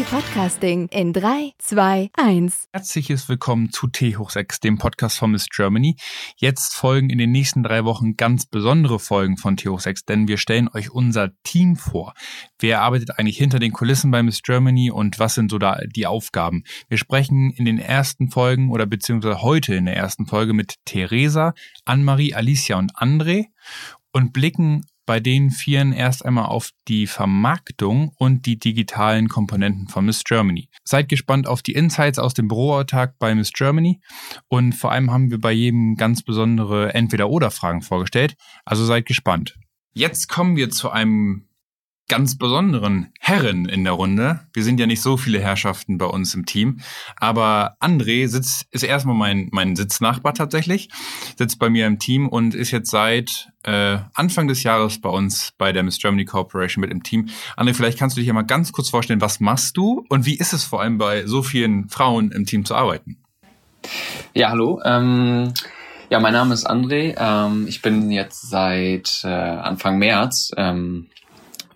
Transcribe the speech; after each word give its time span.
Podcasting 0.00 0.88
in 0.88 1.12
3, 1.12 1.52
2, 1.58 2.10
1. 2.16 2.68
Herzliches 2.72 3.28
Willkommen 3.28 3.70
zu 3.72 3.88
T 3.88 4.16
hoch 4.16 4.30
6, 4.30 4.60
dem 4.60 4.78
Podcast 4.78 5.18
von 5.18 5.32
Miss 5.32 5.48
Germany. 5.50 5.96
Jetzt 6.36 6.74
folgen 6.74 7.10
in 7.10 7.18
den 7.18 7.30
nächsten 7.30 7.62
drei 7.62 7.84
Wochen 7.84 8.16
ganz 8.16 8.46
besondere 8.46 8.98
Folgen 8.98 9.36
von 9.36 9.58
T 9.58 9.68
hoch 9.68 9.80
6, 9.80 10.06
denn 10.06 10.28
wir 10.28 10.38
stellen 10.38 10.70
euch 10.72 10.90
unser 10.90 11.30
Team 11.42 11.76
vor. 11.76 12.14
Wer 12.58 12.80
arbeitet 12.80 13.18
eigentlich 13.18 13.36
hinter 13.36 13.58
den 13.58 13.72
Kulissen 13.72 14.10
bei 14.10 14.22
Miss 14.22 14.42
Germany 14.42 14.90
und 14.90 15.18
was 15.18 15.34
sind 15.34 15.50
so 15.50 15.58
da 15.58 15.78
die 15.94 16.06
Aufgaben? 16.06 16.64
Wir 16.88 16.96
sprechen 16.96 17.50
in 17.50 17.66
den 17.66 17.78
ersten 17.78 18.30
Folgen 18.30 18.70
oder 18.70 18.86
beziehungsweise 18.86 19.42
heute 19.42 19.74
in 19.74 19.84
der 19.84 19.96
ersten 19.96 20.26
Folge 20.26 20.54
mit 20.54 20.76
Theresa, 20.86 21.52
Annemarie, 21.84 22.34
Alicia 22.34 22.78
und 22.78 22.96
André 22.96 23.48
und 24.12 24.32
blicken 24.32 24.86
bei 25.06 25.20
den 25.20 25.50
Vieren 25.50 25.92
erst 25.92 26.24
einmal 26.24 26.46
auf 26.46 26.70
die 26.88 27.06
Vermarktung 27.06 28.12
und 28.18 28.46
die 28.46 28.58
digitalen 28.58 29.28
Komponenten 29.28 29.88
von 29.88 30.04
Miss 30.04 30.22
Germany. 30.24 30.68
Seid 30.84 31.08
gespannt 31.08 31.46
auf 31.46 31.62
die 31.62 31.72
Insights 31.72 32.18
aus 32.18 32.34
dem 32.34 32.48
Büroalltag 32.48 33.18
bei 33.18 33.34
Miss 33.34 33.52
Germany 33.52 34.00
und 34.48 34.74
vor 34.74 34.92
allem 34.92 35.10
haben 35.10 35.30
wir 35.30 35.40
bei 35.40 35.52
jedem 35.52 35.96
ganz 35.96 36.22
besondere 36.22 36.94
Entweder-Oder-Fragen 36.94 37.82
vorgestellt. 37.82 38.34
Also 38.64 38.84
seid 38.84 39.06
gespannt. 39.06 39.56
Jetzt 39.94 40.28
kommen 40.28 40.56
wir 40.56 40.70
zu 40.70 40.90
einem 40.90 41.48
ganz 42.12 42.36
besonderen 42.36 43.08
Herren 43.20 43.64
in 43.64 43.84
der 43.84 43.94
Runde. 43.94 44.40
Wir 44.52 44.62
sind 44.62 44.78
ja 44.78 44.84
nicht 44.84 45.00
so 45.00 45.16
viele 45.16 45.40
Herrschaften 45.40 45.96
bei 45.96 46.04
uns 46.04 46.34
im 46.34 46.44
Team, 46.44 46.80
aber 47.16 47.78
André 47.80 48.28
sitzt, 48.28 48.66
ist 48.70 48.82
erstmal 48.82 49.14
mein, 49.14 49.48
mein 49.50 49.76
Sitznachbar 49.76 50.34
tatsächlich, 50.34 50.90
sitzt 51.38 51.58
bei 51.58 51.70
mir 51.70 51.86
im 51.86 51.98
Team 51.98 52.28
und 52.28 52.54
ist 52.54 52.70
jetzt 52.70 52.90
seit 52.90 53.48
äh, 53.62 53.96
Anfang 54.12 54.46
des 54.46 54.62
Jahres 54.62 55.00
bei 55.00 55.08
uns 55.08 55.54
bei 55.56 55.72
der 55.72 55.84
Miss 55.84 55.98
Germany 56.00 56.26
Corporation 56.26 56.82
mit 56.82 56.90
im 56.90 57.02
Team. 57.02 57.30
André, 57.56 57.72
vielleicht 57.72 57.98
kannst 57.98 58.14
du 58.14 58.20
dich 58.20 58.28
ja 58.28 58.34
mal 58.34 58.42
ganz 58.42 58.72
kurz 58.72 58.90
vorstellen, 58.90 59.22
was 59.22 59.40
machst 59.40 59.78
du 59.78 60.04
und 60.10 60.26
wie 60.26 60.36
ist 60.36 60.52
es 60.52 60.64
vor 60.64 60.82
allem 60.82 60.98
bei 60.98 61.24
so 61.24 61.42
vielen 61.42 61.88
Frauen 61.88 62.30
im 62.30 62.44
Team 62.44 62.66
zu 62.66 62.74
arbeiten? 62.74 63.16
Ja, 64.34 64.50
hallo. 64.50 64.82
Ähm 64.84 65.54
ja, 66.10 66.20
mein 66.20 66.34
Name 66.34 66.52
ist 66.52 66.68
André. 66.68 67.14
Ähm, 67.18 67.66
ich 67.66 67.80
bin 67.80 68.10
jetzt 68.10 68.50
seit 68.50 69.22
äh, 69.24 69.28
Anfang 69.28 69.96
März 69.96 70.50
ähm, 70.58 71.08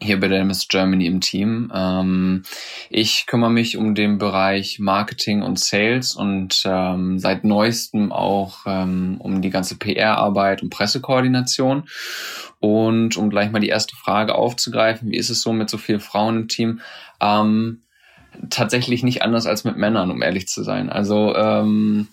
hier 0.00 0.20
bei 0.20 0.28
der 0.28 0.44
Miss 0.44 0.68
Germany 0.68 1.06
im 1.06 1.20
Team. 1.20 1.70
Ähm, 1.74 2.42
ich 2.90 3.26
kümmere 3.26 3.50
mich 3.50 3.76
um 3.76 3.94
den 3.94 4.18
Bereich 4.18 4.78
Marketing 4.78 5.42
und 5.42 5.58
Sales 5.58 6.14
und 6.14 6.62
ähm, 6.66 7.18
seit 7.18 7.44
neuestem 7.44 8.12
auch 8.12 8.60
ähm, 8.66 9.16
um 9.18 9.42
die 9.42 9.50
ganze 9.50 9.76
PR-Arbeit 9.76 10.62
und 10.62 10.70
Pressekoordination. 10.70 11.84
Und 12.58 13.16
um 13.16 13.30
gleich 13.30 13.50
mal 13.50 13.60
die 13.60 13.68
erste 13.68 13.96
Frage 13.96 14.34
aufzugreifen, 14.34 15.10
wie 15.10 15.16
ist 15.16 15.30
es 15.30 15.42
so 15.42 15.52
mit 15.52 15.70
so 15.70 15.78
vielen 15.78 16.00
Frauen 16.00 16.36
im 16.36 16.48
Team? 16.48 16.80
Ähm, 17.20 17.82
tatsächlich 18.50 19.02
nicht 19.02 19.22
anders 19.22 19.46
als 19.46 19.64
mit 19.64 19.76
Männern, 19.76 20.10
um 20.10 20.22
ehrlich 20.22 20.46
zu 20.48 20.62
sein. 20.62 20.90
Also 20.90 21.34
ähm, 21.34 22.08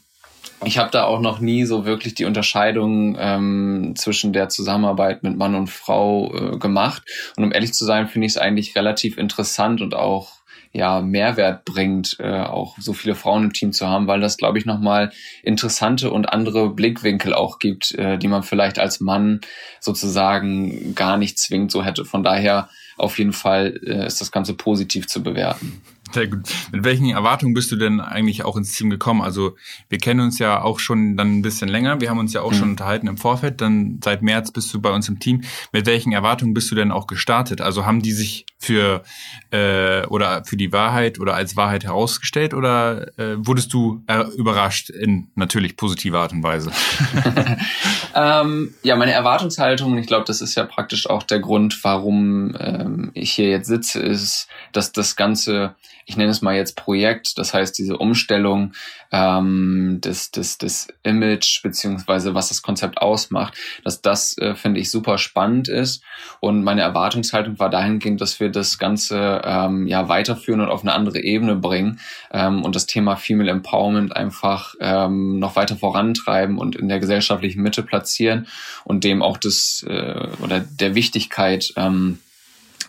ich 0.66 0.78
habe 0.78 0.92
da 0.92 1.06
auch 1.06 1.20
noch 1.20 1.40
nie 1.40 1.66
so 1.66 1.86
wirklich 1.86 2.16
die 2.16 2.26
Unterscheidung 2.26 3.18
ähm, 3.20 3.94
zwischen 3.96 4.34
der 4.34 4.50
Zusammenarbeit 4.50 5.24
mit 5.24 5.38
Mann 5.38 5.56
und 5.56 5.70
Frau 5.70 6.34
äh, 6.34 6.58
gemacht. 6.58 7.04
Und 7.36 7.44
um 7.44 7.52
ehrlich 7.52 7.74
zu 7.74 7.86
sein, 7.86 8.08
finde 8.08 8.28
ich 8.28 8.34
es 8.34 8.38
eigentlich 8.38 8.76
relativ 8.76 9.18
interessant 9.18 9.82
und 9.82 9.96
auch 9.96 10.44
ja 10.74 11.02
Mehrwert 11.02 11.66
bringt, 11.66 12.18
äh, 12.20 12.42
auch 12.42 12.76
so 12.80 12.94
viele 12.94 13.16
Frauen 13.16 13.44
im 13.44 13.54
Team 13.54 13.72
zu 13.74 13.88
haben, 13.88 14.08
weil 14.08 14.20
das, 14.20 14.38
glaube 14.38 14.58
ich, 14.58 14.66
nochmal 14.66 15.12
interessante 15.44 16.12
und 16.12 16.26
andere 16.26 16.70
Blickwinkel 16.72 17.34
auch 17.34 17.60
gibt, 17.60 17.94
äh, 17.94 18.18
die 18.18 18.28
man 18.28 18.44
vielleicht 18.44 18.80
als 18.80 19.00
Mann 19.00 19.42
sozusagen 19.80 20.96
gar 20.96 21.18
nicht 21.18 21.38
zwingend 21.38 21.72
so 21.72 21.84
hätte. 21.84 22.06
Von 22.06 22.24
daher 22.24 22.70
auf 22.98 23.20
jeden 23.20 23.34
Fall 23.34 23.80
äh, 23.86 24.08
ist 24.08 24.20
das 24.20 24.32
Ganze 24.32 24.56
positiv 24.56 25.08
zu 25.08 25.22
bewerten. 25.22 25.82
Sehr 26.14 26.28
gut. 26.28 26.42
Mit 26.72 26.84
welchen 26.84 27.10
Erwartungen 27.10 27.56
bist 27.56 27.72
du 27.72 27.76
denn 27.76 28.00
eigentlich 28.00 28.46
auch 28.46 28.56
ins 28.56 28.72
Team 28.74 28.92
gekommen? 28.92 29.22
Also 29.22 29.56
wir 29.90 29.98
kennen 29.98 30.20
uns 30.20 30.38
ja 30.38 30.62
auch 30.62 30.80
schon 30.80 31.18
dann 31.18 31.40
ein 31.40 31.42
bisschen 31.42 31.68
länger. 31.68 32.02
Wir 32.02 32.10
haben 32.12 32.20
uns 32.20 32.34
ja 32.34 32.42
auch 32.42 32.52
mhm. 32.52 32.56
schon 32.56 32.70
unterhalten 32.72 33.08
im 33.08 33.18
Vorfeld. 33.18 33.62
Dann 33.62 34.00
seit 34.04 34.22
März 34.22 34.52
bist 34.52 34.72
du 34.74 34.80
bei 34.80 34.92
uns 34.92 35.10
im 35.10 35.20
Team. 35.20 35.42
Mit 35.72 35.88
welchen 35.88 36.12
Erwartungen 36.12 36.54
bist 36.54 36.70
du 36.70 36.76
denn 36.76 36.92
auch 36.92 37.08
gestartet? 37.08 37.62
Also 37.62 37.86
haben 37.86 38.02
die 38.02 38.12
sich 38.12 38.46
für 38.60 39.04
äh, 39.52 40.06
oder 40.08 40.44
für 40.46 40.56
die 40.56 40.72
Wahrheit 40.72 41.20
oder 41.20 41.34
als 41.34 41.58
Wahrheit 41.58 41.84
herausgestellt 41.84 42.54
oder 42.54 43.08
äh, 43.18 43.36
wurdest 43.38 43.74
du 43.74 44.04
äh, 44.08 44.24
überrascht 44.38 44.90
in 44.90 45.28
natürlich 45.36 45.78
positiver 45.78 46.20
Art 46.20 46.32
und 46.32 46.44
Weise? 46.44 46.72
ähm, 48.16 48.74
ja, 48.84 48.96
meine 48.96 49.12
Erwartungshaltung, 49.12 49.98
ich 49.98 50.08
glaube, 50.08 50.26
das 50.26 50.42
ist 50.42 50.56
ja 50.56 50.66
praktisch 50.66 51.10
auch 51.10 51.24
der 51.24 51.40
Grund, 51.40 51.84
warum 51.84 52.56
ähm, 52.60 53.12
ich 53.14 53.32
hier 53.32 53.50
jetzt 53.50 53.68
sitze, 53.68 54.00
ist, 54.00 54.48
dass 54.72 54.92
das 54.92 55.16
Ganze 55.16 55.76
ich 56.06 56.18
nenne 56.18 56.32
es 56.32 56.42
mal 56.42 56.56
jetzt 56.56 56.76
Projekt, 56.76 57.38
das 57.38 57.54
heißt 57.54 57.78
diese 57.78 57.98
Umstellung 57.98 58.74
ähm, 59.12 60.00
des, 60.02 60.32
des, 60.32 60.58
des 60.58 60.88
Image 61.04 61.62
beziehungsweise 61.62 62.34
was 62.34 62.50
das 62.50 62.62
Konzept 62.62 62.98
ausmacht, 62.98 63.56
dass 63.84 64.02
das, 64.02 64.38
äh, 64.38 64.56
finde 64.56 64.80
ich, 64.80 64.90
super 64.90 65.18
spannend 65.18 65.68
ist. 65.68 66.04
Und 66.40 66.64
meine 66.64 66.82
Erwartungshaltung 66.82 67.60
war 67.60 67.70
dahingehend, 67.70 68.22
dass 68.22 68.40
wir 68.40 68.50
das 68.50 68.80
Ganze 68.80 69.42
ähm, 69.46 69.88
ja 69.88 70.10
weiterführen 70.10 70.62
und 70.62 70.70
auf 70.70 70.82
eine 70.82 70.94
andere 70.94 71.20
Ebene 71.22 71.56
bringen 71.56 72.00
ähm, 72.32 72.64
und 72.64 72.76
das 72.76 72.86
Thema 72.86 73.16
Female 73.16 73.52
Empowerment 73.52 74.16
einfach 74.16 74.76
ähm, 74.80 75.40
noch 75.40 75.56
weiter 75.56 75.76
vorantreiben 75.76 76.58
und 76.58 76.76
in 76.76 76.90
der 76.90 77.00
gesellschaftlichen 77.00 77.62
Mitte 77.62 77.84
platzieren 77.84 78.48
und 78.84 79.04
dem 79.04 79.22
auch 79.22 79.38
das 79.38 79.86
äh, 79.88 80.28
oder 80.42 80.60
der 80.60 80.96
Wichtigkeit 80.96 81.74
ähm, 81.76 82.20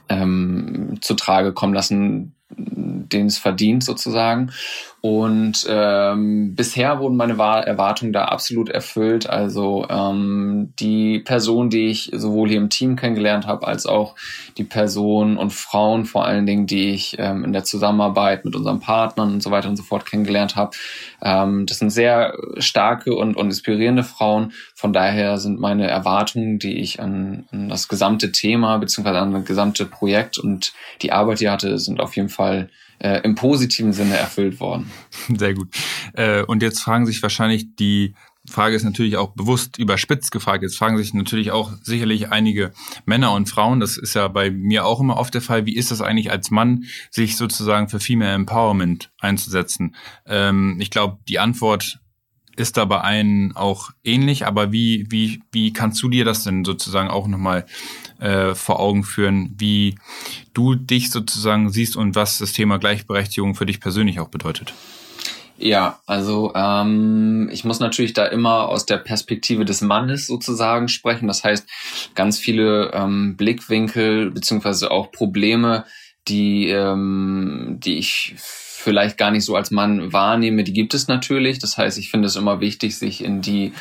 ähm, 0.08 0.98
zu 1.00 1.14
Trage 1.14 1.52
kommen 1.52 1.74
lassen, 1.74 2.33
den 3.14 3.26
es 3.26 3.38
verdient 3.38 3.84
sozusagen. 3.84 4.52
Und 5.04 5.66
ähm, 5.68 6.54
bisher 6.54 6.98
wurden 6.98 7.18
meine 7.18 7.34
Erwartungen 7.34 8.14
da 8.14 8.24
absolut 8.24 8.70
erfüllt. 8.70 9.28
Also 9.28 9.86
ähm, 9.90 10.72
die 10.78 11.18
Person, 11.18 11.68
die 11.68 11.88
ich 11.88 12.10
sowohl 12.14 12.48
hier 12.48 12.56
im 12.56 12.70
Team 12.70 12.96
kennengelernt 12.96 13.46
habe, 13.46 13.66
als 13.66 13.84
auch 13.84 14.14
die 14.56 14.64
Personen 14.64 15.36
und 15.36 15.52
Frauen 15.52 16.06
vor 16.06 16.24
allen 16.24 16.46
Dingen, 16.46 16.66
die 16.66 16.92
ich 16.92 17.16
ähm, 17.18 17.44
in 17.44 17.52
der 17.52 17.64
Zusammenarbeit 17.64 18.46
mit 18.46 18.56
unseren 18.56 18.80
Partnern 18.80 19.34
und 19.34 19.42
so 19.42 19.50
weiter 19.50 19.68
und 19.68 19.76
so 19.76 19.82
fort 19.82 20.06
kennengelernt 20.06 20.56
habe, 20.56 20.74
ähm, 21.20 21.66
das 21.66 21.80
sind 21.80 21.90
sehr 21.90 22.38
starke 22.56 23.14
und, 23.14 23.36
und 23.36 23.44
inspirierende 23.44 24.04
Frauen. 24.04 24.54
Von 24.74 24.94
daher 24.94 25.36
sind 25.36 25.60
meine 25.60 25.86
Erwartungen, 25.86 26.58
die 26.58 26.78
ich 26.78 26.98
an, 26.98 27.44
an 27.52 27.68
das 27.68 27.88
gesamte 27.88 28.32
Thema 28.32 28.78
beziehungsweise 28.78 29.18
an 29.18 29.34
das 29.34 29.44
gesamte 29.44 29.84
Projekt 29.84 30.38
und 30.38 30.72
die 31.02 31.12
Arbeit, 31.12 31.40
die 31.40 31.50
hatte, 31.50 31.78
sind 31.78 32.00
auf 32.00 32.16
jeden 32.16 32.30
Fall 32.30 32.70
äh, 32.98 33.20
im 33.22 33.34
positiven 33.34 33.92
Sinne 33.92 34.16
erfüllt 34.16 34.60
worden. 34.60 34.90
Sehr 35.36 35.54
gut. 35.54 35.68
Äh, 36.12 36.42
und 36.44 36.62
jetzt 36.62 36.80
fragen 36.80 37.06
sich 37.06 37.22
wahrscheinlich 37.22 37.76
die 37.76 38.14
Frage 38.46 38.76
ist 38.76 38.84
natürlich 38.84 39.16
auch 39.16 39.30
bewusst 39.30 39.78
überspitzt 39.78 40.30
gefragt. 40.30 40.62
Jetzt 40.62 40.76
fragen 40.76 40.98
sich 40.98 41.14
natürlich 41.14 41.50
auch 41.50 41.72
sicherlich 41.82 42.30
einige 42.30 42.72
Männer 43.06 43.32
und 43.32 43.48
Frauen, 43.48 43.80
das 43.80 43.96
ist 43.96 44.14
ja 44.14 44.28
bei 44.28 44.50
mir 44.50 44.84
auch 44.84 45.00
immer 45.00 45.16
oft 45.16 45.32
der 45.32 45.40
Fall, 45.40 45.64
wie 45.64 45.74
ist 45.74 45.90
das 45.90 46.02
eigentlich 46.02 46.30
als 46.30 46.50
Mann, 46.50 46.84
sich 47.10 47.36
sozusagen 47.36 47.88
für 47.88 48.00
Female 48.00 48.34
Empowerment 48.34 49.10
einzusetzen? 49.18 49.96
Ähm, 50.26 50.76
ich 50.78 50.90
glaube, 50.90 51.18
die 51.26 51.38
Antwort 51.38 52.00
ist 52.56 52.76
da 52.76 52.84
bei 52.84 53.00
allen 53.00 53.56
auch 53.56 53.90
ähnlich, 54.04 54.46
aber 54.46 54.72
wie, 54.72 55.06
wie, 55.10 55.42
wie 55.52 55.72
kannst 55.72 56.02
du 56.02 56.08
dir 56.08 56.24
das 56.24 56.44
denn 56.44 56.64
sozusagen 56.64 57.08
auch 57.08 57.26
nochmal 57.26 57.66
äh, 58.20 58.54
vor 58.54 58.80
Augen 58.80 59.04
führen, 59.04 59.54
wie 59.58 59.96
du 60.52 60.74
dich 60.74 61.10
sozusagen 61.10 61.70
siehst 61.70 61.96
und 61.96 62.14
was 62.14 62.38
das 62.38 62.52
Thema 62.52 62.78
Gleichberechtigung 62.78 63.54
für 63.54 63.66
dich 63.66 63.80
persönlich 63.80 64.20
auch 64.20 64.28
bedeutet? 64.28 64.74
Ja, 65.56 66.00
also 66.06 66.52
ähm, 66.54 67.48
ich 67.52 67.64
muss 67.64 67.78
natürlich 67.78 68.12
da 68.12 68.26
immer 68.26 68.68
aus 68.68 68.86
der 68.86 68.98
Perspektive 68.98 69.64
des 69.64 69.82
Mannes 69.82 70.26
sozusagen 70.26 70.88
sprechen. 70.88 71.28
Das 71.28 71.44
heißt, 71.44 71.68
ganz 72.14 72.38
viele 72.38 72.90
ähm, 72.92 73.36
Blickwinkel 73.36 74.32
beziehungsweise 74.32 74.90
auch 74.90 75.12
Probleme, 75.12 75.84
die, 76.26 76.68
ähm, 76.68 77.78
die 77.78 77.98
ich 77.98 78.34
vielleicht 78.84 79.18
gar 79.18 79.30
nicht 79.30 79.44
so 79.44 79.56
als 79.56 79.70
Mann 79.70 80.12
wahrnehme, 80.12 80.62
die 80.62 80.72
gibt 80.72 80.94
es 80.94 81.08
natürlich. 81.08 81.58
Das 81.58 81.76
heißt, 81.76 81.98
ich 81.98 82.10
finde 82.10 82.26
es 82.26 82.36
immer 82.36 82.60
wichtig, 82.60 82.96
sich 82.96 83.24
in 83.24 83.40
die 83.40 83.72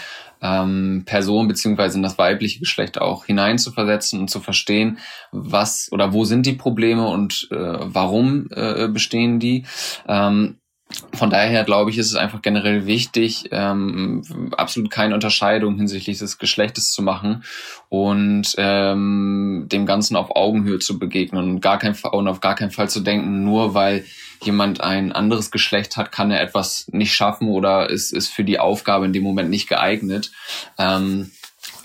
ähm, 0.42 1.04
Person 1.06 1.48
beziehungsweise 1.48 1.98
in 1.98 2.04
das 2.04 2.18
weibliche 2.18 2.60
Geschlecht 2.60 3.00
auch 3.00 3.26
hineinzuversetzen 3.26 4.20
und 4.20 4.30
zu 4.30 4.40
verstehen, 4.40 4.98
was 5.32 5.90
oder 5.92 6.14
wo 6.14 6.26
sind 6.26 6.46
die 6.46 6.54
Probleme 6.54 7.08
und 7.08 7.48
äh, 7.52 7.56
warum 7.56 8.48
äh, 8.52 8.88
bestehen 8.88 9.40
die. 9.40 9.66
Ähm, 10.08 10.58
von 11.14 11.30
daher 11.30 11.64
glaube 11.64 11.90
ich, 11.92 11.98
ist 11.98 12.08
es 12.08 12.16
einfach 12.16 12.42
generell 12.42 12.86
wichtig, 12.86 13.50
ähm, 13.52 14.52
absolut 14.56 14.92
keine 14.92 15.14
Unterscheidung 15.14 15.76
hinsichtlich 15.78 16.20
des 16.20 16.38
Geschlechtes 16.38 16.92
zu 16.92 17.02
machen 17.02 17.44
und 17.90 18.54
ähm, 18.58 19.68
dem 19.72 19.86
Ganzen 19.86 20.16
auf 20.16 20.36
Augenhöhe 20.36 20.80
zu 20.80 21.00
begegnen 21.00 21.44
und, 21.44 21.62
gar 21.62 21.80
kein, 21.80 21.96
und 22.12 22.28
auf 22.28 22.42
gar 22.42 22.56
keinen 22.56 22.72
Fall 22.72 22.90
zu 22.90 23.00
denken, 23.00 23.44
nur 23.44 23.74
weil 23.74 24.06
jemand 24.44 24.82
ein 24.82 25.12
anderes 25.12 25.52
Geschlecht 25.52 25.98
hat, 25.98 26.12
kann 26.12 26.32
er 26.32 26.42
etwas 26.42 26.88
nicht 26.92 27.14
schaffen 27.14 27.48
oder 27.48 27.90
ist, 27.90 28.12
ist 28.12 28.28
für 28.28 28.44
die 28.44 28.60
Aufgabe 28.60 29.06
in 29.06 29.14
dem 29.14 29.24
Moment 29.24 29.50
nicht 29.50 29.70
geeignet. 29.70 30.32
Ähm, 30.78 31.32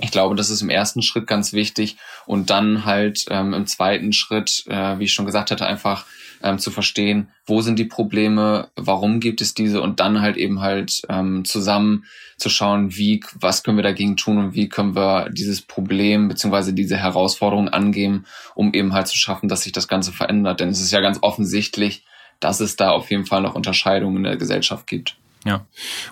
ich 0.01 0.11
glaube, 0.11 0.35
das 0.35 0.51
ist 0.51 0.63
im 0.63 0.71
ersten 0.71 1.03
Schritt 1.03 1.27
ganz 1.27 1.53
wichtig 1.53 1.97
und 2.27 2.51
dann 2.51 2.85
halt 2.85 3.27
ähm, 3.31 3.55
im 3.55 3.67
zweiten 3.67 4.13
Schritt, 4.13 4.65
äh, 4.69 4.99
wie 4.99 5.05
ich 5.05 5.13
schon 5.13 5.27
gesagt 5.27 5.51
hatte, 5.51 5.67
einfach 5.67 6.05
ähm, 6.43 6.58
zu 6.58 6.70
verstehen, 6.70 7.29
wo 7.46 7.61
sind 7.61 7.79
die 7.79 7.85
Probleme, 7.85 8.69
warum 8.76 9.20
gibt 9.20 9.40
es 9.40 9.55
diese 9.55 9.81
und 9.82 10.00
dann 10.00 10.20
halt 10.20 10.37
eben 10.37 10.61
halt 10.61 11.02
ähm, 11.08 11.44
zusammen 11.44 12.05
zu 12.37 12.49
schauen, 12.49 12.96
wie, 12.96 13.20
was 13.35 13.62
können 13.62 13.76
wir 13.76 13.82
dagegen 13.82 14.17
tun 14.17 14.38
und 14.38 14.55
wie 14.55 14.69
können 14.69 14.94
wir 14.94 15.29
dieses 15.31 15.62
Problem 15.62 16.29
beziehungsweise 16.29 16.73
diese 16.73 16.96
Herausforderung 16.96 17.69
angehen, 17.69 18.26
um 18.55 18.73
eben 18.75 18.93
halt 18.93 19.08
zu 19.08 19.19
schaffen, 19.19 19.49
dass 19.49 19.62
sich 19.62 19.73
das 19.73 19.88
Ganze 19.88 20.12
verändert. 20.12 20.61
Denn 20.61 20.69
es 20.69 20.81
ist 20.81 20.93
ja 20.93 21.00
ganz 21.00 21.19
offensichtlich, 21.23 22.05
dass 22.40 22.61
es 22.61 22.76
da 22.76 22.90
auf 22.90 23.11
jeden 23.11 23.26
Fall 23.26 23.43
noch 23.43 23.55
Unterscheidungen 23.55 24.19
in 24.19 24.23
der 24.25 24.37
Gesellschaft 24.37 24.87
gibt. 24.87 25.17
Ja. 25.44 25.67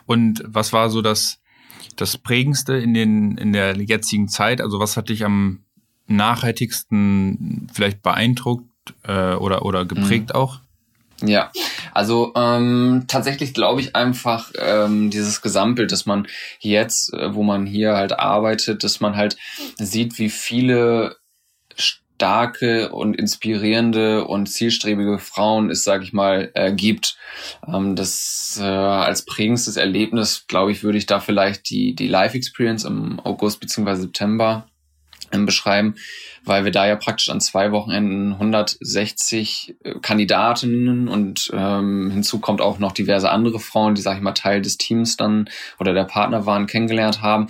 Und 0.06 0.43
was 0.46 0.73
war 0.73 0.90
so 0.90 1.02
das, 1.02 1.40
das 1.94 2.19
Prägendste 2.19 2.75
in, 2.75 2.94
den, 2.94 3.38
in 3.38 3.52
der 3.52 3.76
jetzigen 3.76 4.28
Zeit? 4.28 4.61
Also 4.61 4.81
was 4.81 4.96
hat 4.96 5.08
dich 5.08 5.25
am 5.25 5.61
nachhaltigsten 6.08 7.69
vielleicht 7.73 8.02
beeindruckt 8.02 8.64
äh, 9.06 9.35
oder, 9.35 9.65
oder 9.65 9.85
geprägt 9.85 10.31
mhm. 10.31 10.41
auch? 10.41 10.61
Ja, 11.23 11.50
also 11.94 12.33
ähm, 12.37 13.05
tatsächlich 13.09 13.55
glaube 13.55 13.81
ich 13.81 13.97
einfach 13.97 14.53
ähm, 14.59 15.09
dieses 15.09 15.41
Gesamtbild, 15.41 15.91
dass 15.91 16.05
man 16.05 16.27
jetzt, 16.61 17.15
äh, 17.15 17.35
wo 17.35 17.43
man 17.43 17.65
hier 17.65 17.94
halt 17.94 18.19
arbeitet, 18.19 18.85
dass 18.85 19.00
man 19.00 19.17
halt 19.17 19.37
sieht, 19.79 20.19
wie 20.19 20.29
viele 20.29 21.17
starke 21.75 22.91
und 22.93 23.15
inspirierende 23.15 24.27
und 24.27 24.47
zielstrebige 24.47 25.19
Frauen 25.19 25.71
es, 25.71 25.85
sage 25.85 26.05
ich 26.05 26.12
mal, 26.12 26.50
äh, 26.55 26.73
gibt. 26.73 27.17
Ähm, 27.67 27.97
das 27.97 28.59
äh, 28.61 28.65
als 28.65 29.25
prägendstes 29.25 29.79
Erlebnis, 29.79 30.44
glaube 30.49 30.73
ich, 30.73 30.83
würde 30.83 30.99
ich 30.99 31.06
da 31.06 31.21
vielleicht 31.21 31.71
die 31.71 31.94
die 31.94 32.09
Life 32.09 32.37
Experience 32.37 32.85
im 32.85 33.21
August 33.21 33.61
beziehungsweise 33.61 34.03
September 34.03 34.67
beschreiben, 35.31 35.96
weil 36.44 36.64
wir 36.64 36.73
da 36.73 36.87
ja 36.87 36.96
praktisch 36.96 37.28
an 37.28 37.40
zwei 37.40 37.73
Wochenenden 37.73 38.32
160 38.32 39.76
äh, 39.82 39.94
Kandidatinnen 40.00 41.08
und 41.08 41.50
ähm, 41.52 42.11
hinzu 42.11 42.38
kommt 42.38 42.61
auch 42.61 42.78
noch 42.78 42.93
diverse 42.93 43.31
andere 43.31 43.61
Frauen, 43.61 43.94
die, 43.94 44.02
sag 44.02 44.17
ich 44.17 44.23
mal, 44.23 44.32
Teil 44.32 44.62
des 44.62 44.78
Teams 44.78 45.17
dann 45.17 45.49
oder 45.78 45.93
der 45.93 46.05
Partner 46.05 46.46
waren, 46.46 46.67
kennengelernt 46.67 47.23
haben. 47.23 47.49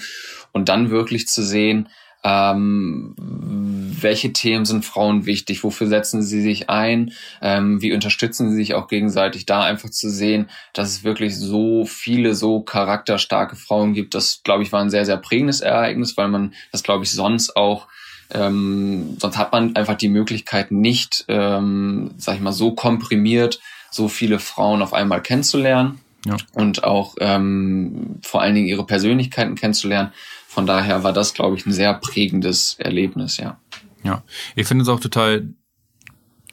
Und 0.52 0.69
dann 0.70 0.90
wirklich 0.90 1.28
zu 1.28 1.43
sehen, 1.43 1.88
ähm, 2.26 3.14
welche 3.17 4.32
Themen 4.32 4.64
sind 4.64 4.84
Frauen 4.84 5.26
wichtig, 5.26 5.62
wofür 5.62 5.87
setzen 5.87 6.23
sie 6.23 6.43
sich 6.43 6.69
ein, 6.69 7.12
ähm, 7.40 7.81
wie 7.81 7.93
unterstützen 7.93 8.50
sie 8.50 8.56
sich 8.56 8.75
auch 8.75 8.88
gegenseitig, 8.88 9.46
da 9.46 9.62
einfach 9.62 9.90
zu 9.90 10.11
sehen, 10.11 10.50
dass 10.73 10.88
es 10.88 11.05
wirklich 11.05 11.37
so 11.37 11.84
viele, 11.84 12.34
so 12.34 12.61
charakterstarke 12.62 13.55
Frauen 13.55 13.94
gibt, 13.94 14.14
das, 14.14 14.40
glaube 14.43 14.64
ich, 14.64 14.73
war 14.73 14.81
ein 14.81 14.90
sehr, 14.90 15.06
sehr 15.06 15.19
prägendes 15.19 15.61
Ereignis, 15.61 16.17
weil 16.17 16.28
man 16.28 16.52
das, 16.73 16.82
glaube 16.82 17.05
ich, 17.05 17.12
sonst 17.12 17.56
auch 17.56 17.87
ähm, 18.34 19.17
sonst 19.20 19.38
hat 19.38 19.52
man 19.52 19.76
einfach 19.76 19.94
die 19.94 20.08
Möglichkeit 20.08 20.73
nicht, 20.73 21.25
ähm, 21.28 22.11
sag 22.17 22.34
ich 22.34 22.40
mal, 22.40 22.50
so 22.50 22.73
komprimiert 22.73 23.61
so 23.93 24.08
viele 24.08 24.40
Frauen 24.40 24.82
auf 24.82 24.93
einmal 24.93 25.23
kennenzulernen 25.23 26.00
ja. 26.26 26.37
und 26.55 26.82
auch 26.82 27.14
ähm, 27.20 28.19
vor 28.23 28.43
allen 28.43 28.56
Dingen 28.56 28.67
ihre 28.67 28.84
Persönlichkeiten 28.84 29.55
kennenzulernen. 29.55 30.12
Von 30.56 30.64
daher 30.64 31.05
war 31.05 31.12
das, 31.12 31.35
glaube 31.35 31.56
ich, 31.56 31.67
ein 31.67 31.73
sehr 31.73 31.93
prägendes 31.93 32.76
Erlebnis, 32.79 33.37
ja. 33.37 33.61
Ja, 34.03 34.23
ich 34.55 34.67
finde 34.67 34.85
es 34.85 34.88
auch 34.88 35.00
total 35.00 35.50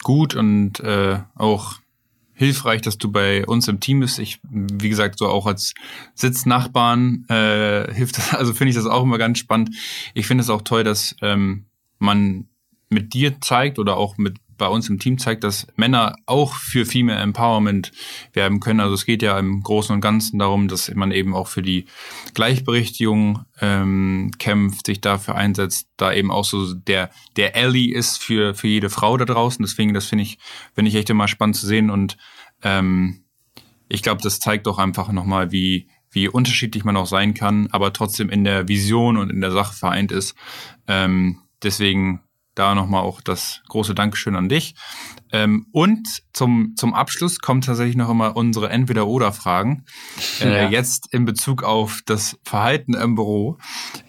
gut 0.01 0.35
und 0.35 0.81
äh, 0.81 1.19
auch 1.35 1.75
hilfreich, 2.33 2.81
dass 2.81 2.97
du 2.97 3.09
bei 3.09 3.45
uns 3.45 3.69
im 3.69 3.79
Team 3.79 4.01
bist. 4.01 4.19
Ich, 4.19 4.41
wie 4.43 4.89
gesagt, 4.89 5.19
so 5.19 5.29
auch 5.29 5.45
als 5.45 5.73
Sitznachbarn 6.15 7.23
äh, 7.29 7.93
hilft 7.93 8.17
das, 8.17 8.33
also 8.33 8.53
finde 8.53 8.71
ich 8.71 8.75
das 8.75 8.87
auch 8.87 9.03
immer 9.03 9.17
ganz 9.17 9.39
spannend. 9.39 9.73
Ich 10.13 10.27
finde 10.27 10.41
es 10.41 10.49
auch 10.49 10.63
toll, 10.63 10.83
dass 10.83 11.15
ähm, 11.21 11.67
man 11.97 12.49
mit 12.89 13.13
dir 13.13 13.39
zeigt 13.39 13.79
oder 13.79 13.95
auch 13.95 14.17
mit 14.17 14.35
bei 14.57 14.67
uns 14.67 14.89
im 14.89 14.99
Team 14.99 15.17
zeigt, 15.17 15.43
dass 15.43 15.67
Männer 15.75 16.15
auch 16.25 16.55
für 16.55 16.85
Female 16.85 17.19
Empowerment 17.19 17.91
werben 18.33 18.59
können. 18.59 18.79
Also 18.79 18.93
es 18.93 19.05
geht 19.05 19.21
ja 19.21 19.37
im 19.39 19.61
Großen 19.61 19.93
und 19.93 20.01
Ganzen 20.01 20.39
darum, 20.39 20.67
dass 20.67 20.93
man 20.93 21.11
eben 21.11 21.35
auch 21.35 21.47
für 21.47 21.61
die 21.61 21.85
Gleichberechtigung 22.33 23.45
ähm, 23.61 24.31
kämpft, 24.39 24.85
sich 24.85 25.01
dafür 25.01 25.35
einsetzt, 25.35 25.87
da 25.97 26.13
eben 26.13 26.31
auch 26.31 26.45
so 26.45 26.73
der 26.73 27.09
der 27.35 27.55
Ally 27.55 27.91
ist 27.91 28.21
für 28.21 28.55
für 28.55 28.67
jede 28.67 28.89
Frau 28.89 29.17
da 29.17 29.25
draußen. 29.25 29.63
Deswegen, 29.63 29.93
das 29.93 30.05
finde 30.05 30.23
ich 30.23 30.37
finde 30.73 30.89
ich 30.89 30.95
echt 30.95 31.09
immer 31.09 31.27
spannend 31.27 31.55
zu 31.55 31.65
sehen 31.65 31.89
und 31.89 32.17
ähm, 32.61 33.23
ich 33.89 34.01
glaube, 34.01 34.21
das 34.21 34.39
zeigt 34.39 34.67
doch 34.67 34.79
einfach 34.79 35.11
nochmal, 35.11 35.51
wie 35.51 35.87
wie 36.11 36.27
unterschiedlich 36.27 36.83
man 36.83 36.95
auch 36.95 37.07
sein 37.07 37.33
kann, 37.33 37.67
aber 37.71 37.91
trotzdem 37.91 38.29
in 38.29 38.43
der 38.43 38.67
Vision 38.67 39.17
und 39.17 39.31
in 39.31 39.41
der 39.41 39.51
Sache 39.51 39.73
vereint 39.73 40.11
ist. 40.11 40.35
Ähm, 40.87 41.39
deswegen 41.63 42.21
da 42.55 42.75
nochmal 42.75 43.01
auch 43.01 43.21
das 43.21 43.61
große 43.69 43.95
Dankeschön 43.95 44.35
an 44.35 44.49
dich. 44.49 44.75
Ähm, 45.31 45.65
und 45.71 46.07
zum, 46.33 46.73
zum 46.75 46.93
Abschluss 46.93 47.39
kommen 47.39 47.61
tatsächlich 47.61 47.95
noch 47.95 48.09
immer 48.09 48.35
unsere 48.35 48.69
Entweder-Oder-Fragen. 48.69 49.85
Äh, 50.41 50.63
ja. 50.63 50.69
Jetzt 50.69 51.11
in 51.11 51.25
Bezug 51.25 51.63
auf 51.63 52.01
das 52.05 52.37
Verhalten 52.43 52.93
im 52.93 53.15
Büro. 53.15 53.57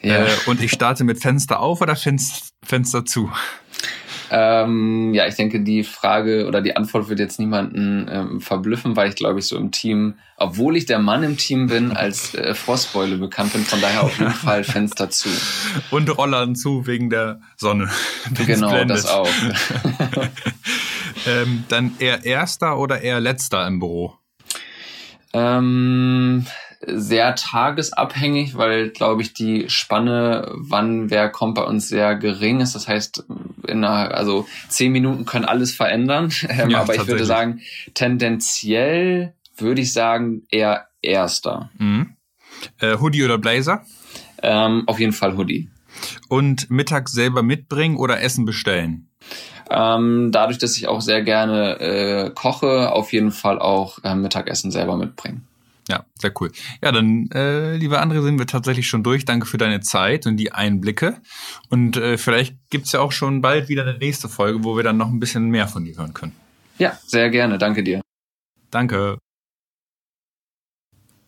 Ja. 0.02 0.26
Äh, 0.26 0.30
und 0.46 0.60
ich 0.60 0.72
starte 0.72 1.04
mit 1.04 1.20
Fenster 1.20 1.60
auf 1.60 1.80
oder 1.80 1.96
Fenster 1.96 3.04
zu? 3.04 3.30
Ähm, 4.30 5.12
ja, 5.14 5.26
ich 5.26 5.34
denke, 5.34 5.60
die 5.60 5.84
Frage 5.84 6.46
oder 6.46 6.60
die 6.60 6.76
Antwort 6.76 7.08
wird 7.08 7.20
jetzt 7.20 7.38
niemanden 7.38 8.06
ähm, 8.10 8.40
verblüffen, 8.40 8.96
weil 8.96 9.08
ich 9.08 9.16
glaube 9.16 9.38
ich 9.38 9.46
so 9.46 9.56
im 9.56 9.70
Team, 9.70 10.14
obwohl 10.36 10.76
ich 10.76 10.86
der 10.86 10.98
Mann 10.98 11.22
im 11.22 11.36
Team 11.36 11.66
bin, 11.66 11.92
als 11.92 12.34
äh, 12.34 12.54
Frostbeule 12.54 13.18
bekannt 13.18 13.52
bin, 13.52 13.64
von 13.64 13.80
daher 13.80 14.02
auf 14.02 14.18
jeden 14.18 14.32
Fall 14.32 14.64
Fenster 14.64 15.10
zu. 15.10 15.28
Und 15.90 16.16
Rollern 16.16 16.56
zu 16.56 16.86
wegen 16.86 17.10
der 17.10 17.40
Sonne. 17.56 17.88
Genau, 18.46 18.70
blendet. 18.70 18.98
das 18.98 19.06
auch. 19.06 19.28
ähm, 21.26 21.64
dann 21.68 21.92
eher 21.98 22.24
erster 22.24 22.78
oder 22.78 23.00
eher 23.02 23.20
letzter 23.20 23.66
im 23.66 23.78
Büro? 23.78 24.18
Ähm, 25.32 26.46
sehr 26.86 27.34
tagesabhängig, 27.34 28.56
weil, 28.56 28.90
glaube 28.90 29.22
ich, 29.22 29.32
die 29.32 29.68
Spanne, 29.68 30.50
wann 30.54 31.10
wer 31.10 31.28
kommt, 31.28 31.54
bei 31.54 31.62
uns 31.62 31.88
sehr 31.88 32.16
gering 32.16 32.60
ist. 32.60 32.74
Das 32.74 32.88
heißt, 32.88 33.24
in 33.66 33.84
einer, 33.84 34.14
also 34.14 34.46
zehn 34.68 34.92
Minuten 34.92 35.24
können 35.24 35.44
alles 35.44 35.74
verändern. 35.74 36.32
Ähm, 36.54 36.70
ja, 36.70 36.82
aber 36.82 36.94
ich 36.94 37.06
würde 37.06 37.24
sagen, 37.24 37.62
tendenziell 37.94 39.34
würde 39.56 39.80
ich 39.80 39.92
sagen, 39.92 40.42
eher 40.50 40.86
erster. 41.02 41.70
Mhm. 41.78 42.16
Äh, 42.78 42.98
Hoodie 42.98 43.24
oder 43.24 43.38
Blazer? 43.38 43.82
Ähm, 44.42 44.84
auf 44.86 45.00
jeden 45.00 45.12
Fall 45.12 45.36
Hoodie. 45.36 45.68
Und 46.28 46.70
Mittag 46.70 47.08
selber 47.08 47.42
mitbringen 47.42 47.96
oder 47.96 48.20
Essen 48.20 48.44
bestellen? 48.44 49.08
Ähm, 49.70 50.30
dadurch, 50.32 50.58
dass 50.58 50.76
ich 50.76 50.86
auch 50.86 51.00
sehr 51.00 51.22
gerne 51.22 51.80
äh, 51.80 52.30
koche, 52.34 52.92
auf 52.92 53.12
jeden 53.12 53.32
Fall 53.32 53.58
auch 53.58 53.98
äh, 54.04 54.14
Mittagessen 54.14 54.70
selber 54.70 54.96
mitbringen. 54.96 55.46
Ja, 55.88 56.06
sehr 56.14 56.32
cool. 56.40 56.50
Ja, 56.82 56.92
dann, 56.92 57.30
äh, 57.32 57.76
liebe 57.76 58.00
André, 58.00 58.22
sind 58.22 58.38
wir 58.38 58.46
tatsächlich 58.46 58.88
schon 58.88 59.02
durch. 59.02 59.24
Danke 59.24 59.46
für 59.46 59.58
deine 59.58 59.80
Zeit 59.80 60.26
und 60.26 60.36
die 60.38 60.52
Einblicke. 60.52 61.20
Und 61.68 61.96
äh, 61.96 62.16
vielleicht 62.16 62.56
gibt's 62.70 62.92
ja 62.92 63.00
auch 63.00 63.12
schon 63.12 63.42
bald 63.42 63.68
wieder 63.68 63.82
eine 63.82 63.98
nächste 63.98 64.28
Folge, 64.28 64.64
wo 64.64 64.76
wir 64.76 64.82
dann 64.82 64.96
noch 64.96 65.08
ein 65.08 65.20
bisschen 65.20 65.50
mehr 65.50 65.68
von 65.68 65.84
dir 65.84 65.96
hören 65.96 66.14
können. 66.14 66.32
Ja, 66.78 66.98
sehr 67.06 67.30
gerne. 67.30 67.58
Danke 67.58 67.82
dir. 67.84 68.00
Danke. 68.70 69.18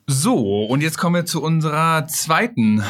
So, 0.06 0.64
und 0.64 0.82
jetzt 0.82 0.98
kommen 0.98 1.16
wir 1.16 1.26
zu 1.26 1.42
unserer 1.42 2.06
zweiten 2.06 2.82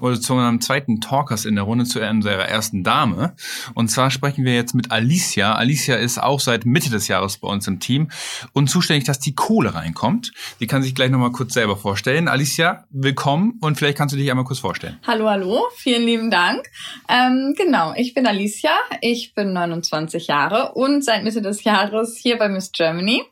oder 0.00 0.20
zu 0.20 0.34
einem 0.34 0.60
zweiten 0.60 1.00
Talkers 1.00 1.44
in 1.44 1.54
der 1.54 1.64
Runde, 1.64 1.84
zu 1.84 2.00
unserer 2.00 2.48
ersten 2.48 2.82
Dame. 2.84 3.34
Und 3.74 3.88
zwar 3.88 4.10
sprechen 4.10 4.44
wir 4.44 4.54
jetzt 4.54 4.74
mit 4.74 4.90
Alicia. 4.90 5.54
Alicia 5.54 5.96
ist 5.96 6.22
auch 6.22 6.40
seit 6.40 6.66
Mitte 6.66 6.90
des 6.90 7.08
Jahres 7.08 7.38
bei 7.38 7.48
uns 7.48 7.66
im 7.66 7.80
Team 7.80 8.10
und 8.52 8.68
zuständig, 8.68 9.04
dass 9.04 9.18
die 9.18 9.34
Kohle 9.34 9.74
reinkommt. 9.74 10.32
Die 10.60 10.66
kann 10.66 10.82
sich 10.82 10.94
gleich 10.94 11.10
nochmal 11.10 11.32
kurz 11.32 11.54
selber 11.54 11.76
vorstellen. 11.76 12.28
Alicia, 12.28 12.84
willkommen 12.90 13.58
und 13.60 13.76
vielleicht 13.76 13.98
kannst 13.98 14.14
du 14.14 14.18
dich 14.18 14.30
einmal 14.30 14.44
kurz 14.44 14.60
vorstellen. 14.60 14.98
Hallo, 15.06 15.28
hallo, 15.28 15.64
vielen 15.76 16.04
lieben 16.04 16.30
Dank. 16.30 16.68
Ähm, 17.08 17.54
genau, 17.56 17.94
ich 17.96 18.14
bin 18.14 18.26
Alicia, 18.26 18.72
ich 19.00 19.34
bin 19.34 19.52
29 19.52 20.26
Jahre 20.26 20.72
und 20.72 21.04
seit 21.04 21.24
Mitte 21.24 21.42
des 21.42 21.64
Jahres 21.64 22.16
hier 22.16 22.38
bei 22.38 22.48
Miss 22.48 22.72
Germany. 22.72 23.22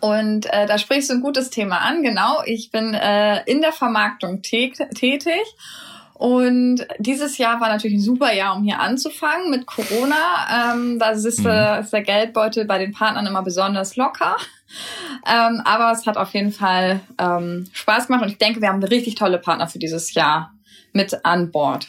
Und 0.00 0.46
äh, 0.52 0.66
da 0.66 0.78
sprichst 0.78 1.10
du 1.10 1.14
ein 1.14 1.20
gutes 1.20 1.50
Thema 1.50 1.78
an, 1.78 2.02
genau. 2.02 2.42
Ich 2.44 2.70
bin 2.70 2.94
äh, 2.94 3.42
in 3.44 3.60
der 3.60 3.72
Vermarktung 3.72 4.42
tätig. 4.42 5.42
Und 6.14 6.86
dieses 6.98 7.38
Jahr 7.38 7.60
war 7.60 7.68
natürlich 7.68 7.98
ein 7.98 8.02
super 8.02 8.32
Jahr, 8.32 8.56
um 8.56 8.64
hier 8.64 8.80
anzufangen 8.80 9.50
mit 9.50 9.66
Corona. 9.66 10.72
Ähm, 10.72 10.98
da 10.98 11.10
ist, 11.10 11.40
mhm. 11.40 11.46
äh, 11.46 11.80
ist 11.80 11.92
der 11.92 12.02
Geldbeutel 12.02 12.64
bei 12.64 12.78
den 12.78 12.92
Partnern 12.92 13.26
immer 13.26 13.42
besonders 13.42 13.96
locker. 13.96 14.36
Ähm, 15.26 15.62
aber 15.64 15.92
es 15.92 16.06
hat 16.06 16.16
auf 16.16 16.34
jeden 16.34 16.52
Fall 16.52 17.00
ähm, 17.18 17.66
Spaß 17.72 18.08
gemacht 18.08 18.22
und 18.22 18.30
ich 18.30 18.38
denke, 18.38 18.60
wir 18.60 18.68
haben 18.68 18.82
richtig 18.82 19.14
tolle 19.14 19.38
Partner 19.38 19.68
für 19.68 19.78
dieses 19.78 20.12
Jahr 20.14 20.52
mit 20.92 21.24
an 21.24 21.50
Bord. 21.50 21.88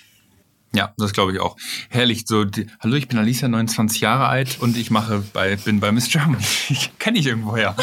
Ja, 0.74 0.94
das 0.98 1.14
glaube 1.14 1.32
ich 1.34 1.40
auch. 1.40 1.56
Herrlich. 1.90 2.26
So, 2.28 2.46
die, 2.46 2.68
hallo, 2.80 2.96
ich 2.96 3.08
bin 3.08 3.18
Alicia, 3.18 3.48
29 3.48 4.02
Jahre 4.02 4.28
alt 4.28 4.58
und 4.60 4.78
ich 4.78 4.92
mache 4.92 5.24
bei, 5.34 5.56
bin 5.56 5.80
bei 5.80 5.92
Miss 5.92 6.10
Germany. 6.10 6.44
Ich 6.70 6.98
kenne 7.00 7.18
ich 7.18 7.26
irgendwoher. 7.26 7.76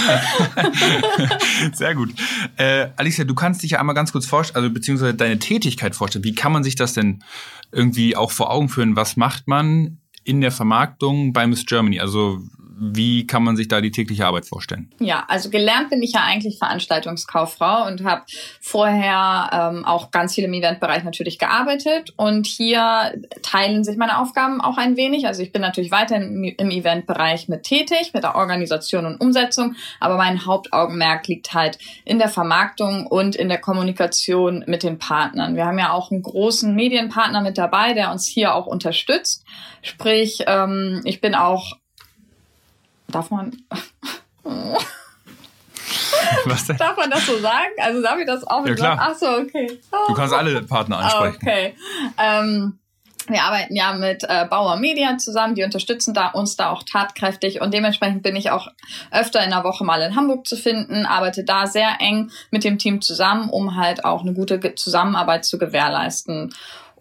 Sehr 1.72 1.96
gut. 1.96 2.14
Äh, 2.56 2.88
Alicia, 2.96 3.24
du 3.24 3.34
kannst 3.34 3.64
dich 3.64 3.72
ja 3.72 3.80
einmal 3.80 3.96
ganz 3.96 4.12
kurz 4.12 4.26
vorstellen, 4.26 4.62
also 4.62 4.72
beziehungsweise 4.72 5.14
deine 5.14 5.40
Tätigkeit 5.40 5.96
vorstellen. 5.96 6.24
Wie 6.24 6.34
kann 6.34 6.52
man 6.52 6.62
sich 6.62 6.76
das 6.76 6.94
denn 6.94 7.24
irgendwie 7.72 8.14
auch 8.14 8.30
vor 8.30 8.50
Augen 8.50 8.68
führen? 8.68 8.94
Was 8.94 9.16
macht 9.16 9.48
man 9.48 9.98
in 10.22 10.40
der 10.40 10.52
Vermarktung 10.52 11.32
bei 11.32 11.46
Miss 11.48 11.66
Germany? 11.66 11.98
Also 11.98 12.40
wie 12.78 13.26
kann 13.26 13.42
man 13.42 13.56
sich 13.56 13.68
da 13.68 13.80
die 13.80 13.90
tägliche 13.90 14.26
Arbeit 14.26 14.44
vorstellen? 14.44 14.90
Ja, 15.00 15.24
also 15.28 15.48
gelernt 15.48 15.88
bin 15.88 16.02
ich 16.02 16.12
ja 16.12 16.20
eigentlich 16.24 16.58
Veranstaltungskauffrau 16.58 17.86
und 17.86 18.04
habe 18.04 18.22
vorher 18.60 19.50
ähm, 19.52 19.84
auch 19.86 20.10
ganz 20.10 20.34
viel 20.34 20.44
im 20.44 20.52
Eventbereich 20.52 21.02
natürlich 21.02 21.38
gearbeitet. 21.38 22.12
Und 22.16 22.46
hier 22.46 23.14
teilen 23.42 23.82
sich 23.82 23.96
meine 23.96 24.18
Aufgaben 24.18 24.60
auch 24.60 24.76
ein 24.76 24.98
wenig. 24.98 25.26
Also 25.26 25.42
ich 25.42 25.52
bin 25.52 25.62
natürlich 25.62 25.90
weiter 25.90 26.16
im, 26.16 26.44
im 26.44 26.70
Eventbereich 26.70 27.48
mit 27.48 27.62
tätig, 27.62 28.10
mit 28.12 28.24
der 28.24 28.36
Organisation 28.36 29.06
und 29.06 29.20
Umsetzung. 29.22 29.74
Aber 29.98 30.18
mein 30.18 30.44
Hauptaugenmerk 30.44 31.26
liegt 31.28 31.54
halt 31.54 31.78
in 32.04 32.18
der 32.18 32.28
Vermarktung 32.28 33.06
und 33.06 33.36
in 33.36 33.48
der 33.48 33.58
Kommunikation 33.58 34.64
mit 34.66 34.82
den 34.82 34.98
Partnern. 34.98 35.56
Wir 35.56 35.64
haben 35.64 35.78
ja 35.78 35.92
auch 35.92 36.10
einen 36.10 36.22
großen 36.22 36.74
Medienpartner 36.74 37.40
mit 37.40 37.56
dabei, 37.56 37.94
der 37.94 38.12
uns 38.12 38.26
hier 38.26 38.54
auch 38.54 38.66
unterstützt. 38.66 39.44
Sprich, 39.80 40.44
ähm, 40.46 41.00
ich 41.04 41.22
bin 41.22 41.34
auch 41.34 41.78
darf 43.08 43.30
man. 43.30 43.56
Was 46.44 46.66
denn? 46.66 46.76
Darf 46.76 46.96
man 46.96 47.10
das 47.10 47.26
so 47.26 47.38
sagen? 47.38 47.72
Also 47.78 48.02
darf 48.02 48.18
ich 48.18 48.26
das 48.26 48.44
auch 48.46 48.66
ja, 48.66 48.74
klar. 48.74 48.98
Ach 49.00 49.14
so, 49.14 49.26
okay. 49.26 49.78
Du 50.08 50.14
kannst 50.14 50.34
alle 50.34 50.62
Partner 50.62 50.98
ansprechen. 50.98 51.38
Okay. 51.42 51.74
Ähm, 52.18 52.78
wir 53.28 53.42
arbeiten 53.42 53.74
ja 53.74 53.92
mit 53.92 54.24
äh, 54.28 54.46
Bauer 54.48 54.76
Media 54.76 55.18
zusammen, 55.18 55.54
die 55.54 55.64
unterstützen 55.64 56.14
da 56.14 56.28
uns 56.28 56.56
da 56.56 56.70
auch 56.70 56.82
tatkräftig 56.84 57.60
und 57.60 57.74
dementsprechend 57.74 58.22
bin 58.22 58.36
ich 58.36 58.50
auch 58.50 58.68
öfter 59.10 59.42
in 59.42 59.50
der 59.50 59.64
Woche 59.64 59.84
mal 59.84 60.00
in 60.02 60.14
Hamburg 60.14 60.46
zu 60.46 60.56
finden, 60.56 61.06
arbeite 61.06 61.44
da 61.44 61.66
sehr 61.66 61.96
eng 62.00 62.30
mit 62.50 62.62
dem 62.64 62.78
Team 62.78 63.00
zusammen, 63.00 63.48
um 63.50 63.76
halt 63.76 64.04
auch 64.04 64.20
eine 64.20 64.32
gute 64.32 64.74
Zusammenarbeit 64.76 65.44
zu 65.44 65.58
gewährleisten. 65.58 66.54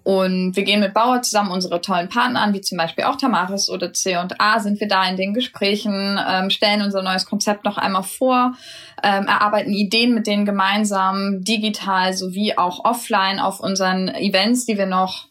Und 0.06 0.56
wir 0.56 0.62
gehen 0.62 0.82
mit 0.82 0.94
Bauer 0.94 1.24
zusammen 1.24 1.50
unsere 1.50 1.82
tollen 1.82 2.10
Partner 2.10 2.42
an, 2.42 2.54
wie 2.54 2.62
zum 2.62 2.78
Beispiel 2.78 3.06
auch 3.06 3.16
Tamaris 3.16 3.72
oder 3.72 3.92
C&A, 3.92 4.60
sind 4.60 4.80
wir 4.80 4.88
da 4.88 5.10
in 5.10 5.18
den 5.18 5.34
Gesprächen, 5.34 6.20
ähm, 6.30 6.52
stellen 6.52 6.84
unser 6.84 7.02
neues 7.02 7.26
Konzept 7.26 7.66
noch 7.66 7.80
einmal 7.80 8.04
vor, 8.04 8.54
ähm, 9.02 9.26
erarbeiten 9.26 9.74
Ideen 9.74 10.14
mit 10.14 10.28
denen 10.28 10.46
gemeinsam, 10.46 11.44
digital 11.44 12.14
sowie 12.14 12.56
auch 12.56 12.86
offline 12.86 13.40
auf 13.40 13.60
unseren 13.60 14.10
Events, 14.10 14.68
die 14.68 14.78
wir 14.78 14.86
noch 14.86 15.26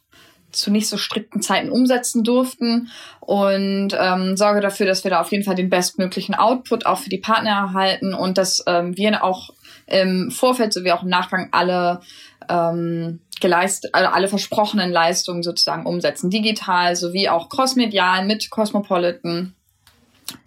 zu 0.50 0.72
nicht 0.72 0.88
so 0.88 0.96
strikten 0.96 1.40
Zeiten 1.40 1.70
umsetzen 1.70 2.24
durften. 2.24 2.88
Und 3.20 3.96
ähm, 3.96 4.36
sorge 4.36 4.60
dafür, 4.60 4.86
dass 4.86 5.04
wir 5.04 5.12
da 5.12 5.20
auf 5.20 5.30
jeden 5.30 5.44
Fall 5.44 5.54
den 5.54 5.70
bestmöglichen 5.70 6.34
Output 6.34 6.84
auch 6.84 6.98
für 6.98 7.10
die 7.10 7.18
Partner 7.18 7.50
erhalten 7.50 8.12
und 8.12 8.38
dass 8.38 8.64
ähm, 8.66 8.96
wir 8.96 9.22
auch 9.22 9.50
im 9.86 10.32
Vorfeld 10.32 10.72
sowie 10.72 10.90
auch 10.90 11.04
im 11.04 11.10
Nachgang 11.10 11.48
alle 11.52 12.00
ähm, 12.48 13.20
geleistet, 13.44 13.90
also 13.92 14.08
alle 14.08 14.26
versprochenen 14.26 14.90
Leistungen 14.90 15.42
sozusagen 15.42 15.84
umsetzen, 15.84 16.30
digital 16.30 16.96
sowie 16.96 17.28
auch 17.28 17.50
crossmedial 17.50 18.24
mit 18.24 18.48
Cosmopolitan. 18.48 19.52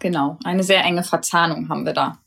Genau, 0.00 0.36
eine 0.42 0.64
sehr 0.64 0.84
enge 0.84 1.04
Verzahnung 1.04 1.68
haben 1.68 1.86
wir 1.86 1.92
da. 1.92 2.18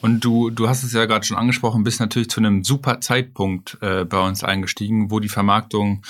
Und 0.00 0.24
du, 0.24 0.48
du 0.48 0.66
hast 0.66 0.82
es 0.82 0.94
ja 0.94 1.04
gerade 1.04 1.26
schon 1.26 1.36
angesprochen, 1.36 1.84
bist 1.84 2.00
natürlich 2.00 2.30
zu 2.30 2.40
einem 2.40 2.64
super 2.64 3.02
Zeitpunkt 3.02 3.76
äh, 3.82 4.06
bei 4.06 4.18
uns 4.26 4.42
eingestiegen, 4.42 5.10
wo 5.10 5.20
die 5.20 5.28
Vermarktung 5.28 6.02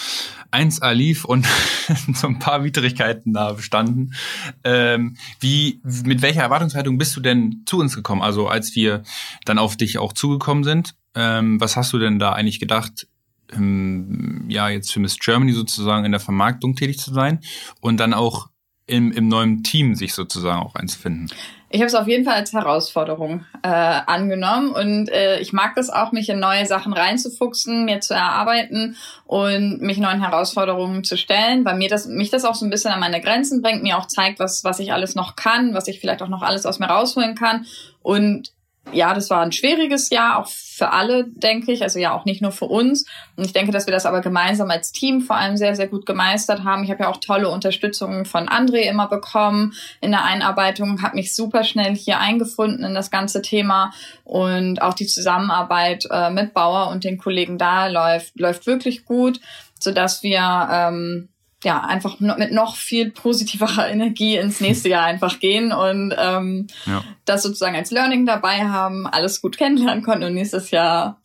1A 0.53 0.93
lief 0.93 1.25
und 1.25 1.45
so 2.15 2.29
ein 2.29 2.39
paar 2.39 2.63
Widrigkeiten 2.63 3.33
da 3.33 3.53
bestanden. 3.53 4.15
Ähm, 4.63 5.17
wie, 5.41 5.81
mit 6.05 6.23
welcher 6.23 6.43
Erwartungshaltung 6.43 6.99
bist 6.99 7.17
du 7.17 7.21
denn 7.21 7.63
zu 7.67 7.81
uns 7.81 7.97
gekommen? 7.97 8.23
Also 8.23 8.47
als 8.47 8.77
wir 8.77 9.03
dann 9.45 9.59
auf 9.59 9.77
dich 9.77 9.99
auch 9.99 10.13
zugekommen 10.13 10.63
sind, 10.63 10.95
ähm, 11.17 11.61
was 11.61 11.77
hast 11.77 11.93
du 11.93 11.99
denn 11.99 12.21
da 12.21 12.33
eigentlich 12.33 12.61
gedacht? 12.61 13.09
Ähm, 13.53 14.45
ja, 14.49 14.69
jetzt 14.69 14.93
für 14.93 15.01
Miss 15.01 15.19
Germany 15.19 15.53
sozusagen 15.53 16.05
in 16.05 16.13
der 16.13 16.21
Vermarktung 16.21 16.75
tätig 16.75 16.99
zu 16.99 17.13
sein 17.13 17.41
und 17.81 17.99
dann 17.99 18.15
auch 18.15 18.49
im, 18.87 19.13
im 19.13 19.29
neuen 19.29 19.63
Team 19.63 19.95
sich 19.95 20.15
sozusagen 20.15 20.63
auch 20.63 20.75
einzufinden? 20.75 21.31
Ich 21.75 21.81
habe 21.81 21.87
es 21.87 21.95
auf 21.95 22.07
jeden 22.07 22.25
Fall 22.25 22.35
als 22.35 22.53
Herausforderung 22.53 23.47
äh, 23.63 23.69
angenommen 23.69 24.73
und 24.73 25.09
äh, 25.09 25.41
ich 25.41 25.55
mag 25.55 25.75
das 25.75 25.89
auch, 25.89 26.13
mich 26.13 26.29
in 26.29 26.39
neue 26.39 26.67
Sachen 26.67 26.93
reinzufuchsen, 26.93 27.87
mir 27.87 28.01
zu 28.01 28.13
erarbeiten 28.13 28.97
und 29.25 29.81
mich 29.81 29.97
neuen 29.97 30.21
Herausforderungen 30.21 31.03
zu 31.03 31.17
stellen, 31.17 31.65
weil 31.65 31.79
mir 31.79 31.89
das 31.89 32.07
mich 32.07 32.29
das 32.29 32.45
auch 32.45 32.55
so 32.55 32.67
ein 32.67 32.71
bisschen 32.71 32.93
an 32.93 33.01
meine 33.01 33.23
Grenzen 33.23 33.63
bringt, 33.63 33.83
mir 33.83 33.97
auch 33.97 34.07
zeigt, 34.07 34.39
was 34.39 34.65
was 34.65 34.81
ich 34.81 34.93
alles 34.93 35.15
noch 35.15 35.35
kann, 35.35 35.73
was 35.73 35.89
ich 35.89 35.99
vielleicht 35.99 36.21
auch 36.21 36.29
noch 36.29 36.43
alles 36.43 36.67
aus 36.67 36.79
mir 36.79 36.89
rausholen 36.89 37.35
kann 37.35 37.65
und 38.03 38.53
ja, 38.91 39.15
das 39.15 39.31
war 39.31 39.43
ein 39.43 39.53
schwieriges 39.53 40.11
Jahr, 40.11 40.39
auch 40.39 40.49
für 40.49 40.91
alle, 40.91 41.25
denke 41.29 41.73
ich, 41.73 41.83
also 41.83 41.99
ja 41.99 42.13
auch 42.13 42.25
nicht 42.25 42.43
nur 42.43 42.51
für 42.51 42.65
uns. 42.65 43.07
Und 43.37 43.45
ich 43.45 43.53
denke, 43.53 43.71
dass 43.71 43.87
wir 43.87 43.93
das 43.93 44.07
aber 44.07 44.21
gemeinsam 44.21 44.71
als 44.71 44.91
Team 44.91 45.21
vor 45.21 45.37
allem 45.37 45.57
sehr, 45.57 45.77
sehr 45.77 45.87
gut 45.87 46.05
gemeistert 46.05 46.65
haben. 46.65 46.83
Ich 46.83 46.91
habe 46.91 47.05
ja 47.05 47.09
auch 47.09 47.19
tolle 47.19 47.49
Unterstützung 47.49 48.25
von 48.25 48.49
André 48.49 48.81
immer 48.81 49.09
bekommen 49.09 49.75
in 50.01 50.11
der 50.11 50.25
Einarbeitung, 50.25 51.01
habe 51.03 51.17
mich 51.17 51.35
super 51.35 51.63
schnell 51.63 51.95
hier 51.95 52.19
eingefunden 52.19 52.85
in 52.85 52.95
das 52.95 53.11
ganze 53.11 53.41
Thema 53.41 53.93
und 54.25 54.83
auch 54.83 54.95
die 54.95 55.07
Zusammenarbeit 55.07 56.07
äh, 56.11 56.31
mit 56.31 56.53
Bauer 56.53 56.89
und 56.89 57.05
den 57.05 57.19
Kollegen 57.19 57.59
da 57.59 57.87
läuft, 57.87 58.39
läuft 58.39 58.67
wirklich 58.67 59.05
gut, 59.05 59.41
sodass 59.79 60.23
wir 60.23 60.69
ähm, 60.71 61.29
ja, 61.65 61.81
einfach 61.81 62.21
mit 62.21 62.53
noch 62.53 62.77
viel 62.77 63.11
positiverer 63.11 63.89
Energie 63.91 64.37
ins 64.37 64.61
nächste 64.61 64.89
Jahr 64.89 65.05
einfach 65.05 65.41
gehen 65.41 65.73
und 65.73 66.15
ähm, 66.19 66.67
ja. 66.87 67.03
das 67.25 67.43
sozusagen 67.43 67.77
als 67.77 67.91
Learning 67.91 68.27
dabei 68.27 68.65
haben, 68.65 69.07
alles 69.07 69.41
gut 69.41 69.57
kennenlernen 69.57 70.03
konnten 70.03 70.25
und 70.25 70.35
nächstes 70.35 70.71
Jahr 70.71 71.21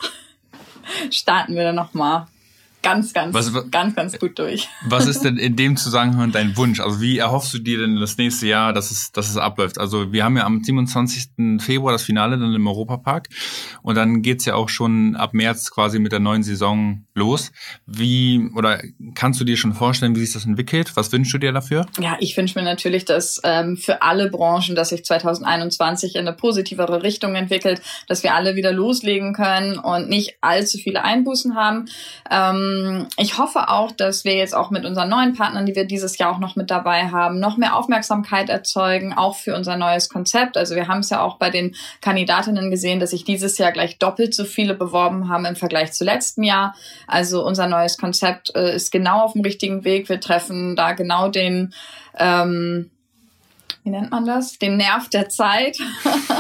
starten 1.12 1.56
wir 1.56 1.64
dann 1.64 1.76
nochmal 1.76 2.28
ganz, 2.88 3.14
ganz, 3.14 3.34
was, 3.34 3.72
ganz, 3.72 3.96
ganz 3.96 4.20
gut 4.20 4.40
durch. 4.40 4.68
Was 4.86 5.08
ist 5.08 5.22
denn 5.22 5.38
in 5.38 5.56
dem 5.56 5.78
Zusammenhang 5.78 6.32
dein 6.32 6.56
Wunsch? 6.58 6.80
Also 6.80 7.02
wie 7.02 7.18
erhoffst 7.18 7.54
du 7.54 7.60
dir 7.60 7.80
denn 7.80 8.00
das 8.00 8.18
nächste 8.18 8.48
Jahr, 8.48 8.74
dass 8.74 8.92
es, 8.92 9.12
dass 9.12 9.30
es 9.30 9.38
abläuft? 9.38 9.78
Also 9.78 10.12
wir 10.14 10.24
haben 10.24 10.38
ja 10.38 10.46
am 10.46 10.64
27. 10.64 11.60
Februar 11.60 11.92
das 11.92 12.04
Finale 12.04 12.38
dann 12.38 12.54
im 12.54 12.68
Europapark 12.68 13.30
und 13.82 13.96
dann 13.96 14.22
geht's 14.22 14.46
ja 14.46 14.56
auch 14.56 14.70
schon 14.70 15.16
ab 15.16 15.34
März 15.34 15.72
quasi 15.72 16.00
mit 16.00 16.12
der 16.12 16.20
neuen 16.20 16.44
Saison 16.44 17.06
los. 17.14 17.52
Wie 17.86 18.50
oder 18.56 18.82
kannst 19.16 19.40
du 19.40 19.44
dir 19.44 19.58
schon 19.58 19.74
vorstellen, 19.74 20.16
wie 20.16 20.22
sich 20.22 20.34
das 20.34 20.46
entwickelt? 20.46 20.96
Was 20.96 21.12
wünschst 21.12 21.34
du 21.34 21.38
dir 21.38 21.52
dafür? 21.52 21.86
Ja, 22.00 22.18
ich 22.20 22.36
wünsche 22.38 22.58
mir 22.58 22.66
natürlich, 22.66 23.06
dass 23.06 23.42
ähm, 23.44 23.78
für 23.78 24.02
alle 24.02 24.30
Branchen, 24.30 24.76
dass 24.76 24.90
sich 24.90 25.04
2021 25.04 26.16
in 26.16 26.22
eine 26.22 26.36
positivere 26.36 27.04
Richtung 27.04 27.36
entwickelt, 27.36 27.82
dass 28.08 28.24
wir 28.24 28.34
alle 28.34 28.56
wieder 28.56 28.72
loslegen 28.72 29.34
können 29.34 29.78
und 29.78 30.10
nicht 30.10 30.38
allzu 30.42 30.78
viele 30.78 31.04
Einbußen 31.04 31.56
haben. 31.56 31.86
Ähm, 32.30 32.77
ähm, 32.78 33.08
ich 33.18 33.38
hoffe 33.38 33.70
auch, 33.70 33.92
dass 33.92 34.26
wir 34.26 34.36
jetzt 34.36 34.56
auch 34.56 34.70
mit 34.70 34.86
unseren 34.86 35.10
neuen 35.10 35.34
Partnern, 35.34 35.66
die 35.66 35.76
wir 35.76 35.86
dieses 35.86 36.18
Jahr 36.18 36.32
auch 36.32 36.40
noch 36.40 36.56
mit 36.56 36.70
dabei 36.72 37.10
haben, 37.10 37.40
noch 37.40 37.58
mehr 37.58 37.76
Aufmerksamkeit 37.76 38.50
erzeugen, 38.50 39.14
auch 39.14 39.36
für 39.36 39.56
unser 39.56 39.78
neues 39.78 40.10
Konzept. 40.10 40.58
Also 40.58 40.76
wir 40.76 40.88
haben 40.88 41.00
es 41.00 41.10
ja 41.10 41.22
auch 41.22 41.38
bei 41.38 41.50
den 41.50 41.76
Kandidatinnen 42.02 42.72
gesehen, 42.72 43.00
dass 43.00 43.12
sich 43.12 43.24
dieses 43.24 43.58
Jahr 43.58 43.72
gleich 43.72 43.98
doppelt 43.98 44.34
so 44.34 44.46
viele 44.46 44.74
beworben 44.74 45.30
haben 45.30 45.46
im 45.46 45.56
Vergleich 45.56 45.94
zu 45.94 46.04
letzten 46.04 46.44
Jahr. 46.44 46.76
Also 47.08 47.46
unser 47.46 47.68
neues 47.68 47.98
Konzept 47.98 48.56
äh, 48.56 48.76
ist 48.76 48.92
genau 48.92 49.22
auf 49.22 49.34
dem 49.34 49.42
richtigen 49.42 49.84
Weg. 49.84 50.10
Wir 50.10 50.20
treffen 50.20 50.76
da 50.76 50.94
genau 50.94 51.30
den 51.30 51.74
ähm, 52.18 52.90
wie 53.88 53.92
nennt 53.92 54.12
man 54.12 54.26
das, 54.26 54.60
den 54.60 54.76
Nerv 54.76 55.08
der 55.08 55.30
Zeit. 55.30 55.78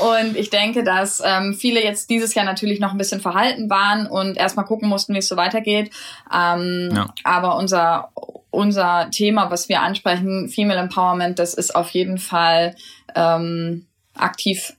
und 0.00 0.36
ich 0.36 0.50
denke, 0.50 0.82
dass 0.82 1.22
ähm, 1.24 1.54
viele 1.54 1.82
jetzt 1.82 2.10
dieses 2.10 2.34
Jahr 2.34 2.44
natürlich 2.44 2.80
noch 2.80 2.92
ein 2.92 2.98
bisschen 2.98 3.20
verhalten 3.20 3.68
waren 3.70 4.06
und 4.06 4.36
erstmal 4.36 4.64
gucken 4.64 4.88
mussten, 4.88 5.14
wie 5.14 5.18
es 5.18 5.28
so 5.28 5.36
weitergeht. 5.36 5.90
Ähm, 6.32 6.90
ja. 6.94 7.12
Aber 7.24 7.56
unser, 7.56 8.10
unser 8.50 9.10
Thema, 9.10 9.50
was 9.50 9.68
wir 9.68 9.82
ansprechen, 9.82 10.48
Female 10.48 10.80
Empowerment, 10.80 11.38
das 11.38 11.54
ist 11.54 11.74
auf 11.74 11.90
jeden 11.90 12.18
Fall 12.18 12.74
ähm, 13.14 13.86
aktiv. 14.14 14.74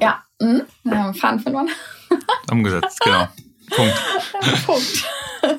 Ja, 0.00 0.22
hm? 0.40 0.62
ja 0.84 1.12
Faden 1.12 1.40
verloren. 1.40 1.68
Umgesetzt, 2.50 3.00
genau. 3.00 3.28
Punkt. 3.70 4.02
Punkt. 4.66 5.08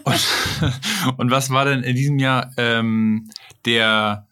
Und, 0.03 1.17
und, 1.17 1.31
was 1.31 1.49
war 1.49 1.65
denn 1.65 1.83
in 1.83 1.95
diesem 1.95 2.19
Jahr 2.19 2.51
ähm, 2.57 3.29
der 3.65 4.27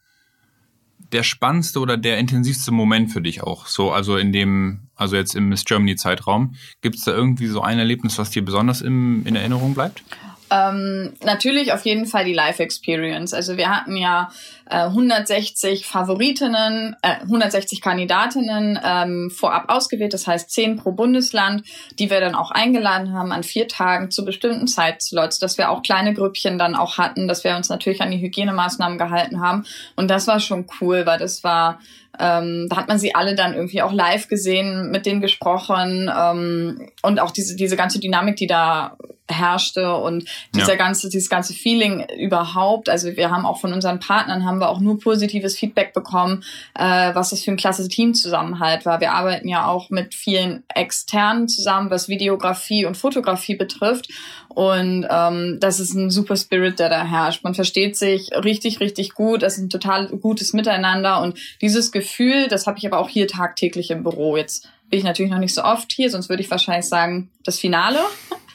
der 1.12 1.24
spannendste 1.24 1.80
oder 1.80 1.98
der 1.98 2.18
intensivste 2.18 2.72
Moment 2.72 3.12
für 3.12 3.22
dich 3.22 3.44
auch? 3.44 3.68
So, 3.68 3.92
also 3.92 4.18
in 4.18 4.32
dem, 4.32 4.88
also 4.96 5.16
jetzt 5.16 5.36
im 5.36 5.50
Miss 5.50 5.66
Germany 5.66 5.96
Zeitraum. 5.96 6.56
Gibt 6.82 6.96
es 6.96 7.04
da 7.04 7.12
irgendwie 7.12 7.48
so 7.48 7.62
ein 7.62 7.80
Erlebnis, 7.80 8.18
was 8.18 8.30
dir 8.30 8.44
besonders 8.44 8.82
im, 8.82 9.26
in 9.26 9.36
Erinnerung 9.36 9.74
bleibt? 9.74 10.04
Ähm, 10.52 11.14
natürlich 11.24 11.72
auf 11.72 11.86
jeden 11.86 12.06
Fall 12.06 12.26
die 12.26 12.34
Live 12.34 12.60
Experience. 12.60 13.34
Also 13.34 13.56
wir 13.56 13.70
hatten 13.70 13.96
ja 13.96 14.30
äh, 14.70 14.84
160 14.84 15.86
Favoritinnen, 15.86 16.98
äh, 17.02 17.22
160 17.22 17.80
Kandidatinnen 17.80 18.78
ähm, 18.84 19.32
vorab 19.32 19.70
ausgewählt, 19.70 20.14
das 20.14 20.28
heißt 20.28 20.52
10 20.52 20.76
pro 20.76 20.92
Bundesland, 20.92 21.64
die 22.00 22.10
wir 22.10 22.20
dann 22.20 22.36
auch 22.36 22.52
eingeladen 22.52 23.14
haben 23.14 23.32
an 23.32 23.44
vier 23.44 23.70
Tagen 23.70 24.12
zu 24.12 24.26
bestimmten 24.26 24.68
Zeitslots, 24.68 25.40
dass 25.40 25.58
wir 25.58 25.70
auch 25.70 25.84
kleine 25.84 26.14
Grüppchen 26.14 26.60
dann 26.60 26.76
auch 26.76 26.98
hatten, 26.98 27.30
dass 27.30 27.46
wir 27.46 27.56
uns 27.56 27.70
natürlich 27.70 28.02
an 28.02 28.12
die 28.12 28.20
Hygienemaßnahmen 28.20 28.98
gehalten 28.98 29.40
haben. 29.40 29.64
Und 29.96 30.10
das 30.10 30.28
war 30.28 30.42
schon 30.42 30.66
cool, 30.82 31.06
weil 31.06 31.18
das 31.18 31.46
war 31.46 31.80
ähm, 32.20 32.68
da 32.70 32.76
hat 32.76 32.90
man 32.90 33.00
sie 33.00 33.16
alle 33.16 33.36
dann 33.36 33.54
irgendwie 33.54 33.82
auch 33.82 33.94
live 33.94 34.28
gesehen, 34.28 34.92
mit 34.92 35.06
denen 35.06 35.22
gesprochen 35.22 36.12
ähm, 36.14 36.90
und 37.02 37.22
auch 37.22 37.32
diese, 37.32 37.56
diese 37.56 37.78
ganze 37.78 38.02
Dynamik, 38.02 38.36
die 38.36 38.48
da 38.48 38.98
herrschte 39.32 39.96
und 39.96 40.26
dieser 40.54 40.74
ja. 40.74 40.76
ganze, 40.76 41.10
dieses 41.10 41.30
ganze 41.30 41.54
Feeling 41.54 42.06
überhaupt. 42.18 42.90
Also 42.90 43.16
wir 43.16 43.30
haben 43.30 43.46
auch 43.46 43.60
von 43.60 43.74
unseren 43.74 44.00
Partnern 44.00 44.46
haben 44.46 44.60
wir 44.60 44.70
auch 44.70 44.80
nur 44.80 45.00
positives 45.00 45.58
Feedback 45.58 45.94
bekommen, 45.94 46.44
äh, 46.76 47.14
was 47.14 47.32
das 47.32 47.44
für 47.44 47.52
ein 47.52 47.58
klasse 47.58 47.88
Teamzusammenhalt 47.88 48.86
war. 48.86 49.00
Wir 49.00 49.14
arbeiten 49.14 49.48
ja 49.48 49.68
auch 49.68 49.90
mit 49.90 50.14
vielen 50.14 50.64
externen 50.74 51.48
zusammen, 51.48 51.90
was 51.90 52.10
Videografie 52.10 52.86
und 52.86 52.98
Fotografie 52.98 53.56
betrifft. 53.56 54.10
Und 54.50 55.08
ähm, 55.10 55.58
das 55.60 55.80
ist 55.80 55.94
ein 55.94 56.10
super 56.10 56.36
Spirit, 56.36 56.80
der 56.80 56.90
da 56.90 57.06
herrscht. 57.06 57.44
Man 57.44 57.56
versteht 57.56 57.96
sich 57.96 58.32
richtig, 58.34 58.80
richtig 58.80 59.14
gut. 59.14 59.44
Das 59.44 59.58
ist 59.58 59.64
ein 59.64 59.70
total 59.70 60.08
gutes 60.08 60.54
Miteinander. 60.54 61.22
Und 61.22 61.40
dieses 61.62 61.92
Gefühl, 61.92 62.48
das 62.50 62.68
habe 62.68 62.78
ich 62.78 62.86
aber 62.86 63.00
auch 63.00 63.10
hier 63.10 63.28
tagtäglich 63.28 63.92
im 63.92 64.04
Büro. 64.04 64.36
Jetzt 64.36 64.68
bin 64.90 65.00
ich 65.00 65.06
natürlich 65.06 65.32
noch 65.32 65.40
nicht 65.40 65.54
so 65.54 65.64
oft 65.64 65.92
hier, 65.94 66.10
sonst 66.12 66.28
würde 66.28 66.44
ich 66.44 66.52
wahrscheinlich 66.52 66.86
sagen, 66.86 67.32
das 67.46 67.58
Finale 67.58 68.00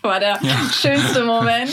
war 0.07 0.21
der 0.21 0.39
ja. 0.43 0.57
schönste 0.73 1.25
Moment. 1.25 1.71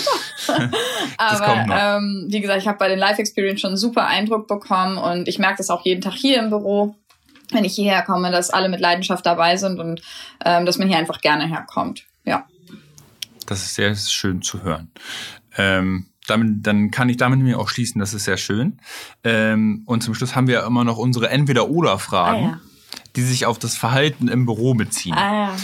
Aber 1.17 1.65
ähm, 1.69 2.27
wie 2.29 2.41
gesagt, 2.41 2.61
ich 2.61 2.67
habe 2.67 2.77
bei 2.77 2.89
den 2.89 2.99
Live 2.99 3.19
Experience 3.19 3.61
schon 3.61 3.71
einen 3.71 3.77
super 3.77 4.07
Eindruck 4.07 4.47
bekommen 4.47 4.97
und 4.97 5.27
ich 5.27 5.39
merke 5.39 5.57
das 5.57 5.69
auch 5.69 5.85
jeden 5.85 6.01
Tag 6.01 6.13
hier 6.13 6.39
im 6.39 6.49
Büro, 6.49 6.95
wenn 7.51 7.63
ich 7.63 7.75
hierher 7.75 8.01
komme, 8.01 8.31
dass 8.31 8.49
alle 8.49 8.69
mit 8.69 8.79
Leidenschaft 8.79 9.25
dabei 9.25 9.57
sind 9.57 9.79
und 9.79 10.01
ähm, 10.43 10.65
dass 10.65 10.77
man 10.77 10.87
hier 10.87 10.97
einfach 10.97 11.21
gerne 11.21 11.47
herkommt. 11.47 12.05
Ja. 12.25 12.45
Das 13.45 13.61
ist 13.61 13.75
sehr 13.75 13.95
schön 13.95 14.41
zu 14.41 14.63
hören. 14.63 14.91
Ähm, 15.57 16.07
damit, 16.27 16.65
dann 16.65 16.89
kann 16.89 17.09
ich 17.09 17.17
damit 17.17 17.39
mir 17.39 17.59
auch 17.59 17.69
schließen, 17.69 17.99
das 17.99 18.13
ist 18.13 18.23
sehr 18.23 18.37
schön. 18.37 18.79
Ähm, 19.23 19.83
und 19.85 20.01
zum 20.01 20.15
Schluss 20.15 20.35
haben 20.35 20.47
wir 20.47 20.63
immer 20.63 20.83
noch 20.83 20.97
unsere 20.97 21.29
Entweder-Oder-Fragen. 21.29 22.45
Ah, 22.45 22.51
ja 22.51 22.59
die 23.15 23.21
sich 23.21 23.45
auf 23.45 23.59
das 23.59 23.75
Verhalten 23.75 24.27
im 24.27 24.45
Büro 24.45 24.73
beziehen. 24.73 25.13
Ah, 25.13 25.33
ja. 25.33 25.55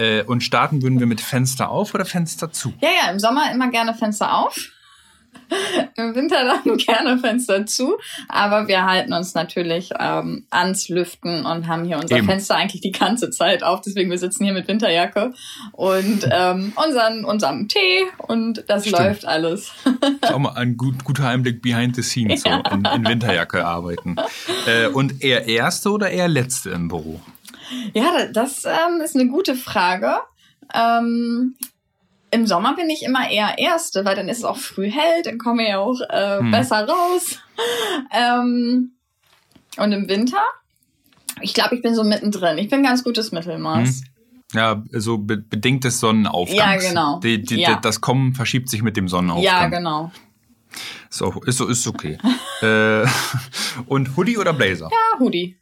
Äh, 0.00 0.22
und 0.22 0.42
starten 0.42 0.82
würden 0.82 0.98
wir 0.98 1.06
mit 1.06 1.20
Fenster 1.20 1.68
auf 1.68 1.94
oder 1.94 2.06
Fenster 2.06 2.50
zu? 2.50 2.72
Ja, 2.80 2.88
ja, 2.88 3.10
im 3.10 3.18
Sommer 3.18 3.52
immer 3.52 3.68
gerne 3.70 3.92
Fenster 3.94 4.38
auf. 4.38 4.56
Im 5.96 6.14
Winter 6.14 6.44
dann 6.44 6.76
gerne 6.78 7.18
Fenster 7.18 7.66
zu, 7.66 7.98
aber 8.28 8.66
wir 8.66 8.84
halten 8.84 9.12
uns 9.12 9.34
natürlich 9.34 9.90
ähm, 9.98 10.46
ans 10.50 10.88
Lüften 10.88 11.44
und 11.44 11.66
haben 11.66 11.84
hier 11.84 11.98
unser 11.98 12.16
Eben. 12.16 12.26
Fenster 12.26 12.56
eigentlich 12.56 12.80
die 12.80 12.92
ganze 12.92 13.30
Zeit 13.30 13.62
auf. 13.62 13.80
Deswegen 13.80 14.10
wir 14.10 14.18
sitzen 14.18 14.44
hier 14.44 14.52
mit 14.54 14.68
Winterjacke 14.68 15.34
und 15.72 16.28
ähm, 16.30 16.72
unseren, 16.76 17.24
unserem 17.24 17.68
Tee 17.68 18.06
und 18.18 18.64
das 18.68 18.86
Stimmt. 18.86 18.98
läuft 18.98 19.26
alles. 19.26 19.72
Schau 20.26 20.38
mal, 20.38 20.54
ein 20.54 20.76
gut, 20.76 21.04
guter 21.04 21.28
Einblick 21.28 21.62
behind 21.62 21.94
the 21.94 22.02
scenes, 22.02 22.42
ja. 22.44 22.62
so 22.64 22.74
in, 22.74 22.84
in 22.84 23.06
Winterjacke 23.06 23.64
arbeiten. 23.64 24.16
Äh, 24.66 24.88
und 24.88 25.22
eher 25.22 25.46
erste 25.46 25.90
oder 25.90 26.10
eher 26.10 26.28
letzte 26.28 26.70
im 26.70 26.88
Büro? 26.88 27.20
Ja, 27.94 28.26
das 28.32 28.64
ähm, 28.64 29.00
ist 29.02 29.14
eine 29.14 29.28
gute 29.28 29.54
Frage. 29.54 30.18
Ähm, 30.74 31.56
Im 32.30 32.46
Sommer 32.46 32.76
bin 32.76 32.90
ich 32.90 33.02
immer 33.02 33.30
eher 33.30 33.58
Erste, 33.58 34.04
weil 34.04 34.16
dann 34.16 34.28
ist 34.28 34.38
es 34.38 34.44
auch 34.44 34.56
früh 34.56 34.90
hell, 34.90 35.22
dann 35.24 35.38
komme 35.38 35.68
ich 35.68 35.74
auch 35.74 36.00
äh, 36.08 36.38
hm. 36.38 36.50
besser 36.50 36.88
raus. 36.88 37.38
ähm, 38.12 38.92
und 39.76 39.92
im 39.92 40.08
Winter, 40.08 40.42
ich 41.40 41.54
glaube, 41.54 41.76
ich 41.76 41.82
bin 41.82 41.94
so 41.94 42.04
mittendrin. 42.04 42.58
Ich 42.58 42.68
bin 42.68 42.82
ganz 42.82 43.04
gutes 43.04 43.32
Mittelmaß. 43.32 43.88
Hm. 43.88 44.04
Ja, 44.52 44.82
so 44.92 45.18
be 45.18 45.36
bedingtes 45.36 46.00
Sonnenaufgangs. 46.00 46.84
Ja, 46.84 46.88
genau. 46.88 47.20
Die, 47.20 47.40
die, 47.40 47.60
ja. 47.60 47.76
Das 47.76 48.00
Kommen 48.00 48.34
verschiebt 48.34 48.68
sich 48.68 48.82
mit 48.82 48.96
dem 48.96 49.06
Sonnenaufgang. 49.06 49.44
Ja, 49.44 49.68
genau. 49.68 50.10
So, 51.08 51.40
ist, 51.44 51.60
ist 51.60 51.86
okay. 51.86 52.18
äh, 52.62 53.06
und 53.86 54.16
Hoodie 54.16 54.38
oder 54.38 54.52
Blazer? 54.52 54.88
Ja, 54.90 55.18
Hoodie. 55.18 55.56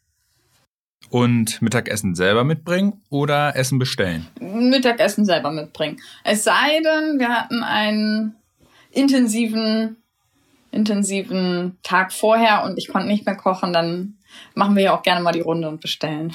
Und 1.11 1.63
Mittagessen 1.63 2.15
selber 2.15 2.45
mitbringen 2.45 3.01
oder 3.09 3.57
Essen 3.57 3.79
bestellen? 3.79 4.27
Mittagessen 4.41 5.25
selber 5.25 5.51
mitbringen. 5.51 5.99
Es 6.25 6.45
sei 6.45 6.81
denn, 6.83 7.19
wir 7.19 7.29
hatten 7.29 7.63
einen 7.63 8.37
intensiven, 8.91 9.97
intensiven 10.71 11.79
Tag 11.83 12.13
vorher 12.13 12.65
und 12.65 12.79
ich 12.79 12.89
konnte 12.89 13.09
nicht 13.09 13.25
mehr 13.25 13.37
kochen, 13.37 13.73
dann 13.73 14.19
machen 14.55 14.77
wir 14.77 14.83
ja 14.83 14.97
auch 14.97 15.03
gerne 15.03 15.23
mal 15.23 15.33
die 15.33 15.41
Runde 15.41 15.69
und 15.69 15.81
bestellen. 15.81 16.35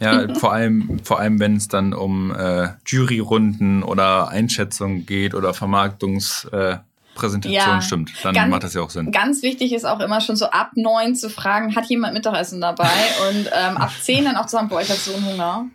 Ja, 0.00 0.34
vor 0.34 0.52
allem, 0.52 1.00
vor 1.04 1.20
allem, 1.20 1.38
wenn 1.40 1.56
es 1.56 1.68
dann 1.68 1.94
um 1.94 2.34
äh, 2.34 2.70
Juryrunden 2.86 3.82
oder 3.82 4.28
Einschätzungen 4.28 5.06
geht 5.06 5.34
oder 5.34 5.54
Vermarktungs, 5.54 6.44
äh, 6.52 6.78
Präsentation 7.14 7.52
ja, 7.54 7.80
stimmt, 7.82 8.12
dann 8.22 8.34
ganz, 8.34 8.50
macht 8.50 8.64
das 8.64 8.74
ja 8.74 8.80
auch 8.80 8.90
Sinn. 8.90 9.10
Ganz 9.12 9.42
wichtig 9.42 9.72
ist 9.72 9.84
auch 9.84 10.00
immer 10.00 10.20
schon 10.20 10.36
so 10.36 10.46
ab 10.46 10.70
neun 10.74 11.14
zu 11.14 11.28
fragen, 11.30 11.76
hat 11.76 11.86
jemand 11.86 12.14
Mittagessen 12.14 12.60
dabei? 12.60 12.90
Und 13.28 13.50
ähm, 13.52 13.76
ab 13.76 13.92
zehn 14.00 14.24
dann 14.24 14.36
auch 14.36 14.46
zu 14.46 14.52
sagen, 14.52 14.68
boah, 14.68 14.80
ich 14.80 14.88
habe 14.88 14.98
so 14.98 15.14
einen 15.14 15.26
Hunger. 15.26 15.66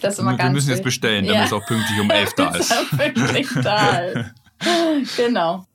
Das 0.00 0.14
ist 0.14 0.20
immer 0.20 0.32
wir 0.32 0.38
ganz 0.38 0.48
Wir 0.48 0.54
müssen 0.54 0.70
jetzt 0.70 0.84
bestellen, 0.84 1.24
damit 1.24 1.40
ja. 1.40 1.44
es 1.44 1.52
auch 1.52 1.64
pünktlich 1.64 2.00
um 2.00 2.10
elf 2.10 2.32
da 2.34 2.54
ist. 2.54 2.72
pünktlich 2.90 3.48
da 3.62 3.98
ist. 3.98 4.34
genau. 5.16 5.66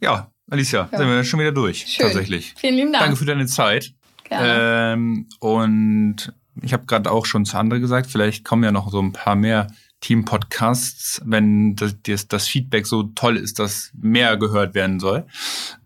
Ja, 0.00 0.30
Alicia, 0.50 0.88
ja. 0.90 0.98
sind 0.98 1.08
wir 1.08 1.24
schon 1.24 1.40
wieder 1.40 1.52
durch, 1.52 1.86
Schön. 1.86 2.06
tatsächlich. 2.06 2.54
Vielen 2.58 2.74
lieben 2.74 2.92
Dank. 2.92 3.04
Danke 3.04 3.16
für 3.16 3.24
deine 3.24 3.46
Zeit. 3.46 3.92
Gerne. 4.24 4.92
Ähm, 4.94 5.28
und 5.38 6.32
ich 6.60 6.72
habe 6.72 6.86
gerade 6.86 7.10
auch 7.10 7.26
schon 7.26 7.44
zu 7.44 7.56
anderen 7.56 7.80
gesagt, 7.80 8.08
vielleicht 8.08 8.44
kommen 8.44 8.64
ja 8.64 8.72
noch 8.72 8.90
so 8.90 9.00
ein 9.00 9.12
paar 9.12 9.36
mehr 9.36 9.68
Team-Podcasts, 10.02 11.22
wenn 11.24 11.76
das, 11.76 12.26
das, 12.28 12.48
Feedback 12.48 12.86
so 12.86 13.04
toll 13.14 13.36
ist, 13.36 13.58
dass 13.58 13.92
mehr 13.94 14.36
gehört 14.36 14.74
werden 14.74 15.00
soll. 15.00 15.24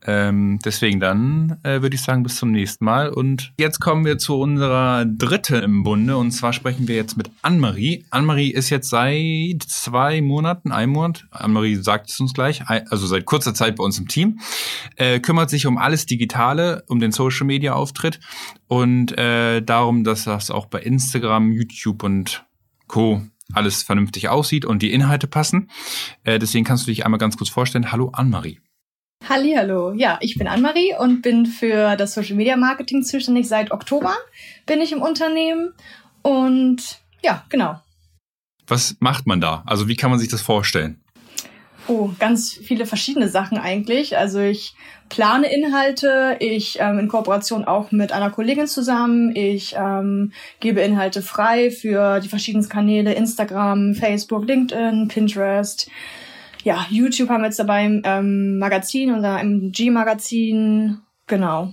Ähm, 0.06 0.58
deswegen 0.64 1.00
dann 1.00 1.58
äh, 1.62 1.82
würde 1.82 1.96
ich 1.96 2.02
sagen, 2.02 2.22
bis 2.22 2.36
zum 2.36 2.50
nächsten 2.50 2.84
Mal. 2.84 3.10
Und 3.10 3.52
jetzt 3.60 3.78
kommen 3.78 4.04
wir 4.04 4.18
zu 4.18 4.36
unserer 4.40 5.04
dritten 5.04 5.62
im 5.62 5.82
Bunde. 5.82 6.16
Und 6.16 6.30
zwar 6.32 6.54
sprechen 6.54 6.88
wir 6.88 6.96
jetzt 6.96 7.16
mit 7.16 7.30
Anne-Marie. 7.42 8.06
Anne-Marie 8.10 8.50
ist 8.50 8.70
jetzt 8.70 8.88
seit 8.88 9.62
zwei 9.66 10.22
Monaten, 10.22 10.72
ein 10.72 10.90
Monat, 10.90 11.26
Anne-Marie 11.30 11.76
sagt 11.76 12.08
es 12.08 12.18
uns 12.18 12.32
gleich, 12.32 12.62
also 12.66 13.06
seit 13.06 13.26
kurzer 13.26 13.54
Zeit 13.54 13.76
bei 13.76 13.84
uns 13.84 13.98
im 13.98 14.08
Team, 14.08 14.40
äh, 14.96 15.20
kümmert 15.20 15.50
sich 15.50 15.66
um 15.66 15.76
alles 15.76 16.06
Digitale, 16.06 16.84
um 16.88 17.00
den 17.00 17.12
Social-Media-Auftritt 17.12 18.18
und 18.66 19.16
äh, 19.18 19.60
darum, 19.60 20.04
dass 20.04 20.24
das 20.24 20.50
auch 20.50 20.66
bei 20.66 20.80
Instagram, 20.80 21.52
YouTube 21.52 22.02
und 22.02 22.44
Co 22.86 23.22
alles 23.52 23.82
vernünftig 23.82 24.28
aussieht 24.28 24.64
und 24.64 24.82
die 24.82 24.92
Inhalte 24.92 25.26
passen. 25.26 25.70
Äh, 26.24 26.38
deswegen 26.38 26.64
kannst 26.64 26.86
du 26.86 26.90
dich 26.90 27.04
einmal 27.04 27.18
ganz 27.18 27.36
kurz 27.36 27.50
vorstellen. 27.50 27.92
Hallo 27.92 28.10
Anne-Marie. 28.12 28.60
Hallo, 29.28 29.92
ja, 29.94 30.18
ich 30.20 30.36
bin 30.36 30.46
Anne-Marie 30.46 30.94
und 30.98 31.22
bin 31.22 31.46
für 31.46 31.96
das 31.96 32.14
Social 32.14 32.36
Media 32.36 32.56
Marketing 32.56 33.02
zuständig. 33.02 33.48
Seit 33.48 33.70
Oktober 33.70 34.14
bin 34.66 34.80
ich 34.80 34.92
im 34.92 35.02
Unternehmen 35.02 35.72
und 36.22 37.00
ja, 37.22 37.44
genau. 37.48 37.80
Was 38.66 38.96
macht 39.00 39.26
man 39.26 39.40
da? 39.40 39.62
Also 39.66 39.88
wie 39.88 39.96
kann 39.96 40.10
man 40.10 40.18
sich 40.18 40.28
das 40.28 40.42
vorstellen? 40.42 41.00
Oh, 41.88 42.10
ganz 42.18 42.52
viele 42.52 42.84
verschiedene 42.84 43.28
Sachen 43.28 43.58
eigentlich. 43.58 44.16
Also 44.18 44.40
ich 44.40 44.74
plane 45.08 45.52
Inhalte, 45.52 46.36
ich 46.40 46.78
ähm, 46.80 46.98
in 46.98 47.08
Kooperation 47.08 47.64
auch 47.64 47.92
mit 47.92 48.12
einer 48.12 48.30
Kollegin 48.30 48.66
zusammen, 48.66 49.34
ich 49.36 49.76
ähm, 49.78 50.32
gebe 50.58 50.80
Inhalte 50.80 51.22
frei 51.22 51.70
für 51.70 52.18
die 52.18 52.28
verschiedenen 52.28 52.68
Kanäle, 52.68 53.14
Instagram, 53.14 53.94
Facebook, 53.94 54.46
LinkedIn, 54.46 55.06
Pinterest. 55.06 55.88
Ja, 56.64 56.84
YouTube 56.90 57.28
haben 57.28 57.42
wir 57.42 57.46
jetzt 57.46 57.60
dabei 57.60 57.84
ähm, 58.02 58.58
Magazin, 58.58 59.12
unser 59.12 59.38
MG-Magazin, 59.40 60.98
genau. 61.28 61.72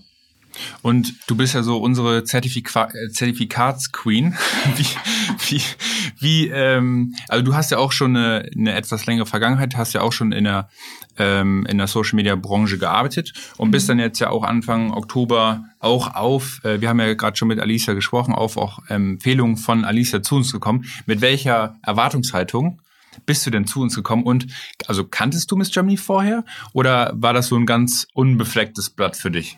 Und 0.81 1.15
du 1.27 1.35
bist 1.35 1.53
ja 1.53 1.63
so 1.63 1.77
unsere 1.77 2.23
Zertifika 2.23 2.89
äh, 2.93 3.09
Zertifikatsqueen. 3.09 4.35
wie, 4.75 4.87
wie, 5.47 5.61
wie, 6.19 6.47
ähm, 6.49 7.15
also 7.27 7.43
du 7.43 7.55
hast 7.55 7.71
ja 7.71 7.77
auch 7.77 7.91
schon 7.91 8.15
eine, 8.15 8.49
eine 8.55 8.73
etwas 8.73 9.05
längere 9.05 9.25
Vergangenheit, 9.25 9.75
hast 9.75 9.93
ja 9.93 10.01
auch 10.01 10.13
schon 10.13 10.31
in 10.31 10.45
der, 10.45 10.69
ähm, 11.17 11.65
in 11.67 11.77
der 11.77 11.87
Social 11.87 12.15
Media 12.15 12.35
Branche 12.35 12.77
gearbeitet 12.77 13.33
und 13.57 13.71
bist 13.71 13.87
mhm. 13.87 13.91
dann 13.91 13.99
jetzt 13.99 14.19
ja 14.19 14.29
auch 14.29 14.43
Anfang 14.43 14.91
Oktober 14.91 15.65
auch 15.79 16.15
auf, 16.15 16.61
äh, 16.63 16.81
wir 16.81 16.89
haben 16.89 16.99
ja 16.99 17.13
gerade 17.13 17.35
schon 17.37 17.47
mit 17.47 17.59
Alicia 17.59 17.93
gesprochen, 17.93 18.33
auf 18.33 18.57
auch 18.57 18.79
Empfehlungen 18.87 19.57
von 19.57 19.85
Alicia 19.85 20.21
zu 20.23 20.35
uns 20.35 20.51
gekommen. 20.51 20.85
Mit 21.05 21.21
welcher 21.21 21.75
Erwartungshaltung 21.83 22.79
bist 23.25 23.45
du 23.45 23.51
denn 23.51 23.67
zu 23.67 23.81
uns 23.81 23.95
gekommen? 23.95 24.23
Und 24.23 24.47
also 24.87 25.05
kanntest 25.05 25.51
du 25.51 25.55
Miss 25.55 25.71
Germany 25.71 25.97
vorher 25.97 26.43
oder 26.73 27.13
war 27.15 27.33
das 27.33 27.47
so 27.47 27.55
ein 27.55 27.65
ganz 27.65 28.07
unbeflecktes 28.13 28.89
Blatt 28.89 29.15
für 29.15 29.31
dich? 29.31 29.57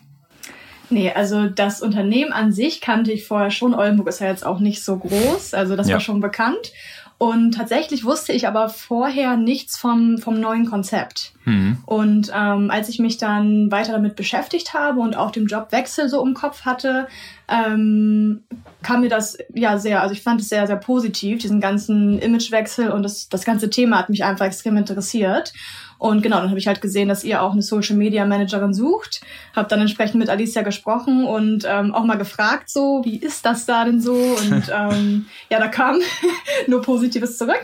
Nee, 0.90 1.12
also 1.12 1.48
das 1.48 1.82
Unternehmen 1.82 2.32
an 2.32 2.52
sich 2.52 2.82
kannte 2.82 3.12
ich 3.12 3.26
vorher 3.26 3.52
schon. 3.52 3.74
Oldenburg 3.74 4.08
ist 4.08 4.20
ja 4.20 4.28
jetzt 4.28 4.46
auch 4.46 4.60
nicht 4.60 4.84
so 4.84 4.98
groß, 4.98 5.54
also 5.54 5.76
das 5.76 5.88
ja. 5.88 5.96
war 5.96 6.00
schon 6.00 6.20
bekannt. 6.20 6.72
Und 7.18 7.54
tatsächlich 7.54 8.04
wusste 8.04 8.34
ich 8.34 8.46
aber 8.46 8.68
vorher 8.68 9.38
nichts 9.38 9.78
vom, 9.78 10.18
vom 10.18 10.40
neuen 10.40 10.66
Konzept. 10.66 11.32
Mhm. 11.46 11.78
Und 11.86 12.32
ähm, 12.36 12.70
als 12.70 12.90
ich 12.90 13.00
mich 13.00 13.18
dann 13.18 13.72
weiter 13.72 13.94
damit 13.94 14.18
beschäftigt 14.18 14.74
habe 14.74 15.00
und 15.00 15.16
auch 15.16 15.32
den 15.32 15.46
Jobwechsel 15.46 16.10
so 16.10 16.22
im 16.26 16.34
Kopf 16.34 16.66
hatte, 16.66 17.08
ähm, 17.48 18.44
kam 18.84 19.02
mir 19.02 19.10
das 19.10 19.38
ja 19.54 19.78
sehr, 19.78 20.02
also 20.02 20.14
ich 20.14 20.24
fand 20.24 20.42
es 20.42 20.50
sehr, 20.50 20.68
sehr 20.68 20.76
positiv, 20.76 21.40
diesen 21.40 21.62
ganzen 21.62 22.20
Imagewechsel 22.20 22.92
und 22.92 23.04
das, 23.04 23.30
das 23.30 23.46
ganze 23.46 23.70
Thema 23.70 24.00
hat 24.00 24.10
mich 24.10 24.26
einfach 24.26 24.46
extrem 24.46 24.76
interessiert. 24.76 25.54
Und 25.98 26.22
genau, 26.22 26.40
dann 26.40 26.50
habe 26.50 26.60
ich 26.60 26.68
halt 26.68 26.82
gesehen, 26.82 27.08
dass 27.08 27.24
ihr 27.24 27.42
auch 27.42 27.54
eine 27.54 27.62
Social 27.62 27.96
Media 27.96 28.26
Managerin 28.26 28.74
sucht. 28.74 29.22
Habe 29.56 29.70
dann 29.70 29.82
entsprechend 29.82 30.16
mit 30.16 30.30
Alicia 30.30 30.62
gesprochen 30.62 31.26
und 31.26 31.66
ähm, 31.68 31.94
auch 31.94 32.04
mal 32.04 32.18
gefragt, 32.18 32.70
so, 32.70 33.02
wie 33.06 33.18
ist 33.18 33.46
das 33.46 33.66
da 33.66 33.86
denn 33.86 34.02
so? 34.02 34.14
Und 34.14 34.64
ähm, 34.74 35.26
ja, 35.50 35.60
da 35.60 35.68
kam 35.68 36.00
nur 36.68 36.82
Positives 36.82 37.38
zurück. 37.38 37.64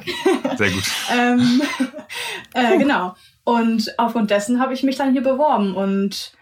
Sehr 0.57 0.69
gut. 0.69 0.83
ähm, 1.13 1.61
äh, 2.53 2.77
genau. 2.77 3.15
Und 3.43 3.93
aufgrund 3.97 4.31
dessen 4.31 4.59
habe 4.59 4.73
ich 4.73 4.83
mich 4.83 4.95
dann 4.95 5.11
hier 5.11 5.23
beworben. 5.23 5.75
Und 5.75 6.33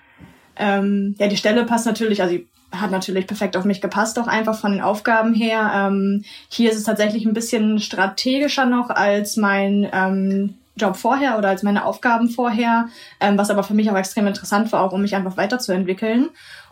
ähm, 0.58 1.16
ja, 1.18 1.28
die 1.28 1.38
Stelle 1.38 1.66
passt 1.66 1.86
natürlich, 1.86 2.22
also 2.22 2.38
hat 2.72 2.92
natürlich 2.92 3.26
perfekt 3.26 3.58
auf 3.58 3.66
mich 3.66 3.82
gepasst, 3.82 4.20
auch 4.20 4.28
einfach 4.28 4.60
von 4.60 4.72
den 4.72 4.82
Aufgaben 4.82 5.34
her. 5.34 5.72
Ähm, 5.74 6.24
hier 6.50 6.70
ist 6.70 6.78
es 6.78 6.84
tatsächlich 6.84 7.26
ein 7.26 7.34
bisschen 7.34 7.80
strategischer 7.80 8.66
noch 8.66 8.90
als 8.90 9.38
mein 9.38 9.90
ähm, 9.92 10.59
Job 10.80 10.98
vorher 10.98 11.38
oder 11.38 11.50
als 11.50 11.64
meine 11.64 11.86
Aufgaben 11.86 12.30
vorher, 12.30 12.88
ähm, 13.20 13.38
was 13.38 13.50
aber 13.50 13.64
für 13.64 13.74
mich 13.74 13.90
auch 13.92 13.98
extrem 13.98 14.28
interessant 14.28 14.72
war, 14.72 14.82
auch 14.82 14.94
um 14.94 15.02
mich 15.02 15.16
einfach 15.16 15.38
weiterzuentwickeln. 15.38 16.30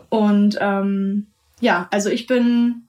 Und 0.08 0.58
ähm, 0.60 1.26
ja, 1.60 1.88
also 1.90 2.08
ich 2.08 2.26
bin 2.26 2.82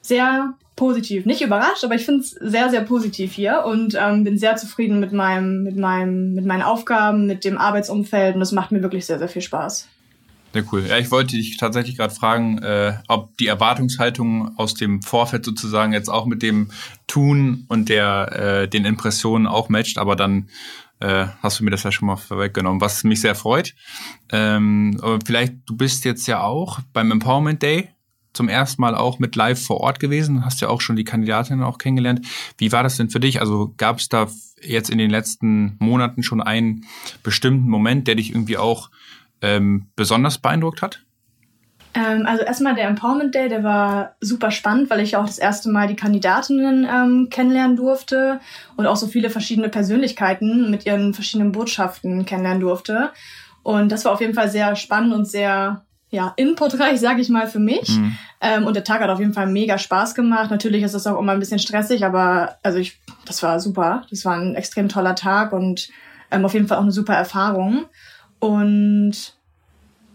sehr 0.00 0.54
positiv, 0.76 1.24
nicht 1.24 1.42
überrascht, 1.42 1.84
aber 1.84 1.94
ich 1.94 2.04
finde 2.04 2.20
es 2.20 2.30
sehr, 2.30 2.68
sehr 2.70 2.82
positiv 2.82 3.32
hier 3.32 3.64
und 3.64 3.96
ähm, 3.98 4.24
bin 4.24 4.38
sehr 4.38 4.56
zufrieden 4.56 5.00
mit 5.00 5.12
meinem, 5.12 5.62
mit 5.62 5.76
meinem, 5.76 6.34
mit 6.34 6.44
meinen 6.44 6.62
Aufgaben, 6.62 7.26
mit 7.26 7.44
dem 7.44 7.58
Arbeitsumfeld 7.58 8.36
und 8.36 8.42
es 8.42 8.52
macht 8.52 8.72
mir 8.72 8.82
wirklich 8.82 9.06
sehr, 9.06 9.18
sehr 9.18 9.28
viel 9.28 9.42
Spaß. 9.42 9.88
Sehr 10.56 10.64
cool. 10.72 10.86
Ja, 10.88 10.96
ich 10.96 11.10
wollte 11.10 11.36
dich 11.36 11.58
tatsächlich 11.58 11.98
gerade 11.98 12.14
fragen, 12.14 12.56
äh, 12.62 12.94
ob 13.08 13.36
die 13.36 13.46
Erwartungshaltung 13.46 14.56
aus 14.56 14.72
dem 14.72 15.02
Vorfeld 15.02 15.44
sozusagen 15.44 15.92
jetzt 15.92 16.08
auch 16.08 16.24
mit 16.24 16.40
dem 16.40 16.70
Tun 17.06 17.66
und 17.68 17.90
der 17.90 18.62
äh, 18.62 18.66
den 18.66 18.86
Impressionen 18.86 19.46
auch 19.46 19.68
matcht, 19.68 19.98
aber 19.98 20.16
dann 20.16 20.48
äh, 21.00 21.26
hast 21.42 21.60
du 21.60 21.64
mir 21.64 21.72
das 21.72 21.82
ja 21.82 21.92
schon 21.92 22.06
mal 22.06 22.16
vorweggenommen, 22.16 22.80
was 22.80 23.04
mich 23.04 23.20
sehr 23.20 23.34
freut. 23.34 23.74
Ähm, 24.32 24.98
aber 25.02 25.18
vielleicht, 25.26 25.56
du 25.66 25.76
bist 25.76 26.06
jetzt 26.06 26.26
ja 26.26 26.40
auch 26.40 26.80
beim 26.94 27.10
Empowerment 27.10 27.62
Day 27.62 27.90
zum 28.32 28.48
ersten 28.48 28.80
Mal 28.80 28.94
auch 28.94 29.18
mit 29.18 29.36
live 29.36 29.62
vor 29.62 29.82
Ort 29.82 30.00
gewesen, 30.00 30.42
hast 30.42 30.62
ja 30.62 30.68
auch 30.68 30.80
schon 30.80 30.96
die 30.96 31.04
Kandidatinnen 31.04 31.64
auch 31.64 31.76
kennengelernt. 31.76 32.26
Wie 32.56 32.72
war 32.72 32.82
das 32.82 32.96
denn 32.96 33.10
für 33.10 33.20
dich? 33.20 33.42
Also 33.42 33.74
gab 33.76 33.98
es 33.98 34.08
da 34.08 34.26
jetzt 34.62 34.88
in 34.88 34.96
den 34.96 35.10
letzten 35.10 35.76
Monaten 35.80 36.22
schon 36.22 36.40
einen 36.40 36.86
bestimmten 37.22 37.68
Moment, 37.68 38.08
der 38.08 38.14
dich 38.14 38.30
irgendwie 38.30 38.56
auch 38.56 38.88
ähm, 39.42 39.88
besonders 39.96 40.38
beeindruckt 40.38 40.82
hat? 40.82 41.02
Ähm, 41.94 42.26
also 42.26 42.42
erstmal 42.42 42.74
der 42.74 42.88
Empowerment 42.88 43.34
Day, 43.34 43.48
der 43.48 43.64
war 43.64 44.16
super 44.20 44.50
spannend, 44.50 44.90
weil 44.90 45.00
ich 45.00 45.16
auch 45.16 45.24
das 45.24 45.38
erste 45.38 45.70
Mal 45.70 45.88
die 45.88 45.96
Kandidatinnen 45.96 46.86
ähm, 46.90 47.28
kennenlernen 47.30 47.76
durfte 47.76 48.40
und 48.76 48.86
auch 48.86 48.96
so 48.96 49.06
viele 49.06 49.30
verschiedene 49.30 49.70
Persönlichkeiten 49.70 50.70
mit 50.70 50.84
ihren 50.84 51.14
verschiedenen 51.14 51.52
Botschaften 51.52 52.26
kennenlernen 52.26 52.60
durfte. 52.60 53.12
Und 53.62 53.90
das 53.90 54.04
war 54.04 54.12
auf 54.12 54.20
jeden 54.20 54.34
Fall 54.34 54.50
sehr 54.50 54.76
spannend 54.76 55.14
und 55.14 55.26
sehr 55.26 55.86
ja, 56.10 56.34
inputreich, 56.36 57.00
sage 57.00 57.20
ich 57.20 57.30
mal, 57.30 57.48
für 57.48 57.58
mich. 57.58 57.88
Mhm. 57.88 58.18
Ähm, 58.40 58.66
und 58.66 58.76
der 58.76 58.84
Tag 58.84 59.00
hat 59.00 59.10
auf 59.10 59.18
jeden 59.18 59.32
Fall 59.32 59.46
mega 59.46 59.78
Spaß 59.78 60.14
gemacht. 60.14 60.50
Natürlich 60.50 60.82
ist 60.82 60.94
es 60.94 61.06
auch 61.06 61.18
immer 61.18 61.32
ein 61.32 61.40
bisschen 61.40 61.58
stressig, 61.58 62.04
aber 62.04 62.58
also 62.62 62.78
ich, 62.78 63.00
das 63.24 63.42
war 63.42 63.58
super. 63.58 64.02
Das 64.10 64.24
war 64.24 64.36
ein 64.36 64.54
extrem 64.54 64.88
toller 64.88 65.14
Tag 65.14 65.52
und 65.52 65.88
ähm, 66.30 66.44
auf 66.44 66.54
jeden 66.54 66.68
Fall 66.68 66.78
auch 66.78 66.82
eine 66.82 66.92
super 66.92 67.14
Erfahrung. 67.14 67.86
Und 68.38 69.34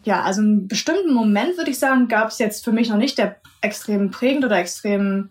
ja, 0.03 0.21
also 0.21 0.41
einen 0.41 0.67
bestimmten 0.67 1.13
Moment, 1.13 1.57
würde 1.57 1.71
ich 1.71 1.79
sagen, 1.79 2.07
gab 2.07 2.29
es 2.29 2.39
jetzt 2.39 2.63
für 2.63 2.71
mich 2.71 2.89
noch 2.89 2.97
nicht, 2.97 3.17
der 3.17 3.37
extrem 3.61 4.11
prägend 4.11 4.45
oder 4.45 4.57
extrem 4.57 5.29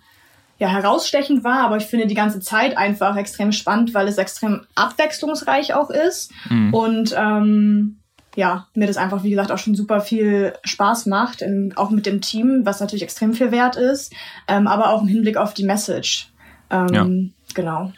ja, 0.59 0.69
herausstechend 0.69 1.43
war, 1.43 1.61
aber 1.61 1.79
ich 1.79 1.87
finde 1.87 2.07
die 2.07 2.15
ganze 2.15 2.39
Zeit 2.41 2.77
einfach 2.77 3.17
extrem 3.17 3.51
spannend, 3.51 3.95
weil 3.95 4.07
es 4.07 4.19
extrem 4.19 4.61
abwechslungsreich 4.75 5.75
auch 5.75 5.89
ist. 5.89 6.33
Mhm. 6.51 6.75
Und 6.75 7.15
ähm, 7.17 7.97
ja, 8.37 8.69
mir 8.75 8.87
das 8.87 8.99
einfach, 8.99 9.25
wie 9.25 9.31
gesagt, 9.31 9.51
auch 9.51 9.59
schon 9.59 9.75
super 9.75 10.01
viel 10.03 10.53
Spaß 10.63 11.07
macht, 11.07 11.43
in, 11.43 11.73
auch 11.77 11.91
mit 11.91 12.07
dem 12.07 12.21
Team, 12.21 12.61
was 12.65 12.79
natürlich 12.79 13.03
extrem 13.03 13.33
viel 13.33 13.51
wert 13.51 13.77
ist, 13.77 14.13
ähm, 14.49 14.67
aber 14.67 14.91
auch 14.91 15.03
im 15.03 15.09
Hinblick 15.09 15.37
auf 15.37 15.55
die 15.55 15.65
Message. 15.65 16.31
Ähm, 16.71 16.89
ja. 16.93 17.07
Genau. 17.55 17.93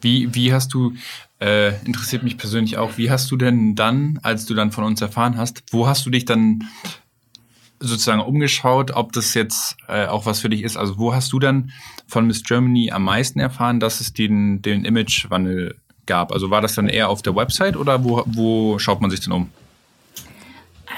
Wie, 0.00 0.34
wie 0.34 0.52
hast 0.52 0.72
du 0.72 0.94
äh, 1.40 1.74
interessiert 1.84 2.22
mich 2.22 2.36
persönlich 2.36 2.76
auch, 2.76 2.98
wie 2.98 3.10
hast 3.10 3.30
du 3.30 3.36
denn 3.36 3.74
dann, 3.74 4.20
als 4.22 4.46
du 4.46 4.54
dann 4.54 4.72
von 4.72 4.84
uns 4.84 5.00
erfahren 5.00 5.36
hast, 5.36 5.62
wo 5.70 5.86
hast 5.86 6.04
du 6.04 6.10
dich 6.10 6.24
dann 6.24 6.64
sozusagen 7.80 8.20
umgeschaut, 8.20 8.90
ob 8.90 9.12
das 9.12 9.32
jetzt 9.34 9.76
äh, 9.88 10.06
auch 10.06 10.26
was 10.26 10.40
für 10.40 10.50
dich 10.50 10.62
ist? 10.62 10.76
Also 10.76 10.98
wo 10.98 11.14
hast 11.14 11.32
du 11.32 11.38
dann 11.38 11.72
von 12.06 12.26
Miss 12.26 12.42
Germany 12.42 12.90
am 12.92 13.04
meisten 13.04 13.40
erfahren, 13.40 13.80
dass 13.80 14.00
es 14.00 14.12
den, 14.12 14.60
den 14.60 14.84
Imagewandel 14.84 15.76
gab? 16.06 16.30
Also 16.30 16.50
war 16.50 16.60
das 16.60 16.74
dann 16.74 16.88
eher 16.88 17.08
auf 17.08 17.22
der 17.22 17.34
Website 17.34 17.76
oder 17.76 18.04
wo, 18.04 18.22
wo 18.26 18.78
schaut 18.78 19.00
man 19.00 19.10
sich 19.10 19.20
denn 19.20 19.32
um? 19.32 19.48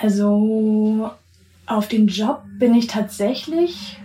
Also 0.03 1.11
auf 1.67 1.87
den 1.87 2.09
Job 2.09 2.43
bin 2.59 2.75
ich 2.75 2.89
tatsächlich 2.89 3.99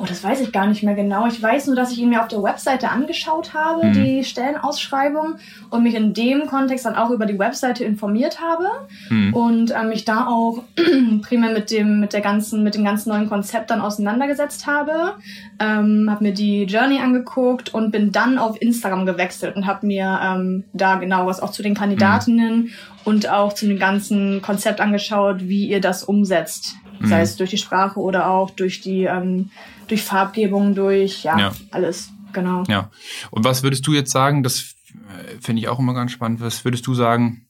Oh, 0.00 0.04
das 0.06 0.22
weiß 0.22 0.40
ich 0.40 0.52
gar 0.52 0.66
nicht 0.66 0.82
mehr 0.82 0.94
genau. 0.94 1.26
Ich 1.26 1.42
weiß 1.42 1.66
nur, 1.66 1.74
dass 1.74 1.90
ich 1.90 1.98
ihn 1.98 2.10
mir 2.10 2.22
auf 2.22 2.28
der 2.28 2.42
Webseite 2.42 2.90
angeschaut 2.90 3.52
habe, 3.52 3.86
mhm. 3.86 3.92
die 3.92 4.24
Stellenausschreibung, 4.24 5.36
und 5.70 5.82
mich 5.82 5.94
in 5.94 6.14
dem 6.14 6.46
Kontext 6.46 6.86
dann 6.86 6.94
auch 6.94 7.10
über 7.10 7.26
die 7.26 7.38
Webseite 7.38 7.84
informiert 7.84 8.40
habe 8.40 8.66
mhm. 9.10 9.34
und 9.34 9.70
äh, 9.70 9.84
mich 9.84 10.04
da 10.04 10.26
auch 10.26 10.62
primär 11.22 11.52
mit 11.52 11.70
dem, 11.70 12.00
mit 12.00 12.12
der 12.12 12.20
ganzen, 12.20 12.62
mit 12.62 12.74
dem 12.74 12.84
ganzen 12.84 13.10
neuen 13.10 13.28
Konzept 13.28 13.70
dann 13.70 13.80
auseinandergesetzt 13.80 14.66
habe. 14.66 15.14
Ähm, 15.58 16.08
habe 16.10 16.24
mir 16.24 16.32
die 16.32 16.62
Journey 16.62 17.00
angeguckt 17.00 17.74
und 17.74 17.90
bin 17.90 18.12
dann 18.12 18.38
auf 18.38 18.60
Instagram 18.62 19.04
gewechselt 19.04 19.56
und 19.56 19.66
habe 19.66 19.86
mir 19.86 20.20
ähm, 20.22 20.64
da 20.72 20.96
genau 20.96 21.26
was 21.26 21.40
auch 21.40 21.50
zu 21.50 21.62
den 21.62 21.74
Kandidatinnen 21.74 22.56
mhm. 22.56 22.70
und 23.04 23.28
auch 23.28 23.52
zu 23.52 23.66
dem 23.66 23.78
ganzen 23.78 24.42
Konzept 24.42 24.80
angeschaut, 24.80 25.48
wie 25.48 25.68
ihr 25.68 25.80
das 25.80 26.04
umsetzt 26.04 26.76
sei 27.02 27.16
mhm. 27.16 27.22
es 27.22 27.36
durch 27.36 27.50
die 27.50 27.58
Sprache 27.58 28.00
oder 28.00 28.28
auch 28.30 28.50
durch 28.50 28.80
die 28.80 29.04
ähm, 29.04 29.50
durch 29.86 30.02
Farbgebung, 30.02 30.74
durch 30.74 31.24
ja, 31.24 31.38
ja, 31.38 31.52
alles, 31.70 32.10
genau. 32.32 32.64
Ja. 32.68 32.90
Und 33.30 33.44
was 33.44 33.62
würdest 33.62 33.86
du 33.86 33.92
jetzt 33.92 34.10
sagen, 34.10 34.42
das 34.42 34.74
äh, 34.92 35.40
finde 35.40 35.62
ich 35.62 35.68
auch 35.68 35.78
immer 35.78 35.94
ganz 35.94 36.12
spannend, 36.12 36.40
was 36.40 36.64
würdest 36.64 36.86
du 36.86 36.94
sagen, 36.94 37.48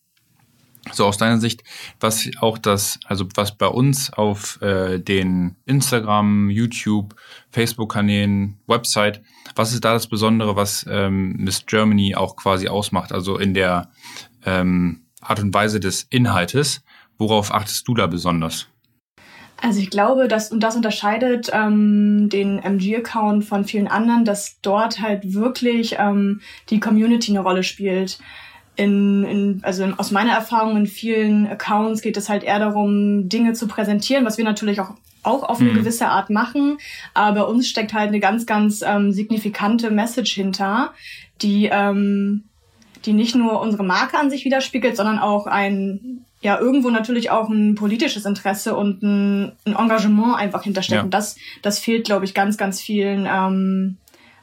so 0.93 1.05
aus 1.05 1.19
deiner 1.19 1.39
Sicht, 1.39 1.65
was 2.01 2.29
auch 2.41 2.59
das, 2.59 2.99
also 3.05 3.27
was 3.35 3.57
bei 3.57 3.67
uns 3.67 4.13
auf 4.13 4.61
äh, 4.63 4.99
den 4.99 5.57
Instagram, 5.67 6.51
YouTube, 6.51 7.15
Facebook-Kanälen, 7.51 8.59
Website, 8.67 9.23
was 9.55 9.73
ist 9.73 9.85
da 9.85 9.93
das 9.93 10.07
Besondere, 10.07 10.57
was 10.57 10.87
ähm, 10.89 11.35
Miss 11.39 11.67
Germany 11.67 12.15
auch 12.15 12.37
quasi 12.37 12.69
ausmacht? 12.69 13.13
Also 13.13 13.39
in 13.39 13.55
der 13.55 13.91
ähm, 14.45 15.07
Art 15.21 15.41
und 15.41 15.53
Weise 15.53 15.81
des 15.81 16.05
Inhaltes, 16.05 16.83
worauf 17.19 17.53
achtest 17.53 17.87
du 17.89 17.95
da 17.95 18.07
besonders? 18.07 18.69
Also 19.61 19.81
ich 19.81 19.91
glaube, 19.91 20.29
dass, 20.29 20.53
und 20.53 20.61
das 20.61 20.77
unterscheidet 20.77 21.51
ähm, 21.53 22.29
den 22.29 22.59
MG-Account 22.59 23.45
von 23.45 23.65
vielen 23.65 23.89
anderen, 23.89 24.25
dass 24.25 24.61
dort 24.63 25.01
halt 25.01 25.35
wirklich 25.35 25.97
ähm, 25.99 26.41
die 26.71 26.79
Community 26.79 27.33
eine 27.33 27.41
Rolle 27.41 27.65
spielt. 27.65 28.21
In, 28.77 29.25
in, 29.25 29.61
also 29.63 29.83
in, 29.83 29.99
aus 29.99 30.13
meiner 30.13 30.33
Erfahrung 30.33 30.77
in 30.77 30.87
vielen 30.87 31.49
Accounts 31.49 32.03
geht 32.03 32.17
es 32.17 32.29
halt 32.29 32.45
eher 32.45 32.61
darum, 32.61 33.29
Dinge 33.29 33.55
zu 33.55 33.67
präsentieren, 33.67 34.25
was 34.25 34.39
wir 34.39 34.45
natürlich 34.45 34.81
auch 34.81 34.95
auch 35.25 35.43
auf 35.43 35.61
eine 35.61 35.73
mhm. 35.73 35.75
gewisse 35.75 36.09
Art 36.09 36.31
machen, 36.31 36.79
aber 37.13 37.41
bei 37.41 37.47
uns 37.47 37.69
steckt 37.69 37.93
halt 37.93 38.09
eine 38.09 38.21
ganz, 38.21 38.47
ganz 38.47 38.83
ähm, 38.87 39.13
signifikante 39.13 39.91
Message 39.91 40.33
hinter, 40.33 40.93
die 41.43 41.69
ähm, 41.71 42.45
die 43.05 43.13
nicht 43.13 43.35
nur 43.35 43.61
unsere 43.61 43.85
Marke 43.85 44.19
an 44.19 44.31
sich 44.31 44.45
widerspiegelt, 44.45 44.97
sondern 44.97 45.19
auch 45.19 45.47
ein 45.47 46.25
ja 46.41 46.59
irgendwo 46.59 46.91
natürlich 46.91 47.31
auch 47.31 47.49
ein 47.49 47.75
politisches 47.75 48.25
Interesse 48.25 48.77
und 48.77 49.03
ein, 49.03 49.53
ein 49.65 49.77
Engagement 49.77 50.37
einfach 50.37 50.63
hintersteckt. 50.63 50.99
Ja. 50.99 51.05
Und 51.05 51.15
das, 51.15 51.37
das 51.63 51.79
fehlt, 51.79 52.05
glaube 52.05 52.25
ich, 52.25 52.35
ganz, 52.35 52.57
ganz 52.57 52.81
vielen 52.81 53.27
ähm, 53.31 53.97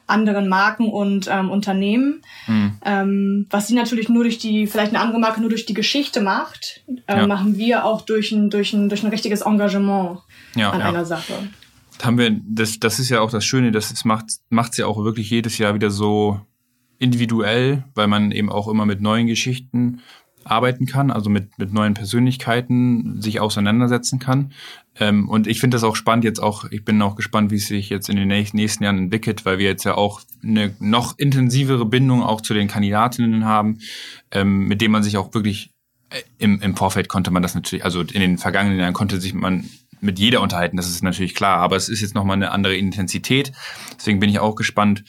anderen 0.06 0.48
Marken 0.48 0.88
und 0.88 1.28
ähm, 1.30 1.50
Unternehmen. 1.50 2.22
Mhm. 2.46 2.72
Ähm, 2.84 3.46
was 3.50 3.66
sie 3.66 3.74
natürlich 3.74 4.08
nur 4.08 4.24
durch 4.24 4.38
die, 4.38 4.66
vielleicht 4.66 4.92
eine 4.92 5.00
andere 5.00 5.18
Marke 5.18 5.40
nur 5.40 5.50
durch 5.50 5.66
die 5.66 5.74
Geschichte 5.74 6.20
macht, 6.20 6.82
äh, 7.06 7.16
ja. 7.16 7.26
machen 7.26 7.56
wir 7.56 7.84
auch 7.84 8.02
durch 8.02 8.32
ein, 8.32 8.50
durch 8.50 8.72
ein, 8.72 8.88
durch 8.88 9.02
ein 9.02 9.10
richtiges 9.10 9.40
Engagement 9.40 10.20
ja, 10.54 10.70
an 10.70 10.82
einer 10.82 11.04
Sache. 11.04 11.34
Haben 12.02 12.18
wir, 12.18 12.38
das, 12.46 12.78
das 12.78 12.98
ist 12.98 13.08
ja 13.08 13.20
auch 13.20 13.30
das 13.30 13.44
Schöne, 13.44 13.72
das 13.72 14.04
macht 14.04 14.28
es 14.70 14.76
ja 14.76 14.86
auch 14.86 15.02
wirklich 15.02 15.30
jedes 15.30 15.58
Jahr 15.58 15.74
wieder 15.74 15.90
so 15.90 16.40
individuell, 16.98 17.84
weil 17.94 18.06
man 18.06 18.32
eben 18.32 18.50
auch 18.50 18.68
immer 18.68 18.86
mit 18.86 19.00
neuen 19.00 19.26
Geschichten 19.26 20.00
arbeiten 20.46 20.86
kann, 20.86 21.10
also 21.10 21.30
mit, 21.30 21.58
mit 21.58 21.72
neuen 21.72 21.94
Persönlichkeiten 21.94 23.20
sich 23.20 23.40
auseinandersetzen 23.40 24.18
kann. 24.18 24.52
Ähm, 24.98 25.28
und 25.28 25.46
ich 25.46 25.60
finde 25.60 25.76
das 25.76 25.84
auch 25.84 25.96
spannend 25.96 26.24
jetzt 26.24 26.40
auch, 26.42 26.64
ich 26.70 26.84
bin 26.84 27.00
auch 27.02 27.16
gespannt, 27.16 27.50
wie 27.50 27.56
es 27.56 27.66
sich 27.66 27.90
jetzt 27.90 28.08
in 28.08 28.16
den 28.16 28.28
nächsten 28.28 28.82
Jahren 28.82 28.98
entwickelt, 28.98 29.44
weil 29.44 29.58
wir 29.58 29.66
jetzt 29.66 29.84
ja 29.84 29.94
auch 29.94 30.20
eine 30.42 30.74
noch 30.78 31.18
intensivere 31.18 31.84
Bindung 31.84 32.22
auch 32.22 32.40
zu 32.40 32.54
den 32.54 32.68
Kandidatinnen 32.68 33.44
haben, 33.44 33.78
ähm, 34.30 34.66
mit 34.66 34.80
dem 34.80 34.92
man 34.92 35.02
sich 35.02 35.16
auch 35.16 35.34
wirklich 35.34 35.70
äh, 36.10 36.22
im, 36.38 36.60
im 36.60 36.76
Vorfeld 36.76 37.08
konnte 37.08 37.30
man 37.30 37.42
das 37.42 37.54
natürlich, 37.54 37.84
also 37.84 38.00
in 38.00 38.20
den 38.20 38.38
vergangenen 38.38 38.78
Jahren 38.78 38.94
konnte 38.94 39.20
sich 39.20 39.34
man 39.34 39.68
mit 40.00 40.18
jeder 40.18 40.42
unterhalten, 40.42 40.76
das 40.76 40.88
ist 40.88 41.02
natürlich 41.02 41.34
klar, 41.34 41.58
aber 41.58 41.76
es 41.76 41.88
ist 41.88 42.00
jetzt 42.00 42.14
nochmal 42.14 42.36
eine 42.36 42.50
andere 42.50 42.76
Intensität. 42.76 43.52
Deswegen 43.96 44.20
bin 44.20 44.30
ich 44.30 44.38
auch 44.38 44.54
gespannt, 44.54 45.04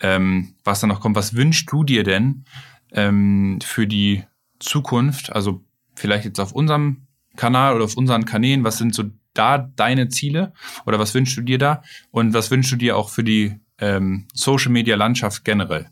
ähm, 0.00 0.54
was 0.64 0.80
da 0.80 0.86
noch 0.86 1.00
kommt. 1.00 1.16
Was 1.16 1.34
wünschst 1.34 1.70
du 1.70 1.84
dir 1.84 2.02
denn 2.02 2.44
ähm, 2.92 3.58
für 3.62 3.86
die 3.86 4.24
Zukunft? 4.62 5.32
Also 5.32 5.62
vielleicht 5.94 6.24
jetzt 6.24 6.40
auf 6.40 6.52
unserem 6.52 7.06
Kanal 7.36 7.74
oder 7.74 7.84
auf 7.84 7.96
unseren 7.96 8.24
Kanälen, 8.24 8.64
was 8.64 8.78
sind 8.78 8.94
so 8.94 9.04
da 9.34 9.58
deine 9.58 10.08
Ziele 10.08 10.52
oder 10.86 10.98
was 10.98 11.14
wünschst 11.14 11.36
du 11.36 11.42
dir 11.42 11.58
da? 11.58 11.82
Und 12.10 12.34
was 12.34 12.50
wünschst 12.50 12.72
du 12.72 12.76
dir 12.76 12.96
auch 12.96 13.08
für 13.08 13.24
die 13.24 13.60
ähm, 13.78 14.26
Social 14.34 14.70
Media 14.70 14.96
Landschaft 14.96 15.44
generell? 15.44 15.88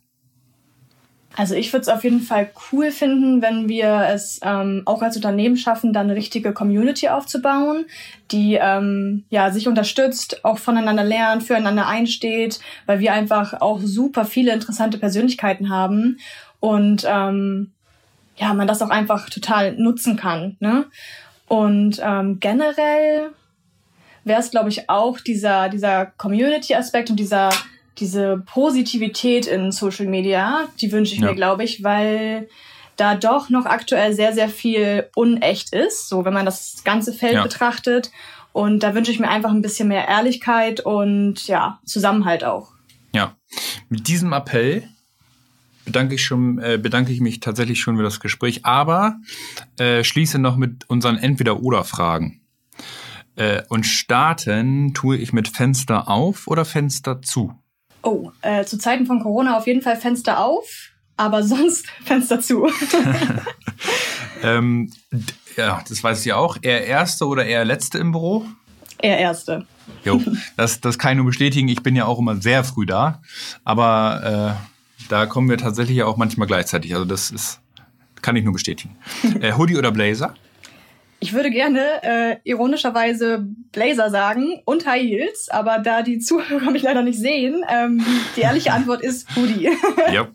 Also 1.37 1.55
ich 1.55 1.73
würde 1.73 1.83
es 1.83 1.89
auf 1.89 2.03
jeden 2.03 2.21
Fall 2.21 2.51
cool 2.73 2.91
finden, 2.91 3.41
wenn 3.41 3.69
wir 3.69 4.09
es 4.13 4.41
ähm, 4.43 4.83
auch 4.85 5.01
als 5.01 5.15
Unternehmen 5.15 5.57
schaffen, 5.57 5.93
dann 5.93 6.07
eine 6.07 6.17
richtige 6.17 6.53
Community 6.53 7.09
aufzubauen, 7.09 7.87
die 8.33 8.59
ähm, 8.61 9.25
ja 9.31 9.53
sich 9.53 9.69
unterstützt, 9.69 10.45
auch 10.45 10.59
voneinander 10.59 11.05
lernt, 11.05 11.45
füreinander 11.45 11.87
einsteht, 11.87 12.59
weil 12.87 12.99
wir 12.99 13.13
einfach 13.13 13.61
auch 13.61 13.81
super 13.81 14.25
viele 14.25 14.53
interessante 14.53 14.99
Persönlichkeiten 14.99 15.71
haben 15.71 16.19
und 16.59 17.07
ähm, 17.09 17.73
ja 18.37 18.55
man 18.55 18.67
das 18.67 18.83
auch 18.83 18.91
einfach 18.91 19.29
total 19.31 19.73
nutzen 19.77 20.17
kann. 20.17 20.57
Ne? 20.61 20.87
Und 21.49 22.01
ähm, 22.03 22.39
generell 22.41 23.31
wäre 24.25 24.41
es 24.41 24.51
glaube 24.51 24.69
ich 24.69 24.89
auch 24.89 25.21
dieser 25.21 25.69
dieser 25.69 26.07
Community-Aspekt 26.07 27.11
und 27.11 27.17
dieser 27.17 27.51
diese 27.99 28.43
Positivität 28.47 29.47
in 29.47 29.73
Social 29.73 30.07
Media, 30.07 30.69
die 30.81 30.91
wünsche 30.91 31.15
ich 31.15 31.21
ja. 31.21 31.29
mir, 31.29 31.35
glaube 31.35 31.65
ich, 31.65 31.85
weil 31.85 32.49
da 32.97 33.15
doch 33.15 33.49
noch 33.49 33.67
aktuell 33.67 34.13
sehr, 34.13 34.33
sehr 34.33 34.49
viel 34.49 35.09
unecht 35.15 35.73
ist, 35.73 36.09
so 36.09 36.25
wenn 36.25 36.35
man 36.35 36.45
das 36.45 36.83
ganze 36.85 37.13
Feld 37.13 37.35
ja. 37.35 37.43
betrachtet. 37.43 38.11
Und 38.53 38.83
da 38.83 38.95
wünsche 38.95 39.13
ich 39.13 39.21
mir 39.21 39.29
einfach 39.29 39.51
ein 39.51 39.63
bisschen 39.63 39.89
mehr 39.89 40.09
Ehrlichkeit 40.09 40.81
und 40.81 41.47
ja, 41.47 41.79
Zusammenhalt 41.85 42.45
auch. 42.45 42.73
Ja, 43.15 43.37
mit 43.89 44.09
diesem 44.09 44.33
Appell 44.33 44.89
bedanke 45.91 46.15
ich 46.15 46.25
schon, 46.25 46.61
äh, 46.61 46.79
bedanke 46.81 47.13
ich 47.13 47.21
mich 47.21 47.41
tatsächlich 47.41 47.81
schon 47.81 47.97
für 47.97 48.05
das 48.05 48.21
Gespräch, 48.21 48.65
aber 48.65 49.17
äh, 49.77 50.05
schließe 50.05 50.39
noch 50.39 50.57
mit 50.57 50.89
unseren 50.89 51.17
Entweder-Oder-Fragen. 51.17 52.41
Äh, 53.35 53.63
und 53.69 53.85
starten 53.85 54.95
tue 54.95 55.17
ich 55.17 55.33
mit 55.33 55.49
Fenster 55.49 56.09
auf 56.09 56.47
oder 56.47 56.65
Fenster 56.65 57.23
zu? 57.23 57.53
Oh, 58.03 58.31
äh, 58.43 58.65
zu 58.65 58.79
Zeiten 58.79 59.05
von 59.05 59.21
Corona 59.21 59.59
auf 59.59 59.67
jeden 59.67 59.83
Fall 59.83 59.97
Fenster 59.97 60.39
auf, 60.39 60.93
aber 61.17 61.43
sonst 61.43 61.89
Fenster 62.05 62.41
zu. 62.41 62.71
ähm, 64.45 64.93
ja, 65.57 65.83
das 65.89 66.05
weiß 66.05 66.25
ich 66.25 66.33
auch. 66.33 66.57
Eher 66.63 66.87
Erste 66.87 67.27
oder 67.27 67.45
eher 67.45 67.65
Letzte 67.65 67.99
im 67.99 68.13
Büro? 68.13 68.47
Eher 69.03 69.19
Erste. 69.19 69.67
Jo, 70.05 70.23
das, 70.57 70.81
das 70.81 71.01
kann 71.01 71.13
ich 71.13 71.17
nur 71.17 71.27
bestätigen. 71.27 71.67
Ich 71.67 71.83
bin 71.83 71.97
ja 71.97 72.05
auch 72.05 72.21
immer 72.21 72.37
sehr 72.37 72.63
früh 72.63 72.87
da, 72.87 73.21
aber 73.65 74.57
äh, 74.57 74.71
da 75.11 75.27
kommen 75.27 75.51
wir 75.51 75.59
tatsächlich 75.59 75.97
ja 75.97 76.07
auch 76.07 76.17
manchmal 76.17 76.47
gleichzeitig. 76.47 76.95
Also 76.95 77.05
das 77.05 77.31
ist, 77.31 77.61
kann 78.23 78.37
ich 78.37 78.45
nur 78.45 78.53
bestätigen. 78.53 78.97
Äh, 79.41 79.53
Hoodie 79.53 79.77
oder 79.77 79.91
Blazer? 79.91 80.35
Ich 81.23 81.35
würde 81.35 81.51
gerne 81.51 82.03
äh, 82.03 82.37
ironischerweise 82.45 83.47
Blazer 83.73 84.09
sagen 84.09 84.63
und 84.65 84.87
High 84.87 85.03
Heels, 85.03 85.49
aber 85.51 85.79
da 85.79 86.01
die 86.03 86.19
Zuhörer 86.19 86.71
mich 86.71 86.83
leider 86.83 87.03
nicht 87.03 87.19
sehen, 87.19 87.63
ähm, 87.69 88.03
die 88.37 88.41
ehrliche 88.41 88.73
Antwort 88.73 89.03
ist 89.03 89.29
Hoodie. 89.37 89.69
ja. 90.13 90.29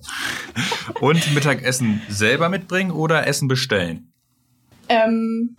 Und 0.99 1.33
Mittagessen 1.33 2.01
selber 2.07 2.49
mitbringen 2.49 2.91
oder 2.91 3.25
Essen 3.25 3.47
bestellen? 3.47 4.11
Ähm, 4.87 5.55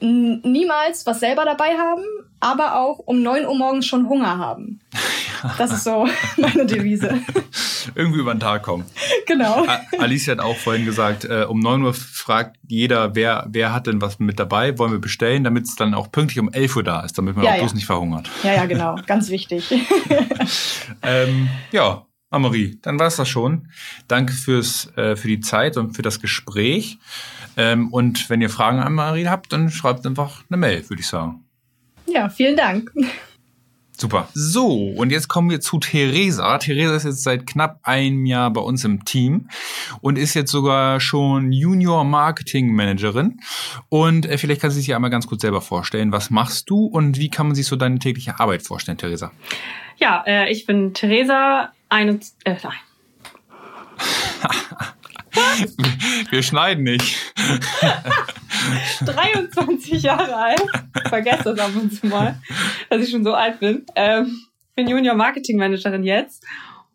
niemals 0.00 1.06
was 1.06 1.20
selber 1.20 1.46
dabei 1.46 1.78
haben, 1.78 2.04
aber 2.40 2.76
auch 2.76 2.98
um 2.98 3.22
9 3.22 3.46
Uhr 3.46 3.56
morgens 3.56 3.86
schon 3.86 4.08
Hunger 4.08 4.36
haben. 4.36 4.80
Das 5.56 5.72
ist 5.72 5.84
so 5.84 6.08
meine 6.36 6.66
Devise. 6.66 7.20
Irgendwie 7.94 8.20
über 8.20 8.34
den 8.34 8.40
Tag 8.40 8.62
kommen. 8.62 8.84
Genau. 9.26 9.66
Alicia 9.98 10.32
hat 10.32 10.40
auch 10.40 10.56
vorhin 10.56 10.84
gesagt, 10.84 11.24
äh, 11.24 11.46
um 11.48 11.60
9 11.60 11.82
Uhr 11.82 11.94
fragt 11.94 12.56
jeder, 12.66 13.14
wer, 13.14 13.46
wer 13.48 13.72
hat 13.72 13.86
denn 13.86 14.00
was 14.00 14.18
mit 14.18 14.38
dabei, 14.38 14.78
wollen 14.78 14.92
wir 14.92 14.98
bestellen, 14.98 15.44
damit 15.44 15.64
es 15.64 15.76
dann 15.76 15.94
auch 15.94 16.10
pünktlich 16.12 16.38
um 16.40 16.52
11 16.52 16.76
Uhr 16.76 16.84
da 16.84 17.00
ist, 17.00 17.16
damit 17.16 17.36
man 17.36 17.44
ja, 17.44 17.52
auch 17.52 17.54
ja. 17.56 17.62
bloß 17.62 17.74
nicht 17.74 17.86
verhungert. 17.86 18.28
Ja, 18.42 18.54
ja, 18.54 18.66
genau. 18.66 18.96
Ganz 19.06 19.30
wichtig. 19.30 19.70
ähm, 21.02 21.48
ja, 21.72 22.06
Amarie, 22.30 22.78
dann 22.82 22.98
war 22.98 23.06
es 23.06 23.16
das 23.16 23.28
schon. 23.28 23.68
Danke 24.06 24.34
fürs, 24.34 24.92
äh, 24.96 25.16
für 25.16 25.28
die 25.28 25.40
Zeit 25.40 25.76
und 25.76 25.94
für 25.94 26.02
das 26.02 26.20
Gespräch. 26.20 26.98
Ähm, 27.56 27.92
und 27.92 28.28
wenn 28.28 28.40
ihr 28.40 28.50
Fragen 28.50 28.80
an 28.80 28.92
Marie 28.92 29.26
habt, 29.26 29.52
dann 29.52 29.70
schreibt 29.70 30.06
einfach 30.06 30.44
eine 30.48 30.58
Mail, 30.58 30.88
würde 30.88 31.00
ich 31.00 31.08
sagen. 31.08 31.44
Ja, 32.06 32.28
vielen 32.28 32.56
Dank. 32.56 32.92
Super. 34.00 34.28
So, 34.32 34.68
und 34.68 35.10
jetzt 35.10 35.26
kommen 35.26 35.50
wir 35.50 35.60
zu 35.60 35.80
Theresa. 35.80 36.58
Theresa 36.58 36.94
ist 36.94 37.04
jetzt 37.04 37.24
seit 37.24 37.48
knapp 37.48 37.80
einem 37.82 38.26
Jahr 38.26 38.52
bei 38.52 38.60
uns 38.60 38.84
im 38.84 39.04
Team 39.04 39.48
und 40.00 40.18
ist 40.18 40.34
jetzt 40.34 40.52
sogar 40.52 41.00
schon 41.00 41.50
Junior 41.50 42.04
Marketing 42.04 42.72
Managerin. 42.72 43.40
Und 43.88 44.24
äh, 44.24 44.38
vielleicht 44.38 44.60
kannst 44.60 44.76
du 44.76 44.78
dich 44.78 44.86
ja 44.86 44.96
einmal 44.96 45.10
ganz 45.10 45.26
kurz 45.26 45.42
selber 45.42 45.60
vorstellen. 45.60 46.12
Was 46.12 46.30
machst 46.30 46.70
du 46.70 46.84
und 46.84 47.18
wie 47.18 47.28
kann 47.28 47.48
man 47.48 47.56
sich 47.56 47.66
so 47.66 47.74
deine 47.74 47.98
tägliche 47.98 48.38
Arbeit 48.38 48.62
vorstellen, 48.62 48.98
Theresa? 48.98 49.32
Ja, 49.96 50.22
äh, 50.28 50.48
ich 50.48 50.64
bin 50.64 50.94
Theresa, 50.94 51.72
eine, 51.88 52.20
äh, 52.44 52.54
nein. 52.62 52.78
Wir 56.30 56.44
schneiden 56.44 56.84
nicht. 56.84 57.34
23 59.04 60.02
Jahre 60.02 60.34
alt. 60.34 60.62
Ich 61.02 61.08
vergesse 61.08 61.44
das 61.44 61.58
ab 61.58 61.70
und 61.80 61.92
zu 61.92 62.06
mal, 62.06 62.38
dass 62.90 63.02
ich 63.02 63.10
schon 63.10 63.24
so 63.24 63.34
alt 63.34 63.60
bin. 63.60 63.84
Ähm, 63.94 64.40
bin 64.74 64.88
Junior 64.88 65.14
Marketing 65.14 65.58
Managerin 65.58 66.04
jetzt 66.04 66.44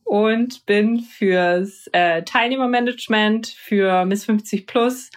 und 0.04 0.66
bin 0.66 1.02
fürs 1.02 1.88
äh, 1.92 2.24
Teilnehmermanagement, 2.24 3.48
für 3.48 4.06
Miss 4.06 4.26
50 4.26 4.68
Plus 4.68 5.10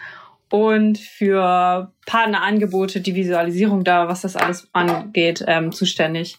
und 0.49 0.97
für 0.97 1.91
Partnerangebote, 2.05 3.01
die 3.01 3.15
Visualisierung 3.15 3.83
da, 3.83 4.07
was 4.07 4.21
das 4.21 4.35
alles 4.35 4.67
angeht, 4.73 5.43
ähm, 5.47 5.71
zuständig. 5.71 6.37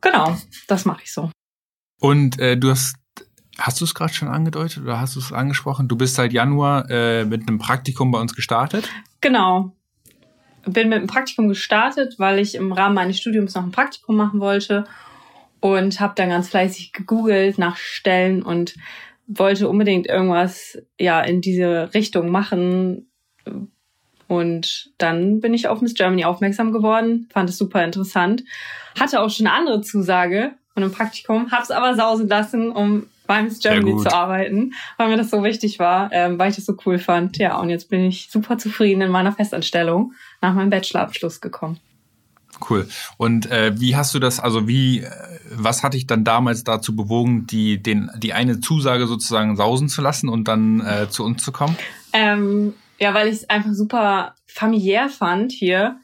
Genau, 0.00 0.36
das 0.68 0.84
mache 0.84 1.02
ich 1.04 1.12
so. 1.12 1.30
Und 2.00 2.38
äh, 2.38 2.56
du 2.56 2.70
hast 2.70 2.96
Hast 3.58 3.80
du 3.80 3.84
es 3.84 3.94
gerade 3.94 4.12
schon 4.12 4.28
angedeutet 4.28 4.82
oder 4.82 5.00
hast 5.00 5.14
du 5.14 5.20
es 5.20 5.32
angesprochen? 5.32 5.86
Du 5.86 5.96
bist 5.96 6.16
seit 6.16 6.32
Januar 6.32 6.90
äh, 6.90 7.24
mit 7.24 7.46
einem 7.46 7.58
Praktikum 7.58 8.10
bei 8.10 8.18
uns 8.18 8.34
gestartet? 8.34 8.88
Genau. 9.24 9.72
Bin 10.66 10.90
mit 10.90 10.98
einem 10.98 11.06
Praktikum 11.06 11.48
gestartet, 11.48 12.16
weil 12.18 12.38
ich 12.38 12.54
im 12.54 12.72
Rahmen 12.72 12.94
meines 12.94 13.18
Studiums 13.18 13.54
noch 13.54 13.62
ein 13.62 13.70
Praktikum 13.70 14.16
machen 14.16 14.38
wollte 14.38 14.84
und 15.60 15.98
habe 15.98 16.12
dann 16.14 16.28
ganz 16.28 16.50
fleißig 16.50 16.92
gegoogelt 16.92 17.56
nach 17.56 17.78
Stellen 17.78 18.42
und 18.42 18.74
wollte 19.26 19.70
unbedingt 19.70 20.08
irgendwas 20.08 20.76
ja 21.00 21.22
in 21.22 21.40
diese 21.40 21.94
Richtung 21.94 22.28
machen. 22.28 23.10
Und 24.28 24.92
dann 24.98 25.40
bin 25.40 25.54
ich 25.54 25.68
auf 25.68 25.80
Miss 25.80 25.94
Germany 25.94 26.26
aufmerksam 26.26 26.70
geworden, 26.70 27.26
fand 27.32 27.48
es 27.48 27.56
super 27.56 27.82
interessant, 27.82 28.44
hatte 29.00 29.22
auch 29.22 29.30
schon 29.30 29.46
eine 29.46 29.56
andere 29.56 29.80
Zusage 29.80 30.52
von 30.74 30.82
einem 30.82 30.92
Praktikum, 30.92 31.50
habe 31.50 31.62
es 31.62 31.70
aber 31.70 31.94
sausen 31.94 32.28
lassen, 32.28 32.70
um 32.70 33.06
beim 33.26 33.48
Germany 33.48 33.96
zu 34.02 34.12
arbeiten, 34.12 34.74
weil 34.96 35.08
mir 35.08 35.16
das 35.16 35.30
so 35.30 35.42
wichtig 35.42 35.78
war, 35.78 36.10
ähm, 36.12 36.38
weil 36.38 36.50
ich 36.50 36.56
das 36.56 36.66
so 36.66 36.76
cool 36.84 36.98
fand. 36.98 37.38
Ja, 37.38 37.58
und 37.58 37.70
jetzt 37.70 37.88
bin 37.88 38.04
ich 38.04 38.28
super 38.30 38.58
zufrieden 38.58 39.00
in 39.00 39.10
meiner 39.10 39.32
Festanstellung 39.32 40.12
nach 40.40 40.54
meinem 40.54 40.70
Bachelorabschluss 40.70 41.40
gekommen. 41.40 41.80
Cool. 42.68 42.86
Und 43.16 43.50
äh, 43.50 43.78
wie 43.80 43.96
hast 43.96 44.14
du 44.14 44.18
das, 44.18 44.40
also 44.40 44.68
wie, 44.68 45.00
äh, 45.00 45.10
was 45.50 45.82
hat 45.82 45.94
dich 45.94 46.06
dann 46.06 46.24
damals 46.24 46.64
dazu 46.64 46.94
bewogen, 46.94 47.46
die, 47.46 47.82
den, 47.82 48.10
die 48.16 48.32
eine 48.32 48.60
Zusage 48.60 49.06
sozusagen 49.06 49.56
sausen 49.56 49.88
zu 49.88 50.02
lassen 50.02 50.28
und 50.28 50.46
dann 50.46 50.80
äh, 50.80 51.08
zu 51.08 51.24
uns 51.24 51.42
zu 51.42 51.52
kommen? 51.52 51.76
Ähm, 52.12 52.74
ja, 52.98 53.12
weil 53.14 53.28
ich 53.28 53.34
es 53.34 53.50
einfach 53.50 53.72
super 53.72 54.34
familiär 54.46 55.08
fand 55.08 55.52
hier. 55.52 55.96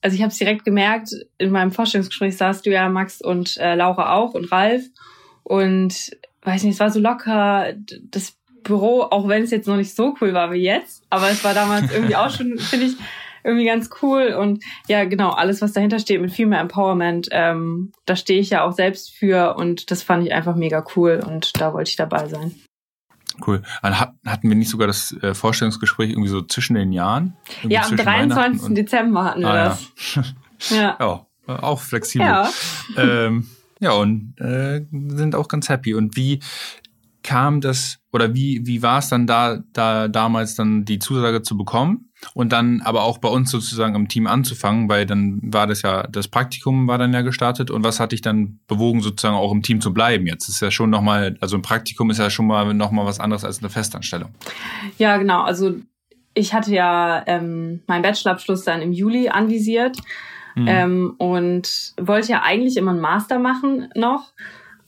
Also 0.00 0.16
ich 0.16 0.22
habe 0.22 0.32
es 0.32 0.38
direkt 0.38 0.64
gemerkt, 0.64 1.10
in 1.38 1.52
meinem 1.52 1.70
Vorstellungsgespräch 1.70 2.36
saßt 2.36 2.66
du 2.66 2.70
ja, 2.70 2.88
Max 2.88 3.20
und 3.20 3.56
äh, 3.58 3.76
Laura 3.76 4.14
auch 4.14 4.34
und 4.34 4.50
Ralf. 4.50 4.82
Und 5.44 6.10
weiß 6.42 6.64
nicht, 6.64 6.74
es 6.74 6.80
war 6.80 6.90
so 6.90 7.00
locker, 7.00 7.72
das 8.10 8.36
Büro, 8.62 9.02
auch 9.02 9.28
wenn 9.28 9.42
es 9.42 9.50
jetzt 9.50 9.66
noch 9.66 9.76
nicht 9.76 9.94
so 9.94 10.14
cool 10.20 10.34
war 10.34 10.52
wie 10.52 10.62
jetzt, 10.62 11.04
aber 11.10 11.30
es 11.30 11.42
war 11.44 11.54
damals 11.54 11.92
irgendwie 11.94 12.16
auch 12.16 12.30
schon, 12.30 12.58
finde 12.58 12.86
ich, 12.86 12.96
irgendwie 13.44 13.66
ganz 13.66 13.90
cool 14.02 14.36
und 14.38 14.62
ja, 14.86 15.04
genau, 15.04 15.30
alles, 15.30 15.62
was 15.62 15.72
dahinter 15.72 15.98
steht 15.98 16.20
mit 16.20 16.32
viel 16.32 16.46
mehr 16.46 16.60
Empowerment, 16.60 17.28
ähm, 17.32 17.92
da 18.06 18.14
stehe 18.14 18.40
ich 18.40 18.50
ja 18.50 18.64
auch 18.64 18.72
selbst 18.72 19.10
für 19.12 19.56
und 19.56 19.90
das 19.90 20.02
fand 20.02 20.24
ich 20.24 20.32
einfach 20.32 20.54
mega 20.54 20.84
cool 20.96 21.20
und 21.26 21.60
da 21.60 21.72
wollte 21.72 21.90
ich 21.90 21.96
dabei 21.96 22.28
sein. 22.28 22.54
Cool. 23.44 23.62
Hatten 23.82 24.48
wir 24.48 24.54
nicht 24.54 24.68
sogar 24.68 24.86
das 24.86 25.16
äh, 25.22 25.34
Vorstellungsgespräch 25.34 26.10
irgendwie 26.10 26.28
so 26.28 26.42
zwischen 26.42 26.74
den 26.74 26.92
Jahren? 26.92 27.36
Irgendwie 27.62 27.74
ja, 27.74 27.82
am 27.82 27.96
23. 27.96 28.74
Dezember 28.74 29.24
hatten 29.24 29.40
wir 29.40 29.48
ah, 29.48 29.64
das. 29.64 29.88
Ja. 30.70 30.76
ja. 31.00 31.26
ja. 31.48 31.62
auch 31.62 31.80
flexibel. 31.80 32.26
Ja, 32.26 32.50
ähm, 32.96 33.48
ja 33.82 33.92
und 33.92 34.34
äh, 34.38 34.86
sind 34.90 35.34
auch 35.34 35.48
ganz 35.48 35.68
happy. 35.68 35.94
Und 35.94 36.16
wie 36.16 36.40
kam 37.22 37.60
das, 37.60 37.98
oder 38.12 38.34
wie, 38.34 38.66
wie 38.66 38.82
war 38.82 38.98
es 38.98 39.08
dann 39.08 39.26
da, 39.26 39.62
da 39.72 40.08
damals 40.08 40.54
dann 40.54 40.84
die 40.84 40.98
Zusage 40.98 41.42
zu 41.42 41.56
bekommen? 41.56 42.12
und 42.34 42.52
dann 42.52 42.80
aber 42.82 43.02
auch 43.02 43.18
bei 43.18 43.28
uns 43.28 43.50
sozusagen 43.50 43.94
im 43.94 44.08
Team 44.08 44.26
anzufangen, 44.26 44.88
weil 44.88 45.06
dann 45.06 45.40
war 45.42 45.66
das 45.66 45.82
ja, 45.82 46.04
das 46.04 46.28
Praktikum 46.28 46.86
war 46.86 46.98
dann 46.98 47.12
ja 47.12 47.22
gestartet 47.22 47.70
und 47.70 47.84
was 47.84 48.00
hat 48.00 48.12
dich 48.12 48.20
dann 48.20 48.60
bewogen, 48.66 49.00
sozusagen 49.00 49.36
auch 49.36 49.52
im 49.52 49.62
Team 49.62 49.80
zu 49.80 49.92
bleiben? 49.92 50.26
Jetzt 50.26 50.48
ist 50.48 50.60
ja 50.60 50.70
schon 50.70 50.90
nochmal, 50.90 51.36
also 51.40 51.56
ein 51.56 51.62
Praktikum 51.62 52.10
ist 52.10 52.18
ja 52.18 52.30
schon 52.30 52.46
mal 52.46 52.72
nochmal 52.74 53.06
was 53.06 53.20
anderes 53.20 53.44
als 53.44 53.58
eine 53.58 53.70
Festanstellung. 53.70 54.30
Ja, 54.98 55.16
genau. 55.16 55.42
Also 55.42 55.76
ich 56.34 56.54
hatte 56.54 56.72
ja 56.72 57.22
ähm, 57.26 57.82
meinen 57.86 58.02
Bachelorabschluss 58.02 58.64
dann 58.64 58.82
im 58.82 58.92
Juli 58.92 59.28
anvisiert 59.28 59.98
mhm. 60.54 60.66
ähm, 60.68 61.14
und 61.18 61.94
wollte 62.00 62.32
ja 62.32 62.42
eigentlich 62.42 62.76
immer 62.76 62.92
einen 62.92 63.00
Master 63.00 63.38
machen 63.38 63.88
noch 63.94 64.32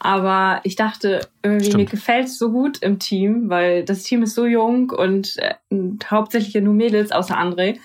aber 0.04 0.60
ich 0.64 0.76
dachte, 0.76 1.26
irgendwie 1.42 1.64
Stimmt. 1.64 1.84
mir 1.84 1.90
gefällt 1.90 2.26
es 2.26 2.36
so 2.36 2.50
gut 2.50 2.76
im 2.82 2.98
Team, 2.98 3.48
weil 3.48 3.86
das 3.86 4.02
Team 4.02 4.22
ist 4.22 4.34
so 4.34 4.44
jung 4.44 4.90
und, 4.90 5.38
äh, 5.38 5.54
und 5.70 6.10
hauptsächlich 6.10 6.52
ja 6.52 6.60
nur 6.60 6.74
Mädels, 6.74 7.10
außer 7.10 7.38
André. 7.38 7.78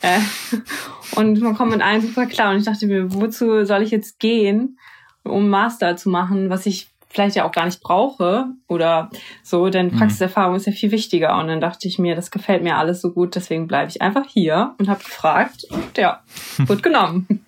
Äh, 0.00 0.20
und 1.16 1.40
man 1.40 1.56
kommt 1.56 1.72
mit 1.72 1.82
allen 1.82 2.02
super 2.02 2.26
klar. 2.26 2.52
Und 2.52 2.58
ich 2.58 2.64
dachte 2.64 2.86
mir, 2.86 3.12
wozu 3.12 3.64
soll 3.64 3.82
ich 3.82 3.90
jetzt 3.90 4.20
gehen, 4.20 4.78
um 5.24 5.48
Master 5.48 5.96
zu 5.96 6.08
machen, 6.08 6.50
was 6.50 6.66
ich 6.66 6.86
vielleicht 7.16 7.36
ja 7.36 7.44
auch 7.44 7.52
gar 7.52 7.64
nicht 7.64 7.80
brauche 7.80 8.46
oder 8.68 9.10
so, 9.42 9.68
denn 9.70 9.86
mhm. 9.86 9.98
Praxiserfahrung 9.98 10.54
ist 10.54 10.66
ja 10.66 10.72
viel 10.72 10.92
wichtiger. 10.92 11.38
Und 11.38 11.48
dann 11.48 11.60
dachte 11.60 11.88
ich 11.88 11.98
mir, 11.98 12.14
das 12.14 12.30
gefällt 12.30 12.62
mir 12.62 12.76
alles 12.76 13.00
so 13.00 13.10
gut, 13.10 13.34
deswegen 13.34 13.66
bleibe 13.66 13.90
ich 13.90 14.02
einfach 14.02 14.26
hier 14.28 14.74
und 14.78 14.88
habe 14.88 15.02
gefragt 15.02 15.64
und 15.70 15.98
ja, 15.98 16.22
wird 16.58 16.82
genommen. 16.82 17.44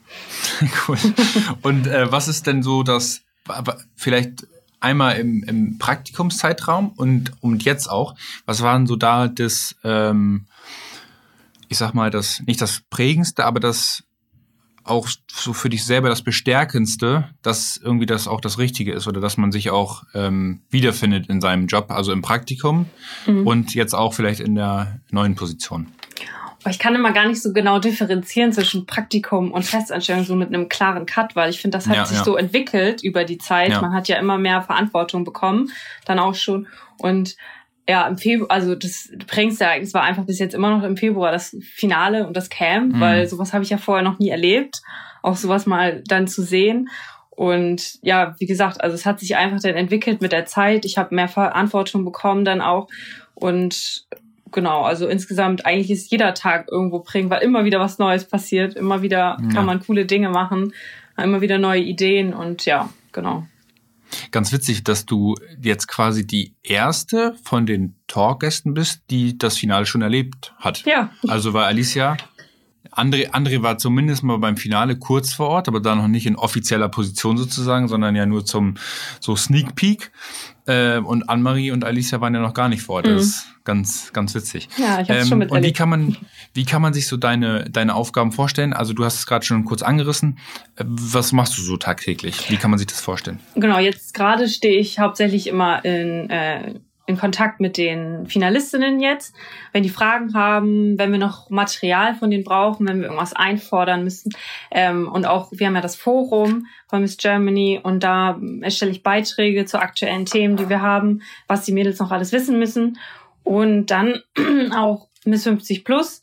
cool. 0.89 0.99
Und 1.63 1.87
äh, 1.87 2.11
was 2.11 2.29
ist 2.29 2.47
denn 2.47 2.63
so 2.63 2.83
das 2.83 3.23
vielleicht 3.95 4.47
einmal 4.81 5.19
im, 5.19 5.43
im 5.45 5.79
Praktikumszeitraum 5.79 6.91
und, 6.97 7.33
und 7.41 7.65
jetzt 7.65 7.89
auch, 7.89 8.15
was 8.47 8.63
waren 8.63 8.87
so 8.87 8.97
da 8.97 9.29
das, 9.29 9.77
ähm, 9.85 10.47
ich 11.69 11.79
sag 11.79 11.95
mal, 11.95 12.11
das, 12.11 12.43
nicht 12.47 12.61
das 12.61 12.83
prägendste, 12.91 13.45
aber 13.45 13.61
das 13.61 14.05
auch 14.89 15.09
so 15.31 15.53
für 15.53 15.69
dich 15.69 15.85
selber 15.85 16.09
das 16.09 16.23
Bestärkendste, 16.23 17.29
dass 17.43 17.77
irgendwie 17.77 18.07
das 18.07 18.29
auch 18.29 18.41
das 18.41 18.59
Richtige 18.59 18.93
ist 18.93 19.07
oder 19.07 19.21
dass 19.21 19.37
man 19.37 19.53
sich 19.53 19.71
auch 19.71 20.05
ähm, 20.15 20.63
wiederfindet 20.71 21.29
in 21.29 21.41
seinem 21.41 21.67
Job, 21.67 21.91
also 21.91 22.13
im 22.13 22.23
Praktikum 22.23 22.87
mhm. 23.27 23.47
und 23.47 23.75
jetzt 23.75 23.95
auch 23.95 24.15
vielleicht 24.15 24.41
in 24.41 24.55
der 24.55 25.01
neuen 25.11 25.35
Position. 25.35 25.89
Aber 26.63 26.71
ich 26.71 26.79
kann 26.79 26.95
immer 26.95 27.13
gar 27.13 27.27
nicht 27.27 27.41
so 27.41 27.53
genau 27.53 27.79
differenzieren 27.79 28.53
zwischen 28.53 28.85
Praktikum 28.85 29.53
und 29.53 29.63
Festanstellung 29.65 30.25
so 30.25 30.35
mit 30.35 30.49
einem 30.49 30.69
klaren 30.69 31.07
Cut, 31.07 31.37
weil 31.37 31.51
ich 31.51 31.61
finde, 31.61 31.79
das 31.79 31.87
hat 31.87 31.97
ja, 31.97 32.05
sich 32.05 32.19
ja. 32.19 32.25
so 32.25 32.37
entwickelt 32.37 33.03
über 33.03 33.25
die 33.25 33.39
Zeit. 33.39 33.71
Ja. 33.71 33.81
Man 33.81 33.95
hat 33.95 34.09
ja 34.09 34.19
immer 34.19 34.39
mehr 34.39 34.63
Verantwortung 34.63 35.25
bekommen, 35.25 35.71
dann 36.05 36.19
auch 36.19 36.35
schon. 36.35 36.67
Und 36.99 37.37
ja, 37.89 38.07
im 38.07 38.19
Februar, 38.19 38.51
also 38.51 38.75
das 38.75 39.11
prägendste 39.27 39.65
Ereignis 39.65 39.95
war 39.95 40.03
einfach 40.03 40.25
bis 40.25 40.39
jetzt 40.39 40.55
immer 40.55 40.71
noch 40.71 40.85
im 40.85 40.99
Februar 40.99 41.33
das 41.33 41.57
Finale 41.75 42.27
und 42.27 42.37
das 42.37 42.51
Camp, 42.51 42.95
mhm. 42.95 43.01
weil 43.01 43.27
sowas 43.27 43.55
habe 43.55 43.65
ich 43.65 43.71
ja 43.71 43.79
vorher 43.79 44.05
noch 44.05 44.19
nie 44.19 44.29
erlebt, 44.29 44.83
auch 45.23 45.37
sowas 45.37 45.65
mal 45.65 46.03
dann 46.07 46.29
zu 46.29 46.43
sehen. 46.43 46.91
Und 47.31 47.99
ja, 48.03 48.35
wie 48.39 48.47
gesagt, 48.47 48.83
also 48.83 48.95
es 48.95 49.07
hat 49.07 49.21
sich 49.21 49.37
einfach 49.37 49.61
dann 49.61 49.75
entwickelt 49.75 50.21
mit 50.21 50.33
der 50.33 50.45
Zeit. 50.45 50.85
Ich 50.85 50.99
habe 50.99 51.15
mehr 51.15 51.29
Verantwortung 51.29 52.05
bekommen 52.05 52.45
dann 52.45 52.61
auch 52.61 52.89
und 53.35 54.07
genau, 54.53 54.83
also 54.83 55.07
insgesamt 55.09 55.65
eigentlich 55.65 55.91
ist 55.91 56.11
jeder 56.11 56.35
Tag 56.35 56.69
irgendwo 56.71 56.99
prägend, 56.99 57.31
weil 57.31 57.43
immer 57.43 57.65
wieder 57.65 57.81
was 57.81 57.99
Neues 57.99 58.27
passiert, 58.27 58.75
immer 58.75 59.01
wieder 59.01 59.39
ja. 59.41 59.49
kann 59.55 59.65
man 59.65 59.81
coole 59.81 60.05
Dinge 60.05 60.29
machen, 60.29 60.75
immer 61.17 61.41
wieder 61.41 61.57
neue 61.57 61.81
Ideen 61.81 62.35
und 62.35 62.67
ja, 62.67 62.91
genau. 63.13 63.47
Ganz 64.31 64.53
witzig, 64.53 64.85
dass 64.85 65.07
du 65.07 65.35
jetzt 65.61 65.89
quasi 65.89 66.27
die 66.27 66.55
erste 66.63 67.35
von 67.45 67.67
den 67.67 67.95
Talkgästen 68.07 68.75
bist, 68.75 69.03
die 69.11 69.39
das 69.39 69.57
Finale 69.59 69.87
schon 69.87 70.03
erlebt 70.03 70.55
hat. 70.59 70.85
Ja. 70.87 71.11
Also 71.27 71.53
war 71.53 71.67
Alicia 71.67 72.17
André, 72.99 73.31
André 73.31 73.63
war 73.63 73.79
zumindest 73.79 74.23
mal 74.23 74.39
beim 74.39 74.57
Finale 74.57 74.99
kurz 74.99 75.33
vor 75.33 75.49
Ort, 75.49 75.69
aber 75.69 75.81
da 75.81 75.95
noch 75.95 76.09
nicht 76.09 76.27
in 76.27 76.37
offizieller 76.37 76.89
Position 76.89 77.37
sozusagen, 77.37 77.89
sondern 77.89 78.17
ja 78.17 78.27
nur 78.27 78.45
zum 78.45 78.75
so 79.21 79.37
Sneak 79.37 79.75
Peek. 79.75 80.11
Äh, 80.67 80.99
und 80.99 81.31
Anne-Marie 81.31 81.71
und 81.71 81.85
Alicia 81.85 82.21
waren 82.21 82.35
ja 82.35 82.41
noch 82.41 82.53
gar 82.53 82.69
nicht 82.69 82.83
vor 82.83 82.97
Ort. 82.97 83.07
Das 83.07 83.13
mhm. 83.13 83.19
ist 83.21 83.47
ganz, 83.65 84.13
ganz 84.13 84.35
witzig. 84.35 84.69
Ja, 84.77 85.01
ich 85.01 85.09
hab's 85.09 85.23
ähm, 85.23 85.29
schon 85.29 85.39
miterlebt. 85.39 85.65
Und 85.65 85.69
wie 85.69 85.73
kann 85.73 85.89
man, 85.89 86.17
wie 86.55 86.65
kann 86.65 86.83
man 86.83 86.93
sich 86.93 87.07
so 87.07 87.17
deine, 87.17 87.71
deine 87.71 87.95
Aufgaben 87.95 88.33
vorstellen? 88.33 88.73
Also 88.73 88.93
du 88.93 89.05
hast 89.05 89.15
es 89.15 89.27
gerade 89.27 89.47
schon 89.47 89.65
kurz 89.65 89.83
angerissen. 89.83 90.39
Was 90.77 91.33
machst 91.33 91.57
du 91.57 91.63
so 91.63 91.77
tagtäglich? 91.77 92.51
Wie 92.51 92.57
kann 92.57 92.71
man 92.71 92.79
sich 92.79 92.89
das 92.89 93.01
vorstellen? 93.01 93.41
Genau, 93.55 93.79
jetzt 93.79 94.13
gerade 94.13 94.49
stehe 94.49 94.79
ich 94.79 94.99
hauptsächlich 94.99 95.47
immer 95.47 95.85
in 95.85 96.29
äh, 96.29 96.75
in 97.09 97.17
Kontakt 97.17 97.59
mit 97.59 97.79
den 97.79 98.27
Finalistinnen 98.27 99.01
jetzt, 99.01 99.35
wenn 99.73 99.83
die 99.83 99.89
Fragen 99.89 100.35
haben, 100.35 100.99
wenn 100.99 101.11
wir 101.11 101.19
noch 101.19 101.49
Material 101.49 102.15
von 102.15 102.31
denen 102.31 102.45
brauchen, 102.45 102.87
wenn 102.87 102.99
wir 102.99 103.07
irgendwas 103.07 103.33
einfordern 103.33 104.05
müssen. 104.05 104.31
Ähm, 104.71 105.09
und 105.11 105.25
auch, 105.25 105.51
wir 105.51 105.67
haben 105.67 105.75
ja 105.75 105.81
das 105.81 105.97
Forum 105.97 106.67
von 106.87 107.01
Miss 107.01 107.17
Germany 107.17 107.81
und 107.83 108.05
da 108.05 108.39
erstelle 108.61 108.91
ich 108.91 109.03
Beiträge 109.03 109.65
zu 109.65 109.81
aktuellen 109.81 110.27
Themen, 110.27 110.59
die 110.59 110.69
wir 110.69 110.83
haben, 110.83 111.23
was 111.47 111.65
die 111.65 111.73
Mädels 111.73 111.99
noch 111.99 112.11
alles 112.11 112.31
wissen 112.31 112.59
müssen. 112.59 112.99
Und 113.43 113.87
dann 113.87 114.21
auch 114.77 115.09
Miss 115.25 115.45
50 115.45 115.85
Plus. 115.85 116.23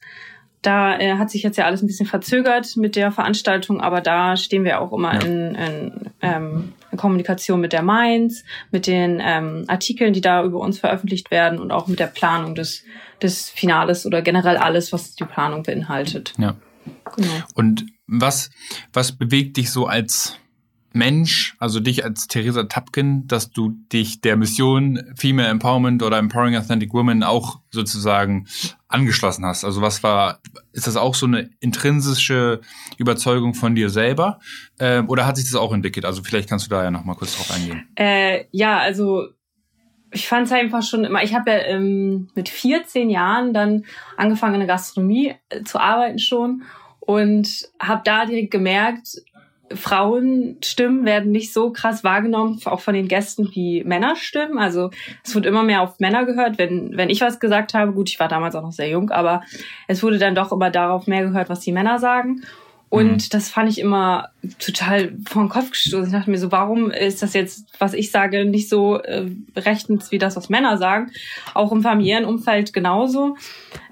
Da 0.62 1.00
äh, 1.00 1.16
hat 1.18 1.32
sich 1.32 1.42
jetzt 1.42 1.58
ja 1.58 1.66
alles 1.66 1.82
ein 1.82 1.88
bisschen 1.88 2.06
verzögert 2.06 2.78
mit 2.78 2.96
der 2.96 3.12
Veranstaltung, 3.12 3.82
aber 3.82 4.02
da 4.02 4.38
stehen 4.38 4.64
wir 4.64 4.82
auch 4.82 4.94
immer 4.94 5.20
in, 5.24 5.56
in 5.56 6.10
ähm, 6.22 6.74
Kommunikation 6.98 7.62
mit 7.62 7.74
der 7.74 7.82
Mainz, 7.84 8.44
mit 8.72 8.88
den 8.88 9.22
ähm, 9.24 9.66
Artikeln, 9.68 10.14
die 10.14 10.22
da 10.22 10.44
über 10.44 10.60
uns 10.60 10.80
veröffentlicht 10.80 11.32
werden 11.32 11.60
und 11.60 11.72
auch 11.72 11.88
mit 11.88 12.00
der 12.00 12.08
Planung 12.08 12.56
des, 12.56 12.84
des 13.22 13.50
Finales 13.50 14.06
oder 14.06 14.22
generell 14.22 14.58
alles, 14.58 14.94
was 14.94 15.16
die 15.16 15.26
Planung 15.26 15.64
beinhaltet. 15.64 16.34
Ja. 16.38 16.56
Genau. 17.16 17.30
Und 17.56 17.86
was, 18.08 18.52
was 18.94 19.12
bewegt 19.14 19.58
dich 19.58 19.72
so 19.72 19.88
als 19.88 20.38
Mensch, 20.96 21.56
also 21.60 21.80
dich 21.80 22.04
als 22.04 22.28
Theresa 22.28 22.64
Tapkin, 22.64 23.28
dass 23.28 23.52
du 23.52 23.76
dich 23.92 24.22
der 24.22 24.38
Mission 24.38 25.14
Female 25.16 25.50
Empowerment 25.50 26.02
oder 26.02 26.18
Empowering 26.18 26.56
Authentic 26.56 26.94
Women 26.94 27.22
auch 27.22 27.60
sozusagen 27.70 28.48
angeschlossen 28.88 29.46
hast? 29.46 29.66
Also 29.66 29.82
was 29.82 30.04
war, 30.04 30.40
ist 30.72 30.88
das 30.88 30.96
auch 30.96 31.14
so 31.14 31.26
eine 31.26 31.50
intrinsische 31.60 32.62
Überzeugung 32.98 33.54
von 33.54 33.76
dir 33.76 33.90
selber 33.90 34.40
äh, 34.80 35.02
oder 35.02 35.26
hat 35.28 35.36
sich 35.38 35.46
das 35.46 35.56
auch 35.56 35.74
entwickelt? 35.74 36.06
Also 36.06 36.24
vielleicht 36.24 36.50
kannst 36.50 36.68
du 36.68 36.70
da 36.70 36.84
ja 36.84 36.92
noch 36.92 37.04
mal 37.04 37.16
kurz 37.16 37.36
drauf 37.36 37.52
eingehen. 37.52 37.88
Äh, 37.96 38.46
ja, 38.52 38.80
also 38.80 39.28
ich 40.12 40.28
fand 40.28 40.48
es 40.48 40.54
einfach 40.54 40.82
schon 40.82 41.04
immer, 41.04 41.24
ich 41.24 41.36
habe 41.36 41.52
ja 41.52 41.58
ähm, 41.58 42.30
mit 42.36 42.48
14 42.48 43.10
Jahren 43.10 43.54
dann 43.54 43.86
angefangen 44.16 44.56
in 44.56 44.60
der 44.62 44.68
Gastronomie 44.68 45.36
äh, 45.50 45.64
zu 45.64 45.80
arbeiten 45.80 46.20
schon 46.20 46.64
und 47.02 47.70
habe 47.80 48.02
da 48.06 48.26
direkt 48.26 48.52
gemerkt, 48.52 49.22
Frauenstimmen 49.74 51.06
werden 51.06 51.32
nicht 51.32 51.52
so 51.52 51.72
krass 51.72 52.04
wahrgenommen, 52.04 52.60
auch 52.66 52.82
von 52.82 52.94
den 52.94 53.08
Gästen 53.08 53.50
wie 53.54 53.84
Männerstimmen. 53.84 54.60
Also 54.60 54.92
es 55.24 55.34
wird 55.34 55.46
immer 55.46 55.64
mehr 55.64 55.82
auf 55.82 56.00
Männer 56.00 56.26
gehört. 56.26 56.58
Wenn, 56.58 56.96
wenn 56.96 57.10
ich 57.10 57.22
was 57.22 57.40
gesagt 57.40 57.74
habe, 57.74 57.94
gut, 57.94 58.10
ich 58.10 58.20
war 58.20 58.28
damals 58.28 58.56
auch 58.56 58.62
noch 58.62 58.72
sehr 58.72 58.90
jung, 58.90 59.10
aber 59.10 59.42
es 59.88 60.04
wurde 60.04 60.20
dann 60.20 60.36
doch 60.36 60.52
immer 60.52 60.70
darauf 60.70 61.08
mehr 61.08 61.24
gehört, 61.24 61.50
was 61.50 61.62
die 61.62 61.72
Männer 61.72 62.00
sagen. 62.00 62.42
Und 62.96 63.12
mhm. 63.12 63.30
das 63.30 63.50
fand 63.50 63.70
ich 63.70 63.80
immer 63.80 64.30
total 64.58 65.12
vor 65.28 65.44
den 65.44 65.50
Kopf 65.50 65.72
gestoßen. 65.72 66.08
Ich 66.08 66.14
dachte 66.14 66.32
mir 66.32 66.38
so, 66.38 66.52
warum 66.52 66.92
ist 66.92 67.22
das 67.22 67.34
jetzt, 67.34 67.68
was 67.78 67.94
ich 67.94 68.10
sage, 68.10 68.46
nicht 68.46 68.70
so 68.70 69.02
äh, 69.02 69.26
rechtens 69.56 70.12
wie 70.12 70.18
das, 70.18 70.38
was 70.38 70.48
Männer 70.48 70.78
sagen? 70.78 71.12
Auch 71.54 71.74
im 71.74 71.82
familiären 71.82 72.24
Umfeld 72.24 72.72
genauso. 72.72 73.36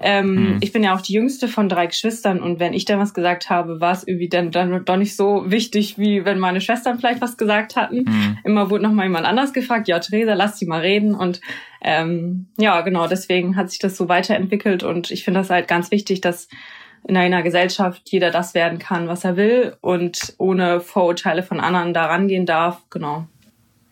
Ähm, 0.00 0.34
mhm. 0.34 0.58
Ich 0.62 0.72
bin 0.72 0.82
ja 0.82 0.94
auch 0.94 1.02
die 1.02 1.12
jüngste 1.12 1.48
von 1.48 1.68
drei 1.68 1.86
Geschwistern 1.86 2.40
und 2.40 2.60
wenn 2.60 2.72
ich 2.72 2.86
dann 2.86 2.98
was 2.98 3.12
gesagt 3.12 3.50
habe, 3.50 3.78
war 3.78 3.92
es 3.92 4.08
irgendwie 4.08 4.30
dann, 4.30 4.50
dann 4.50 4.86
doch 4.86 4.96
nicht 4.96 5.16
so 5.16 5.50
wichtig, 5.50 5.98
wie 5.98 6.24
wenn 6.24 6.38
meine 6.38 6.62
Schwestern 6.62 6.98
vielleicht 6.98 7.20
was 7.20 7.36
gesagt 7.36 7.76
hatten. 7.76 8.04
Mhm. 8.04 8.38
Immer 8.42 8.70
wurde 8.70 8.84
noch 8.84 8.92
mal 8.92 9.04
jemand 9.04 9.26
anders 9.26 9.52
gefragt, 9.52 9.86
ja, 9.86 9.98
Theresa, 9.98 10.32
lass 10.32 10.58
sie 10.58 10.66
mal 10.66 10.80
reden. 10.80 11.14
Und 11.14 11.42
ähm, 11.82 12.46
ja, 12.56 12.80
genau, 12.80 13.06
deswegen 13.06 13.56
hat 13.56 13.70
sich 13.70 13.80
das 13.80 13.98
so 13.98 14.08
weiterentwickelt 14.08 14.82
und 14.82 15.10
ich 15.10 15.24
finde 15.24 15.40
das 15.40 15.50
halt 15.50 15.68
ganz 15.68 15.90
wichtig, 15.90 16.22
dass 16.22 16.48
in 17.06 17.16
einer 17.16 17.42
Gesellschaft 17.42 18.02
jeder 18.06 18.30
das 18.30 18.54
werden 18.54 18.78
kann, 18.78 19.08
was 19.08 19.24
er 19.24 19.36
will 19.36 19.76
und 19.80 20.34
ohne 20.38 20.80
Vorurteile 20.80 21.42
von 21.42 21.60
anderen 21.60 21.94
da 21.94 22.06
rangehen 22.06 22.46
darf. 22.46 22.82
Genau. 22.90 23.26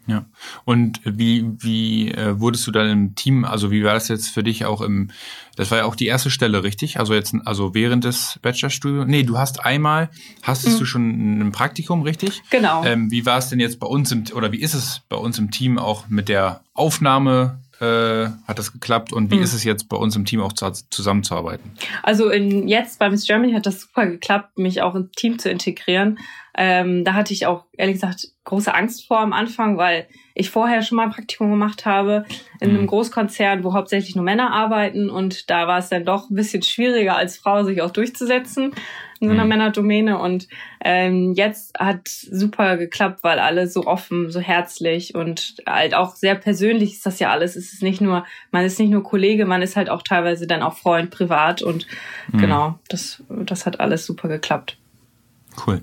Ja. 0.06 0.26
Und 0.64 1.00
wie, 1.04 1.46
wie 1.58 2.10
äh, 2.10 2.40
wurdest 2.40 2.66
du 2.66 2.72
dann 2.72 2.90
im 2.90 3.14
Team, 3.14 3.44
also 3.44 3.70
wie 3.70 3.84
war 3.84 3.94
das 3.94 4.08
jetzt 4.08 4.30
für 4.30 4.42
dich 4.42 4.64
auch 4.64 4.80
im, 4.80 5.10
das 5.54 5.70
war 5.70 5.78
ja 5.78 5.84
auch 5.84 5.94
die 5.94 6.06
erste 6.06 6.28
Stelle, 6.28 6.64
richtig? 6.64 6.98
Also 6.98 7.14
jetzt, 7.14 7.34
also 7.44 7.72
während 7.74 8.02
des 8.02 8.40
Bachelorstudiums? 8.42 9.08
Nee, 9.08 9.22
du 9.22 9.38
hast 9.38 9.64
einmal, 9.64 10.10
hastest 10.42 10.76
mhm. 10.76 10.78
du 10.80 10.84
schon 10.86 11.40
ein 11.40 11.52
Praktikum, 11.52 12.02
richtig? 12.02 12.42
Genau. 12.50 12.84
Ähm, 12.84 13.12
wie 13.12 13.26
war 13.26 13.38
es 13.38 13.48
denn 13.48 13.60
jetzt 13.60 13.78
bei 13.78 13.86
uns 13.86 14.10
im, 14.10 14.24
oder 14.34 14.50
wie 14.50 14.60
ist 14.60 14.74
es 14.74 15.02
bei 15.08 15.16
uns 15.16 15.38
im 15.38 15.52
Team 15.52 15.78
auch 15.78 16.08
mit 16.08 16.28
der 16.28 16.62
Aufnahme 16.74 17.61
äh, 17.82 18.28
hat 18.46 18.58
das 18.58 18.72
geklappt 18.72 19.12
und 19.12 19.30
wie 19.30 19.36
Hm. 19.36 19.42
ist 19.42 19.54
es 19.54 19.64
jetzt 19.64 19.88
bei 19.88 19.96
uns 19.96 20.14
im 20.14 20.24
Team 20.24 20.40
auch 20.40 20.52
zu, 20.52 20.70
zusammenzuarbeiten? 20.90 21.72
Also 22.02 22.30
in, 22.30 22.68
jetzt 22.68 23.00
bei 23.00 23.10
Miss 23.10 23.26
Germany 23.26 23.52
hat 23.52 23.66
das 23.66 23.80
super 23.82 24.06
geklappt, 24.06 24.56
mich 24.56 24.82
auch 24.82 24.94
ins 24.94 25.10
Team 25.12 25.38
zu 25.38 25.50
integrieren. 25.50 26.18
Ähm, 26.56 27.04
da 27.04 27.14
hatte 27.14 27.32
ich 27.32 27.46
auch 27.46 27.64
ehrlich 27.76 27.94
gesagt 27.94 28.28
große 28.44 28.74
Angst 28.74 29.06
vor 29.06 29.20
am 29.20 29.32
Anfang, 29.32 29.78
weil 29.78 30.06
ich 30.34 30.50
vorher 30.50 30.82
schon 30.82 30.96
mal 30.96 31.04
ein 31.04 31.10
Praktikum 31.10 31.50
gemacht 31.50 31.86
habe 31.86 32.24
in 32.60 32.70
Mhm. 32.70 32.76
einem 32.78 32.86
Großkonzern, 32.86 33.64
wo 33.64 33.74
hauptsächlich 33.74 34.16
nur 34.16 34.24
Männer 34.24 34.52
arbeiten 34.52 35.08
und 35.10 35.48
da 35.50 35.66
war 35.66 35.78
es 35.78 35.88
dann 35.88 36.04
doch 36.04 36.28
ein 36.30 36.34
bisschen 36.34 36.62
schwieriger 36.62 37.16
als 37.16 37.36
Frau 37.36 37.62
sich 37.64 37.80
auch 37.82 37.90
durchzusetzen 37.90 38.74
in 39.20 39.28
so 39.28 39.32
einer 39.32 39.44
Mhm. 39.44 39.48
Männerdomäne 39.50 40.18
und 40.18 40.48
ähm, 40.84 41.32
jetzt 41.34 41.78
hat 41.78 42.08
super 42.08 42.76
geklappt, 42.76 43.20
weil 43.22 43.38
alle 43.38 43.68
so 43.68 43.86
offen, 43.86 44.30
so 44.30 44.40
herzlich 44.40 45.14
und 45.14 45.56
halt 45.66 45.94
auch 45.94 46.16
sehr 46.16 46.34
persönlich 46.34 46.94
ist 46.94 47.06
das 47.06 47.18
ja 47.20 47.30
alles. 47.30 47.54
Es 47.54 47.72
ist 47.72 47.82
nicht 47.82 48.00
nur, 48.00 48.26
man 48.50 48.64
ist 48.64 48.80
nicht 48.80 48.90
nur 48.90 49.04
Kollege, 49.04 49.46
man 49.46 49.62
ist 49.62 49.76
halt 49.76 49.88
auch 49.90 50.02
teilweise 50.02 50.46
dann 50.46 50.62
auch 50.62 50.76
Freund 50.76 51.10
privat 51.10 51.62
und 51.62 51.86
Mhm. 52.32 52.38
genau, 52.38 52.78
das, 52.88 53.22
das 53.28 53.64
hat 53.64 53.80
alles 53.80 54.04
super 54.06 54.28
geklappt. 54.28 54.76
Cool. 55.66 55.82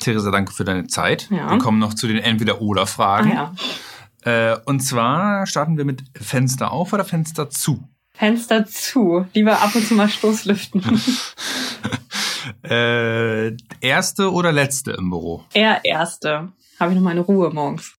Theresa, 0.00 0.30
danke 0.30 0.52
für 0.52 0.64
deine 0.64 0.86
Zeit. 0.86 1.28
Ja. 1.30 1.50
Wir 1.50 1.58
kommen 1.58 1.78
noch 1.78 1.94
zu 1.94 2.06
den 2.06 2.18
Entweder-Oder-Fragen. 2.18 3.32
Ah 3.32 3.54
ja. 4.24 4.52
Äh, 4.52 4.58
und 4.64 4.80
zwar 4.80 5.46
starten 5.46 5.76
wir 5.76 5.84
mit 5.84 6.02
Fenster 6.20 6.72
auf 6.72 6.92
oder 6.92 7.04
Fenster 7.04 7.50
zu? 7.50 7.86
Fenster 8.14 8.64
zu. 8.66 9.26
Lieber 9.34 9.60
ab 9.60 9.74
und 9.74 9.86
zu 9.86 9.94
mal 9.94 10.08
Stoßlüften. 10.08 10.82
Äh, 12.62 13.56
erste 13.80 14.32
oder 14.32 14.52
letzte 14.52 14.92
im 14.92 15.10
Büro? 15.10 15.44
Eher 15.54 15.84
erste. 15.84 16.52
Habe 16.78 16.92
ich 16.92 16.96
noch 16.96 17.04
meine 17.04 17.20
Ruhe 17.20 17.50
morgens. 17.50 17.94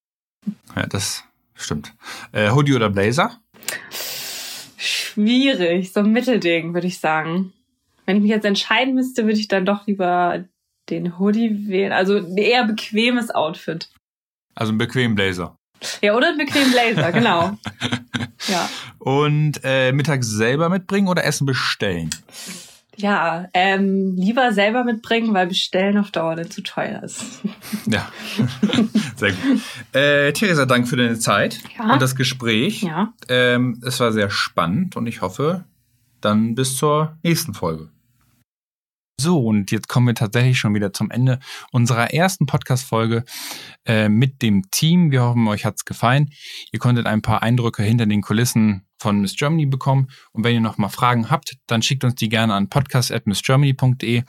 Ja, 0.74 0.86
das 0.86 1.24
stimmt. 1.54 1.94
Äh, 2.32 2.50
Hoodie 2.50 2.74
oder 2.74 2.90
Blazer? 2.90 3.40
Schwierig. 4.76 5.92
So 5.92 6.00
ein 6.00 6.12
Mittelding, 6.12 6.74
würde 6.74 6.86
ich 6.86 7.00
sagen. 7.00 7.52
Wenn 8.04 8.16
ich 8.16 8.22
mich 8.22 8.30
jetzt 8.30 8.44
entscheiden 8.44 8.94
müsste, 8.94 9.24
würde 9.24 9.38
ich 9.38 9.48
dann 9.48 9.66
doch 9.66 9.86
lieber 9.86 10.44
den 10.90 11.18
Hoodie 11.18 11.68
wählen. 11.68 11.92
Also 11.92 12.16
ein 12.16 12.36
eher 12.36 12.64
bequemes 12.64 13.30
Outfit. 13.30 13.88
Also 14.54 14.72
ein 14.72 14.78
bequemen 14.78 15.14
Blazer. 15.14 15.56
Ja, 16.00 16.14
oder 16.16 16.28
einen 16.28 16.38
bequemen 16.38 16.70
Blazer, 16.72 17.12
genau. 17.12 17.56
Ja. 18.48 18.68
Und 18.98 19.60
äh, 19.64 19.92
mittags 19.92 20.28
selber 20.28 20.68
mitbringen 20.68 21.08
oder 21.08 21.24
Essen 21.24 21.46
bestellen? 21.46 22.10
Ja, 22.96 23.46
ähm, 23.54 24.14
lieber 24.16 24.52
selber 24.52 24.84
mitbringen, 24.84 25.34
weil 25.34 25.46
bestellen 25.48 25.98
auf 25.98 26.10
Dauer 26.10 26.36
dann 26.36 26.50
zu 26.50 26.62
teuer 26.62 27.02
ist. 27.02 27.40
Ja, 27.86 28.08
sehr 29.16 29.32
gut. 29.32 29.60
Äh, 29.92 30.32
Theresa, 30.32 30.64
danke 30.66 30.86
für 30.88 30.96
deine 30.96 31.18
Zeit 31.18 31.60
Ja. 31.78 31.92
und 31.94 32.02
das 32.02 32.14
Gespräch. 32.16 32.82
Ja. 32.82 33.12
Ähm, 33.28 33.80
es 33.84 34.00
war 34.00 34.12
sehr 34.12 34.30
spannend 34.30 34.96
und 34.96 35.06
ich 35.06 35.20
hoffe, 35.22 35.64
dann 36.20 36.54
bis 36.54 36.76
zur 36.76 37.16
nächsten 37.22 37.54
Folge. 37.54 37.90
So, 39.18 39.40
und 39.40 39.70
jetzt 39.70 39.88
kommen 39.88 40.06
wir 40.06 40.14
tatsächlich 40.14 40.58
schon 40.58 40.74
wieder 40.74 40.92
zum 40.92 41.10
Ende 41.10 41.38
unserer 41.72 42.12
ersten 42.12 42.44
Podcast-Folge 42.44 43.24
äh, 43.86 44.10
mit 44.10 44.42
dem 44.42 44.70
Team. 44.70 45.10
Wir 45.10 45.22
hoffen, 45.22 45.48
euch 45.48 45.64
hat's 45.64 45.86
gefallen. 45.86 46.30
Ihr 46.70 46.78
konntet 46.78 47.06
ein 47.06 47.22
paar 47.22 47.42
Eindrücke 47.42 47.82
hinter 47.82 48.04
den 48.04 48.20
Kulissen 48.20 48.86
von 48.98 49.20
Miss 49.20 49.34
Germany 49.34 49.64
bekommen. 49.64 50.08
Und 50.32 50.44
wenn 50.44 50.54
ihr 50.54 50.60
noch 50.60 50.76
mal 50.76 50.90
Fragen 50.90 51.30
habt, 51.30 51.56
dann 51.66 51.80
schickt 51.80 52.04
uns 52.04 52.14
die 52.16 52.28
gerne 52.28 52.52
an 52.52 52.68
podcast.missgermany.de. 52.68 54.22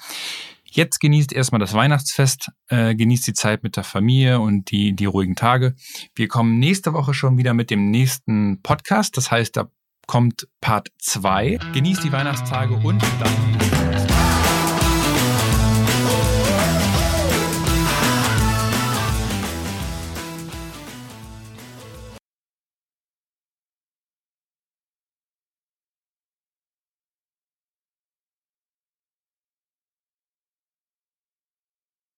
Jetzt 0.64 1.00
genießt 1.00 1.34
erstmal 1.34 1.60
das 1.60 1.74
Weihnachtsfest, 1.74 2.52
äh, 2.70 2.96
genießt 2.96 3.28
die 3.28 3.34
Zeit 3.34 3.64
mit 3.64 3.76
der 3.76 3.84
Familie 3.84 4.40
und 4.40 4.72
die, 4.72 4.96
die 4.96 5.06
ruhigen 5.06 5.36
Tage. 5.36 5.76
Wir 6.16 6.30
kommen 6.30 6.60
nächste 6.60 6.94
Woche 6.94 7.14
schon 7.14 7.38
wieder 7.38 7.54
mit 7.54 7.72
dem 7.72 7.92
nächsten 7.92 8.62
Podcast. 8.62 9.18
Das 9.18 9.32
heißt, 9.32 9.58
da 9.58 9.70
kommt 10.08 10.48
Part 10.62 10.92
2. 11.00 11.60
Genießt 11.74 12.06
die 12.06 12.12
Weihnachtstage 12.14 12.76
und 12.76 13.04
dann 13.20 13.77